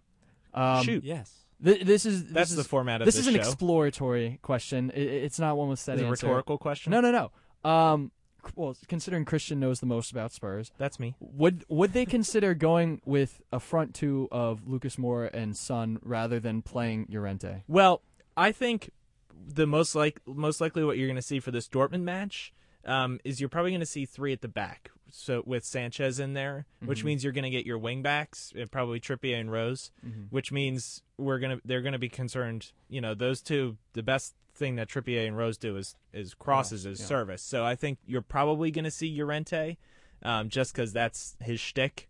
Um, 0.55 0.85
Shoot, 0.85 1.05
Yes. 1.05 1.47
Th- 1.65 1.85
this 1.85 2.07
is 2.07 2.25
this 2.25 2.33
that's 2.33 2.51
is, 2.51 2.57
the 2.57 2.65
format 2.65 3.01
of 3.01 3.07
this 3.07 3.17
this, 3.17 3.23
is 3.23 3.29
an 3.29 3.35
show. 3.35 3.41
exploratory 3.41 4.39
question. 4.43 4.93
I- 4.95 4.99
I- 4.99 5.01
it's 5.01 5.39
not 5.39 5.57
one 5.57 5.69
with 5.69 5.79
set 5.79 6.01
a 6.01 6.07
rhetorical 6.09 6.59
question? 6.59 6.91
No, 6.91 7.01
no, 7.01 7.11
no. 7.11 7.71
Um, 7.71 8.13
well, 8.55 8.77
considering 8.87 9.25
Christian 9.25 9.59
knows 9.61 9.81
the 9.81 9.87
most 9.87 10.13
about 10.13 10.33
Spurs, 10.33 10.73
that's 10.79 11.01
me. 11.01 11.15
would 11.21 11.65
would 11.69 11.93
they 11.93 12.07
consider 12.07 12.55
going 12.55 13.01
with 13.05 13.43
a 13.53 13.61
front 13.61 13.95
two 13.95 14.29
of 14.31 14.67
Lucas 14.69 14.97
Moura 14.97 15.31
and 15.33 15.57
Son 15.57 15.99
rather 16.03 16.39
than 16.41 16.63
playing 16.63 17.07
Llorente? 17.11 17.65
Well, 17.67 18.03
I 18.37 18.53
think 18.53 18.91
the 19.47 19.67
most 19.67 19.95
like 19.95 20.21
most 20.27 20.61
likely 20.61 20.85
what 20.85 20.97
you're 20.99 21.09
going 21.09 21.17
to 21.17 21.23
see 21.23 21.41
for 21.41 21.51
this 21.51 21.69
Dortmund 21.69 22.03
match 22.03 22.53
um, 22.85 23.19
is 23.25 23.41
you're 23.41 23.49
probably 23.49 23.73
going 23.73 23.81
to 23.81 23.87
see 23.87 24.07
three 24.07 24.33
at 24.33 24.41
the 24.41 24.49
back. 24.49 24.91
So 25.11 25.43
with 25.47 25.65
Sanchez 25.65 26.19
in 26.21 26.35
there, 26.35 26.67
which 26.85 27.01
Mhm. 27.01 27.05
means 27.05 27.25
you're 27.25 27.33
going 27.33 27.45
to 27.45 27.51
get 27.51 27.65
your 27.67 27.79
wing 27.79 28.03
backs, 28.03 28.53
uh, 28.61 28.67
probably 28.71 29.01
Trippier 29.01 29.41
and 29.41 29.51
Rose, 29.51 29.91
Mhm. 30.07 30.31
which 30.31 30.53
means 30.53 31.03
we're 31.17 31.39
gonna 31.39 31.61
they're 31.65 31.81
going 31.83 31.93
to 31.95 31.99
be 31.99 32.09
concerned. 32.09 32.73
You 32.89 33.01
know, 33.01 33.15
those 33.15 33.41
two. 33.41 33.79
The 33.95 34.03
best 34.03 34.35
thing 34.55 34.77
that 34.77 34.89
Trippier 34.89 35.27
and 35.27 35.37
Rose 35.37 35.57
do 35.57 35.77
is 35.77 35.95
is 36.13 36.35
crosses 36.35 36.85
as 36.85 37.01
yeah. 37.01 37.07
service. 37.07 37.43
So 37.43 37.65
I 37.65 37.75
think 37.75 37.99
you're 38.07 38.23
probably 38.23 38.71
going 38.71 38.85
to 38.85 38.91
see 38.91 39.09
Llorente, 39.17 39.77
um, 40.23 40.49
just 40.49 40.73
because 40.73 40.93
that's 40.93 41.37
his 41.41 41.61
shtick. 41.61 42.09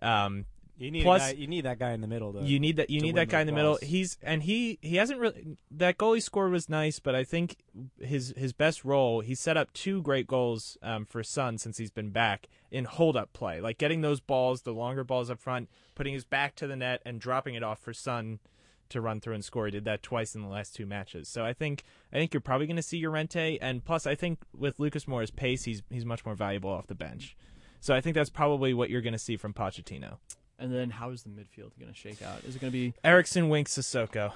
Um, 0.00 0.46
You 0.82 0.90
need 0.90 1.04
Plus- 1.04 1.32
guy, 1.32 1.38
you 1.38 1.46
need 1.46 1.64
that 1.64 1.78
guy 1.78 1.92
in 1.92 2.00
the 2.00 2.08
middle. 2.08 2.32
To, 2.32 2.42
you 2.42 2.58
need 2.58 2.76
that. 2.76 2.90
You 2.90 3.00
need 3.00 3.14
that 3.14 3.28
guy 3.28 3.40
in 3.40 3.46
the 3.46 3.52
middle. 3.52 3.78
He's 3.80 4.18
and 4.20 4.42
he 4.42 4.80
he 4.82 4.96
hasn't 4.96 5.20
really 5.20 5.56
that 5.70 5.96
goal 5.96 6.14
he 6.14 6.20
scored 6.20 6.50
was 6.50 6.68
nice, 6.68 6.98
but 6.98 7.14
I 7.14 7.22
think 7.22 7.56
his 8.00 8.34
his 8.36 8.52
best 8.52 8.84
role 8.84 9.20
he 9.20 9.36
set 9.36 9.56
up 9.56 9.72
two 9.72 10.02
great 10.02 10.26
goals 10.26 10.76
um, 10.82 11.06
for 11.06 11.22
Son 11.22 11.56
since 11.56 11.78
he's 11.78 11.92
been 11.92 12.10
back 12.10 12.48
in 12.72 12.84
hold 12.86 13.16
up 13.16 13.32
play, 13.32 13.60
like 13.60 13.78
getting 13.78 14.00
those 14.00 14.18
balls, 14.18 14.62
the 14.62 14.72
longer 14.72 15.04
balls 15.04 15.30
up 15.30 15.38
front, 15.38 15.68
putting 15.94 16.14
his 16.14 16.24
back 16.24 16.56
to 16.56 16.66
the 16.66 16.74
net 16.74 17.00
and 17.06 17.20
dropping 17.20 17.54
it 17.54 17.62
off 17.62 17.78
for 17.78 17.92
Son 17.92 18.40
to 18.88 19.00
run 19.00 19.20
through 19.20 19.34
and 19.34 19.44
score. 19.44 19.66
He 19.66 19.70
did 19.70 19.84
that 19.84 20.02
twice 20.02 20.34
in 20.34 20.42
the 20.42 20.48
last 20.48 20.74
two 20.74 20.84
matches. 20.84 21.28
So 21.28 21.44
I 21.44 21.52
think 21.52 21.84
I 22.12 22.16
think 22.16 22.34
you're 22.34 22.40
probably 22.40 22.66
going 22.66 22.76
to 22.76 22.82
see 22.82 23.00
Llorente, 23.06 23.56
and 23.62 23.84
plus 23.84 24.04
I 24.04 24.16
think 24.16 24.40
with 24.52 24.80
Lucas 24.80 25.06
Moura's 25.06 25.30
pace, 25.30 25.62
he's 25.62 25.84
he's 25.90 26.04
much 26.04 26.26
more 26.26 26.34
valuable 26.34 26.70
off 26.70 26.88
the 26.88 26.96
bench. 26.96 27.36
So 27.78 27.94
I 27.94 28.00
think 28.00 28.14
that's 28.16 28.30
probably 28.30 28.74
what 28.74 28.90
you're 28.90 29.00
going 29.00 29.12
to 29.12 29.18
see 29.18 29.36
from 29.36 29.52
Pochettino. 29.52 30.18
And 30.62 30.72
then 30.72 30.90
how 30.90 31.10
is 31.10 31.24
the 31.24 31.28
midfield 31.28 31.72
going 31.80 31.92
to 31.92 31.94
shake 31.94 32.22
out? 32.22 32.44
Is 32.44 32.54
it 32.54 32.60
going 32.60 32.72
to 32.72 32.78
be 32.78 32.94
Eriksen, 33.02 33.48
Winks, 33.48 33.74
Sissoko. 33.76 34.32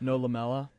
no 0.00 0.16
Lamela? 0.16 0.70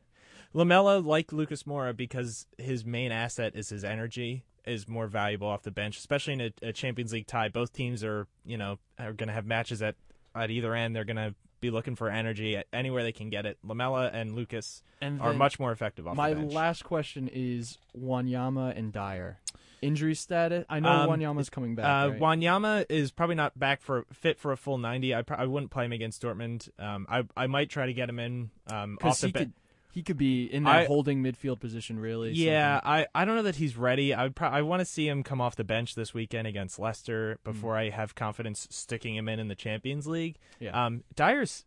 Lamela, 0.53 0.99
like 0.99 1.33
Lucas 1.33 1.63
Moura, 1.63 1.95
because 1.95 2.47
his 2.57 2.85
main 2.85 3.11
asset 3.11 3.57
is 3.57 3.67
his 3.67 3.83
energy, 3.83 4.45
is 4.65 4.87
more 4.87 5.07
valuable 5.07 5.49
off 5.49 5.63
the 5.63 5.71
bench, 5.71 5.97
especially 5.97 6.33
in 6.33 6.41
a, 6.41 6.51
a 6.69 6.71
Champions 6.71 7.11
League 7.11 7.27
tie. 7.27 7.49
Both 7.49 7.73
teams 7.73 8.05
are, 8.05 8.25
you 8.45 8.57
know, 8.57 8.79
are 8.97 9.11
going 9.11 9.27
to 9.27 9.33
have 9.33 9.45
matches 9.45 9.81
at 9.81 9.95
at 10.33 10.49
either 10.49 10.73
end. 10.73 10.95
They're 10.95 11.03
going 11.03 11.17
to 11.17 11.35
be 11.59 11.71
looking 11.71 11.95
for 11.95 12.09
energy 12.09 12.55
at 12.55 12.67
anywhere 12.71 13.03
they 13.03 13.11
can 13.11 13.29
get 13.29 13.45
it. 13.45 13.57
Lamela 13.65 14.09
and 14.13 14.33
Lucas 14.33 14.81
And 15.01 15.19
are 15.21 15.33
much 15.33 15.59
more 15.59 15.73
effective 15.73 16.07
off 16.07 16.15
my 16.15 16.29
the 16.29 16.39
bench. 16.39 16.53
last 16.53 16.83
question 16.85 17.29
is 17.31 17.79
Wanyama 17.99 18.77
and 18.77 18.93
Dier. 18.93 19.39
Injury 19.81 20.15
status? 20.15 20.65
I 20.69 20.79
know 20.79 20.89
Um, 20.89 21.09
Wanyama's 21.09 21.49
coming 21.49 21.75
back. 21.75 21.85
Uh, 21.85 22.09
right? 22.11 22.19
Wanyama 22.19 22.85
is 22.89 23.11
probably 23.11 23.35
not 23.35 23.57
back 23.57 23.81
for 23.81 24.05
fit 24.13 24.39
for 24.39 24.51
a 24.51 24.57
full 24.57 24.77
ninety. 24.77 25.13
I, 25.15 25.21
pro- 25.21 25.37
I 25.37 25.45
wouldn't 25.45 25.71
play 25.71 25.85
him 25.85 25.91
against 25.91 26.21
Dortmund. 26.21 26.69
Um, 26.79 27.05
I 27.09 27.23
I 27.35 27.47
might 27.47 27.69
try 27.69 27.85
to 27.85 27.93
get 27.93 28.09
him 28.09 28.19
in 28.19 28.49
um, 28.67 28.93
off 28.93 28.99
because 28.99 29.21
the 29.21 29.27
bench. 29.29 29.45
could 29.45 29.53
he 29.93 30.03
could 30.03 30.17
be 30.17 30.43
in 30.45 30.63
that 30.65 30.75
I- 30.75 30.85
holding 30.85 31.23
midfield 31.23 31.59
position 31.61 31.99
really. 31.99 32.31
Yeah, 32.31 32.81
something. 32.81 32.89
I, 33.15 33.21
I 33.21 33.25
don't 33.25 33.35
know 33.37 33.43
that 33.43 33.55
he's 33.55 33.77
ready. 33.77 34.13
I 34.13 34.23
would 34.23 34.35
pro- 34.35 34.49
I 34.49 34.61
want 34.61 34.81
to 34.81 34.85
see 34.85 35.07
him 35.07 35.23
come 35.23 35.39
off 35.39 35.55
the 35.55 35.63
bench 35.63 35.95
this 35.95 36.13
weekend 36.13 36.47
against 36.47 36.79
Leicester 36.79 37.39
before 37.45 37.77
I 37.77 37.89
have 37.91 38.13
confidence 38.15 38.67
sticking 38.69 39.15
him 39.15 39.29
in 39.29 39.39
in 39.39 39.47
the 39.47 39.55
Champions 39.55 40.05
League. 40.05 40.35
Yeah. 40.59 40.85
Um, 40.85 41.03
Dier's, 41.15 41.63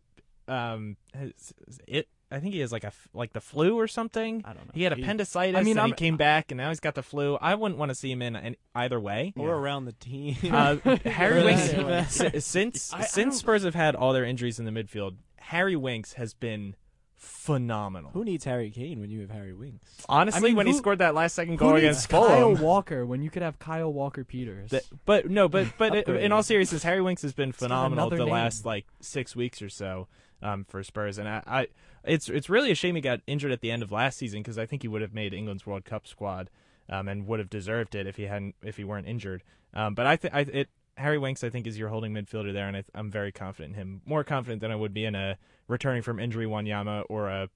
um, 0.47 0.97
has, 1.15 1.53
it. 1.87 2.07
I 2.31 2.39
think 2.39 2.53
he 2.53 2.59
has 2.59 2.71
like 2.71 2.83
a 2.83 2.87
f- 2.87 3.07
like 3.13 3.33
the 3.33 3.41
flu 3.41 3.75
or 3.79 3.87
something. 3.87 4.43
I 4.45 4.53
don't 4.53 4.65
know. 4.67 4.71
He 4.73 4.83
had 4.83 4.93
He- 4.95 5.01
appendicitis. 5.01 5.57
I 5.59 5.63
mean, 5.63 5.77
and 5.77 5.87
he 5.87 5.91
I'm- 5.91 5.97
came 5.97 6.15
back, 6.17 6.51
and 6.51 6.57
now 6.59 6.69
he's 6.69 6.79
got 6.79 6.93
the 6.95 7.01
flu. 7.03 7.37
I 7.41 7.55
wouldn't 7.55 7.79
want 7.79 7.89
to 7.89 7.95
see 7.95 8.11
him 8.11 8.21
in 8.21 8.35
an- 8.35 8.55
either 8.75 8.99
way. 8.99 9.33
or 9.35 9.55
around 9.55 9.85
the 9.85 9.93
team. 9.93 10.37
Uh, 10.43 10.75
Harry 11.05 11.43
Winks, 11.43 11.73
Yeah. 11.73 12.05
since 12.39 12.93
I- 12.93 12.99
I 12.99 13.01
since 13.05 13.35
don't- 13.35 13.39
Spurs 13.39 13.63
have 13.63 13.75
had 13.75 13.95
all 13.95 14.13
their 14.13 14.25
injuries 14.25 14.59
in 14.59 14.65
the 14.65 14.71
midfield, 14.71 15.15
Harry 15.37 15.75
Winks 15.75 16.13
has 16.13 16.33
been 16.35 16.75
phenomenal. 17.15 18.11
Who 18.11 18.23
needs 18.23 18.45
Harry 18.45 18.69
Kane 18.71 18.99
when 18.99 19.09
you 19.09 19.21
have 19.21 19.29
Harry 19.31 19.53
Winks? 19.53 19.91
Honestly, 20.07 20.39
I 20.39 20.41
mean, 20.41 20.55
when 20.55 20.67
he 20.67 20.73
scored 20.73 20.99
that 20.99 21.15
last 21.15 21.33
second 21.35 21.53
Who 21.53 21.57
goal 21.59 21.73
needs 21.73 21.83
against 21.83 22.09
Kyle 22.09 22.27
Fulham, 22.27 22.61
Walker 22.61 23.05
when 23.05 23.21
you 23.21 23.29
could 23.29 23.41
have 23.41 23.59
Kyle 23.59 23.91
Walker 23.91 24.23
Peters? 24.23 24.71
That- 24.71 24.83
but 25.05 25.29
no, 25.29 25.47
but 25.49 25.67
but 25.77 25.95
it- 25.95 26.07
in 26.25 26.31
all 26.31 26.43
seriousness, 26.43 26.83
Harry 26.83 27.01
Winks 27.01 27.21
has 27.23 27.33
been 27.33 27.51
phenomenal 27.51 28.05
another 28.05 28.17
the 28.17 28.25
name. 28.25 28.33
last 28.33 28.65
like 28.65 28.85
six 29.01 29.35
weeks 29.35 29.61
or 29.61 29.69
so 29.69 30.07
um, 30.41 30.65
for 30.67 30.83
Spurs, 30.83 31.17
and 31.17 31.27
I, 31.27 31.43
I, 31.45 31.67
it's 32.03 32.29
it's 32.29 32.49
really 32.49 32.71
a 32.71 32.75
shame 32.75 32.95
he 32.95 33.01
got 33.01 33.21
injured 33.27 33.51
at 33.51 33.61
the 33.61 33.71
end 33.71 33.83
of 33.83 33.91
last 33.91 34.17
season 34.17 34.41
because 34.41 34.57
I 34.57 34.65
think 34.65 34.81
he 34.81 34.87
would 34.87 35.01
have 35.01 35.13
made 35.13 35.33
England's 35.33 35.65
World 35.65 35.85
Cup 35.85 36.07
squad 36.07 36.49
um, 36.89 37.07
and 37.07 37.27
would 37.27 37.39
have 37.39 37.49
deserved 37.49 37.95
it 37.95 38.07
if 38.07 38.15
he 38.15 38.23
hadn't 38.23 38.55
if 38.63 38.77
he 38.77 38.83
weren't 38.83 39.07
injured. 39.07 39.43
Um, 39.73 39.95
but 39.95 40.05
I 40.05 40.15
think. 40.15 40.67
Harry 40.97 41.17
Winks, 41.17 41.45
I 41.45 41.49
think, 41.49 41.65
is 41.65 41.79
your 41.79 41.87
holding 41.87 42.13
midfielder 42.13 42.51
there, 42.51 42.67
and 42.67 42.75
I, 42.75 42.83
I'm 42.93 43.09
very 43.09 43.31
confident 43.31 43.73
in 43.73 43.79
him. 43.79 44.01
More 44.05 44.25
confident 44.25 44.59
than 44.59 44.69
I 44.69 44.75
would 44.75 44.93
be 44.93 45.05
in 45.05 45.15
a 45.15 45.37
returning 45.69 46.01
from 46.01 46.19
injury 46.19 46.45
Wanyama 46.45 47.05
or 47.07 47.29
a 47.29 47.49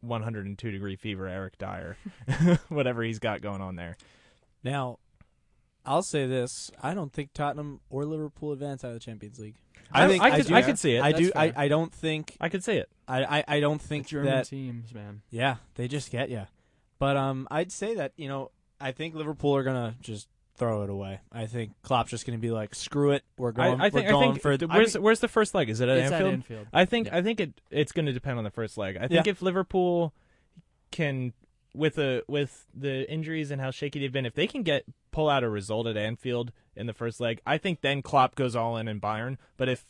102 0.00 0.70
degree 0.70 0.96
fever 0.96 1.28
Eric 1.28 1.58
Dier, 1.58 1.96
whatever 2.68 3.02
he's 3.02 3.18
got 3.18 3.42
going 3.42 3.60
on 3.60 3.76
there. 3.76 3.96
Now, 4.62 4.98
I'll 5.84 6.02
say 6.02 6.26
this: 6.26 6.70
I 6.82 6.94
don't 6.94 7.12
think 7.12 7.32
Tottenham 7.32 7.80
or 7.90 8.04
Liverpool 8.04 8.52
advance 8.52 8.84
out 8.84 8.88
of 8.88 8.94
the 8.94 9.00
Champions 9.00 9.38
League. 9.38 9.56
I- 9.92 10.08
think 10.08 10.22
I 10.22 10.36
could- 10.36 10.46
do, 10.46 10.54
I 10.54 10.62
could 10.62 10.78
see 10.78 10.96
it. 10.96 11.02
I 11.02 11.12
That's 11.12 11.24
do. 11.24 11.32
I, 11.36 11.50
fair. 11.50 11.58
I 11.60 11.68
don't 11.68 11.92
think. 11.92 12.36
I 12.40 12.48
could 12.48 12.64
see 12.64 12.74
it. 12.76 12.88
I, 13.08 13.24
I, 13.38 13.44
I 13.48 13.60
don't 13.60 13.80
The 13.80 13.86
think 13.88 14.06
German 14.08 14.26
that. 14.32 14.46
teams, 14.46 14.92
man. 14.94 15.22
Yeah, 15.30 15.56
they 15.76 15.86
just 15.88 16.10
get 16.10 16.28
you. 16.30 16.42
But 16.98 17.16
um, 17.16 17.46
I'd 17.50 17.70
say 17.72 17.94
that 17.94 18.12
you 18.16 18.28
know, 18.28 18.50
I 18.80 18.92
think 18.92 19.14
Liverpool 19.14 19.54
are 19.56 19.62
gonna 19.62 19.94
just 20.00 20.28
throw 20.56 20.82
it 20.82 20.90
away. 20.90 21.20
I 21.30 21.46
think 21.46 21.72
Klopp's 21.82 22.10
just 22.10 22.24
gonna 22.26 22.38
be 22.38 22.50
like, 22.50 22.74
screw 22.74 23.12
it, 23.12 23.22
we're 23.36 23.52
going. 23.52 23.80
I, 23.80 23.86
I 23.86 23.90
think 23.90 24.06
we're 24.06 24.12
going 24.12 24.28
I 24.30 24.32
think 24.32 24.42
for. 24.42 24.56
the- 24.56 24.66
I 24.70 24.76
where's 24.78 24.94
mean- 24.94 25.02
where's 25.04 25.20
the 25.20 25.28
first 25.28 25.54
leg? 25.54 25.68
Is 25.68 25.80
it 25.80 25.88
at 25.88 25.98
It's 25.98 26.06
at 26.06 26.12
Anfield? 26.14 26.32
Anfield. 26.34 26.66
I 26.72 26.84
think 26.86 27.06
Yeah. 27.08 27.16
I 27.18 27.22
think 27.22 27.40
it 27.40 27.60
it's 27.70 27.92
going 27.92 28.06
to 28.06 28.12
depend 28.12 28.38
on 28.38 28.44
the 28.44 28.50
first 28.50 28.76
leg. 28.78 28.96
I 28.96 29.06
think 29.08 29.26
Yeah. 29.26 29.30
if 29.30 29.42
Liverpool 29.42 30.12
can 30.90 31.32
with 31.74 31.96
the 31.96 32.24
with 32.26 32.66
the 32.74 33.10
injuries 33.10 33.50
and 33.50 33.60
how 33.60 33.70
shaky 33.70 34.00
they've 34.00 34.12
been, 34.12 34.26
if 34.26 34.34
they 34.34 34.46
can 34.46 34.62
get 34.62 34.84
pull 35.16 35.28
out 35.30 35.42
a 35.42 35.48
result 35.48 35.86
at 35.86 35.96
Anfield 35.96 36.52
in 36.76 36.86
the 36.86 36.92
first 36.92 37.20
leg, 37.20 37.40
I 37.46 37.56
think 37.58 37.80
then 37.80 38.02
Klopp 38.02 38.34
goes 38.34 38.54
all 38.54 38.76
in 38.76 38.86
in 38.86 39.00
Bayern. 39.00 39.38
But 39.56 39.68
if 39.70 39.84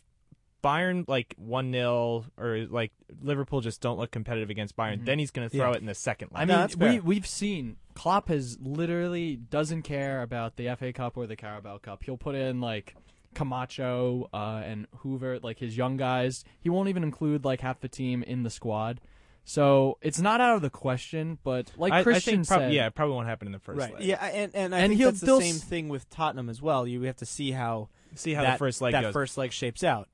Bayern 0.63 1.05
like 1.09 1.35
one 1.37 1.73
0 1.73 2.25
or 2.39 2.67
like 2.71 2.93
Liverpool 3.21 3.61
just 3.61 3.81
don't 3.81 3.99
look 3.99 4.11
competitive 4.11 4.51
against 4.51 4.77
Bayern, 4.77 5.01
Mhm. 5.01 5.05
then 5.05 5.19
he's 5.19 5.31
going 5.31 5.49
to 5.49 5.57
throw 5.57 5.71
Yeah. 5.71 5.77
it 5.77 5.81
in 5.81 5.87
the 5.87 5.95
second 5.95 6.29
leg. 6.33 6.43
I 6.43 6.45
mean, 6.47 6.57
that's 6.57 6.77
we 6.77 7.01
we've 7.01 7.27
seen 7.27 7.77
Klopp 7.95 8.29
has 8.29 8.59
literally 8.61 9.37
doesn't 9.37 9.83
care 9.83 10.23
about 10.23 10.57
the 10.57 10.69
FA 10.69 10.93
Cup 10.93 11.17
or 11.17 11.27
the 11.27 11.37
Carabao 11.37 11.79
Cup. 11.79 12.05
He'll 12.05 12.17
put 12.17 12.35
in 12.35 12.61
like 12.61 12.95
Camacho 13.35 14.29
uh, 14.33 14.63
and 14.65 14.87
Hoever, 15.03 15.39
like 15.41 15.59
his 15.59 15.77
young 15.77 15.97
guys. 15.97 16.43
He 16.61 16.71
won't 16.71 16.89
even 16.89 17.03
include 17.05 17.45
like 17.45 17.61
half 17.61 17.81
the 17.81 17.89
team 17.89 18.23
in 18.23 18.43
the 18.43 18.51
squad. 18.51 19.01
So 19.49 19.97
it's 20.03 20.21
not 20.21 20.41
out 20.41 20.57
of 20.57 20.63
the 20.63 20.71
question. 20.71 21.39
But 21.45 21.71
like 21.77 21.93
I, 21.93 22.01
I 22.01 22.03
Christian 22.03 22.35
think 22.39 22.49
prob- 22.49 22.61
said, 22.63 22.73
yeah, 22.73 22.87
it 22.89 22.95
probably 22.97 23.15
won't 23.15 23.29
happen 23.29 23.47
in 23.47 23.53
the 23.53 23.61
first 23.61 23.79
right. 23.79 23.95
leg. 23.95 24.03
Yeah, 24.03 24.17
and 24.25 24.51
and 24.55 24.75
I 24.75 24.81
And 24.81 24.91
think 24.91 24.99
he'll- 24.99 25.13
that's 25.13 25.21
the 25.21 25.41
same 25.41 25.55
s- 25.55 25.63
thing 25.63 25.89
with 25.89 26.11
Tottenham 26.11 26.49
as 26.49 26.61
well. 26.61 26.87
You 26.87 27.01
have 27.03 27.17
to 27.19 27.27
see 27.27 27.53
how 27.53 27.89
See 28.17 28.35
how 28.35 28.43
that 28.43 28.53
the 28.53 28.59
first 28.59 28.81
leg 28.83 28.93
that 28.93 29.03
goes. 29.03 29.13
first 29.13 29.39
leg 29.39 29.53
shapes 29.53 29.85
out. 29.85 30.09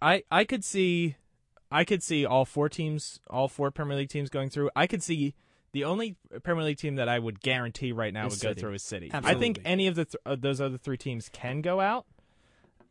I 0.00 0.22
I 0.30 0.44
could 0.44 0.64
see 0.64 1.16
I 1.70 1.84
could 1.84 2.02
see 2.02 2.24
all 2.24 2.44
four 2.44 2.68
teams, 2.68 3.18
all 3.28 3.48
four 3.48 3.70
Premier 3.72 3.96
League 3.96 4.08
teams 4.08 4.30
going 4.30 4.50
through. 4.50 4.70
I 4.76 4.86
could 4.86 5.02
see 5.02 5.34
the 5.72 5.82
only 5.84 6.16
Premier 6.44 6.62
League 6.64 6.78
team 6.78 6.94
that 6.94 7.08
I 7.08 7.18
would 7.18 7.40
guarantee 7.40 7.90
right 7.92 8.14
now 8.14 8.26
Is 8.28 8.34
would 8.42 8.54
go 8.56 8.60
through 8.60 8.74
is 8.74 8.82
City. 8.84 9.10
I 9.12 9.34
think 9.34 9.58
any 9.64 9.88
of 9.88 9.96
the 9.96 10.04
th- 10.04 10.16
uh, 10.24 10.36
those 10.38 10.60
other 10.60 10.78
three 10.78 10.96
teams 10.96 11.28
can 11.28 11.60
go 11.60 11.80
out. 11.80 12.06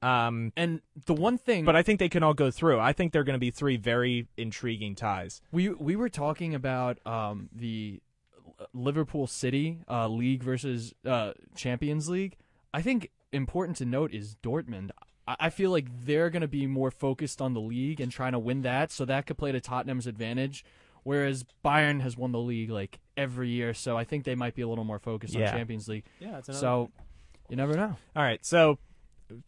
Um 0.06 0.52
and 0.56 0.82
the 1.06 1.14
one 1.16 1.38
thing, 1.38 1.66
but 1.66 1.76
I 1.76 1.82
think 1.84 2.00
they 2.00 2.10
can 2.10 2.22
all 2.24 2.34
go 2.36 2.52
through. 2.52 2.80
I 2.80 2.94
think 2.94 3.12
they're 3.12 3.24
going 3.24 3.36
to 3.36 3.40
be 3.40 3.52
three 3.52 3.78
very 3.78 4.28
intriguing 4.38 4.94
ties. 4.96 5.42
We 5.52 5.70
we 5.70 5.96
were 5.96 6.10
talking 6.10 6.54
about 6.54 7.00
um, 7.08 7.50
the 7.52 8.02
Liverpool 8.74 9.28
City 9.28 9.80
uh, 9.90 10.08
League 10.08 10.44
versus 10.44 10.94
uh, 11.06 11.32
Champions 11.56 12.08
League. 12.10 12.38
I 12.74 12.82
think 12.82 13.10
important 13.32 13.78
to 13.78 13.86
note 13.86 14.14
is 14.14 14.36
Dortmund. 14.44 14.92
I, 15.28 15.36
I 15.40 15.50
feel 15.50 15.72
like 15.72 15.88
they're 16.06 16.30
going 16.30 16.42
to 16.42 16.48
be 16.48 16.68
more 16.68 16.92
focused 16.92 17.42
on 17.42 17.54
the 17.54 17.62
league 17.62 18.00
and 18.00 18.12
trying 18.12 18.34
to 18.34 18.40
win 18.40 18.62
that, 18.62 18.92
so 18.92 19.06
that 19.06 19.26
could 19.26 19.38
play 19.38 19.52
to 19.52 19.60
Tottenham's 19.62 20.08
advantage. 20.08 20.64
Whereas 21.04 21.46
Bayern 21.64 22.02
has 22.02 22.18
won 22.18 22.32
the 22.32 22.40
league 22.40 22.70
like 22.72 23.00
every 23.16 23.50
year, 23.50 23.74
so 23.74 23.96
I 23.98 24.04
think 24.04 24.24
they 24.24 24.36
might 24.36 24.56
be 24.56 24.62
a 24.62 24.68
little 24.68 24.84
more 24.84 25.00
focused 25.00 25.34
Yeah. 25.36 25.48
on 25.52 25.58
Champions 25.58 25.88
League. 25.88 26.06
Yeah, 26.20 26.40
it's 26.40 26.58
So 26.60 26.92
you 27.50 27.56
never 27.56 27.76
know. 27.76 27.96
All 28.16 28.24
right, 28.24 28.44
so 28.46 28.80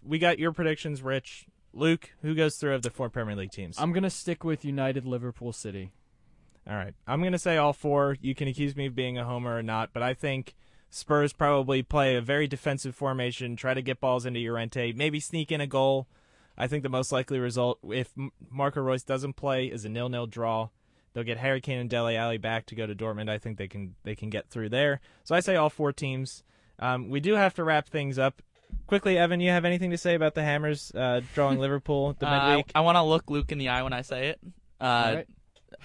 we 0.04 0.20
got 0.20 0.40
your 0.40 0.52
predictions, 0.52 1.02
Rich. 1.02 1.48
Luke, 1.74 2.12
who 2.22 2.34
goes 2.34 2.56
through 2.56 2.74
of 2.74 2.82
the 2.82 2.90
four 2.90 3.10
Premier 3.10 3.36
League 3.36 3.52
teams? 3.52 3.78
I'm 3.78 3.94
gonna 3.94 4.10
stick 4.10 4.44
with 4.44 4.66
United, 4.66 5.06
Liverpool, 5.06 5.54
City. 5.54 5.92
All 6.70 6.76
right. 6.76 6.94
I'm 7.08 7.22
going 7.22 7.32
to 7.32 7.40
say 7.40 7.56
all 7.58 7.74
four. 7.74 8.18
You 8.20 8.36
can 8.36 8.48
accuse 8.48 8.76
me 8.76 8.88
of 8.88 8.96
being 8.96 9.18
a 9.18 9.24
homer 9.24 9.58
or 9.58 9.64
not, 9.64 9.92
but 9.94 10.04
I 10.04 10.14
think 10.14 10.54
Spurs 10.90 11.32
probably 11.32 11.82
play 11.82 12.16
a 12.16 12.22
very 12.22 12.48
defensive 12.48 12.94
formation, 12.94 13.56
try 13.56 13.74
to 13.74 13.82
get 13.82 14.02
balls 14.02 14.26
into 14.26 14.40
Llorente, 14.42 14.92
maybe 14.92 15.20
sneak 15.20 15.52
in 15.52 15.62
a 15.62 15.68
goal. 15.68 16.08
I 16.58 16.68
think 16.68 16.84
the 16.84 16.90
most 16.90 17.12
likely 17.12 17.40
result, 17.40 17.80
if 17.90 18.14
Marco 18.50 18.82
Reus 18.82 19.04
doesn't 19.04 19.34
play, 19.34 19.68
is 19.68 19.86
a 19.86 19.90
nil-nil 19.90 20.28
draw. 20.28 20.70
They'll 21.14 21.24
get 21.24 21.38
Harry 21.38 21.62
Kane 21.62 21.80
and 21.80 21.90
Dele 21.90 22.18
Alli 22.18 22.38
back 22.38 22.66
to 22.68 22.76
go 22.76 22.86
to 22.86 22.96
Dortmund. 22.96 23.30
I 23.30 23.38
think 23.38 23.58
they 23.58 23.68
can 23.68 23.96
they 24.04 24.16
can 24.16 24.30
get 24.30 24.50
through 24.50 24.70
there. 24.70 25.00
So 25.24 25.36
I 25.36 25.40
say 25.40 25.56
all 25.56 25.70
four 25.70 25.92
teams. 25.94 26.44
Um, 26.80 27.10
we 27.10 27.20
do 27.20 27.34
have 27.36 27.54
to 27.56 27.64
wrap 27.64 27.90
things 27.90 28.20
up 28.20 28.42
quickly. 28.88 29.18
Evan, 29.18 29.40
you 29.40 29.52
have 29.52 29.66
anything 29.66 29.92
to 29.92 29.98
say 29.98 30.16
about 30.16 30.34
the 30.34 30.44
Hammers 30.44 30.92
uh, 30.96 31.22
drawing 31.36 31.60
Liverpool 31.66 32.16
the 32.20 32.28
Uh, 32.28 32.30
I, 32.30 32.48
midweek? 32.50 32.72
I 32.74 32.82
want 32.82 32.96
to 32.96 33.04
look 33.04 33.30
Luke 33.30 33.52
in 33.52 33.58
the 33.58 33.70
eye 33.70 33.84
when 33.84 33.94
I 33.94 34.02
say 34.02 34.30
it. 34.30 34.40
Uh, 34.80 35.12
right. 35.16 35.28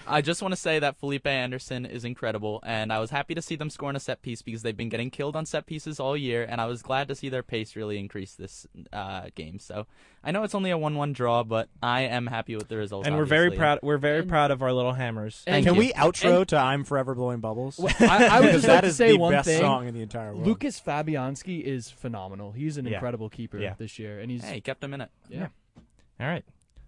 I 0.07 0.21
just 0.21 0.41
want 0.41 0.53
to 0.53 0.59
say 0.59 0.79
that 0.79 0.97
Felipe 0.97 1.27
Anderson 1.27 1.85
is 1.85 2.05
incredible, 2.05 2.61
and 2.65 2.91
I 2.91 2.99
was 2.99 3.09
happy 3.09 3.35
to 3.35 3.41
see 3.41 3.55
them 3.55 3.69
score 3.69 3.89
on 3.89 3.95
a 3.95 3.99
set 3.99 4.21
piece 4.21 4.41
because 4.41 4.61
they've 4.61 4.75
been 4.75 4.89
getting 4.89 5.09
killed 5.09 5.35
on 5.35 5.45
set 5.45 5.65
pieces 5.65 5.99
all 5.99 6.15
year, 6.15 6.45
and 6.49 6.61
I 6.61 6.65
was 6.67 6.81
glad 6.81 7.07
to 7.09 7.15
see 7.15 7.29
their 7.29 7.43
pace 7.43 7.75
really 7.75 7.97
increase 7.99 8.33
this 8.35 8.65
uh, 8.93 9.25
game. 9.35 9.59
So 9.59 9.85
I 10.23 10.31
know 10.31 10.43
it's 10.43 10.55
only 10.55 10.71
a 10.71 10.77
one-one 10.77 11.11
draw, 11.13 11.43
but 11.43 11.67
I 11.81 12.01
am 12.01 12.27
happy 12.27 12.55
with 12.55 12.69
the 12.69 12.77
result. 12.77 13.05
and 13.07 13.15
we're 13.17 13.25
very 13.25 13.51
proud. 13.51 13.79
We're 13.83 13.97
very 13.97 14.19
And- 14.19 14.29
proud 14.29 14.51
of 14.51 14.61
our 14.61 14.71
little 14.71 14.93
Hammers. 14.93 15.43
And- 15.47 15.65
Can 15.65 15.75
you. 15.75 15.79
we 15.79 15.93
outro 15.93 16.45
to 16.47 16.57
"I'm 16.57 16.83
Forever 16.85 17.13
Blowing 17.15 17.39
Bubbles"? 17.39 17.79
I, 17.99 18.27
I 18.27 18.39
would 18.39 18.45
Because 18.47 18.61
just 18.61 18.65
that 18.67 18.73
like 18.75 18.81
to 18.83 18.87
is 18.87 18.95
say 18.95 19.11
the 19.11 19.17
one 19.17 19.33
best 19.33 19.47
thing. 19.47 19.59
song 19.59 19.87
in 19.87 19.93
the 19.93 20.01
entire 20.01 20.33
world. 20.33 20.47
Lucas 20.47 20.79
Fabianski 20.79 21.61
is 21.61 21.89
phenomenal. 21.89 22.51
He's 22.51 22.77
an 22.77 22.85
Yeah. 22.85 22.93
incredible 22.93 23.29
keeper 23.29 23.57
Yeah. 23.57 23.73
this 23.77 23.99
year, 23.99 24.19
and 24.19 24.31
he's 24.31 24.43
Hey, 24.43 24.61
kept 24.61 24.83
him 24.83 24.93
in 24.93 25.01
it. 25.01 25.09
yeah. 25.29 25.47
All 26.19 26.27
right. 26.27 26.45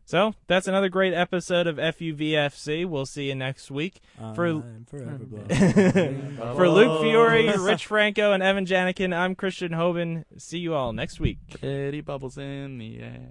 So 0.08 0.36
that's 0.48 0.68
another 0.68 0.88
great 0.90 1.14
episode 1.16 1.66
of 1.66 1.78
FUVFC. 1.78 2.86
We'll 2.86 3.08
see 3.08 3.28
you 3.30 3.36
next 3.36 3.72
week. 3.72 4.02
For- 4.36 4.46
uh, 4.48 4.52
I'm 4.54 4.86
forever 4.88 5.18
blowing 5.26 6.38
For 6.56 6.70
Luke 6.70 7.02
Fiore, 7.02 7.58
Rich 7.58 7.88
Franco, 7.88 8.32
and 8.32 8.44
Evan 8.44 8.66
Janikin, 8.68 9.16
I'm 9.16 9.34
Christian 9.36 9.72
Hoban. 9.72 10.24
See 10.38 10.60
you 10.60 10.76
all 10.76 10.94
next 10.94 11.20
week. 11.20 11.40
Pretty 11.60 12.02
bubbles 12.02 12.38
in 12.38 12.78
the 12.78 13.00
air. 13.00 13.30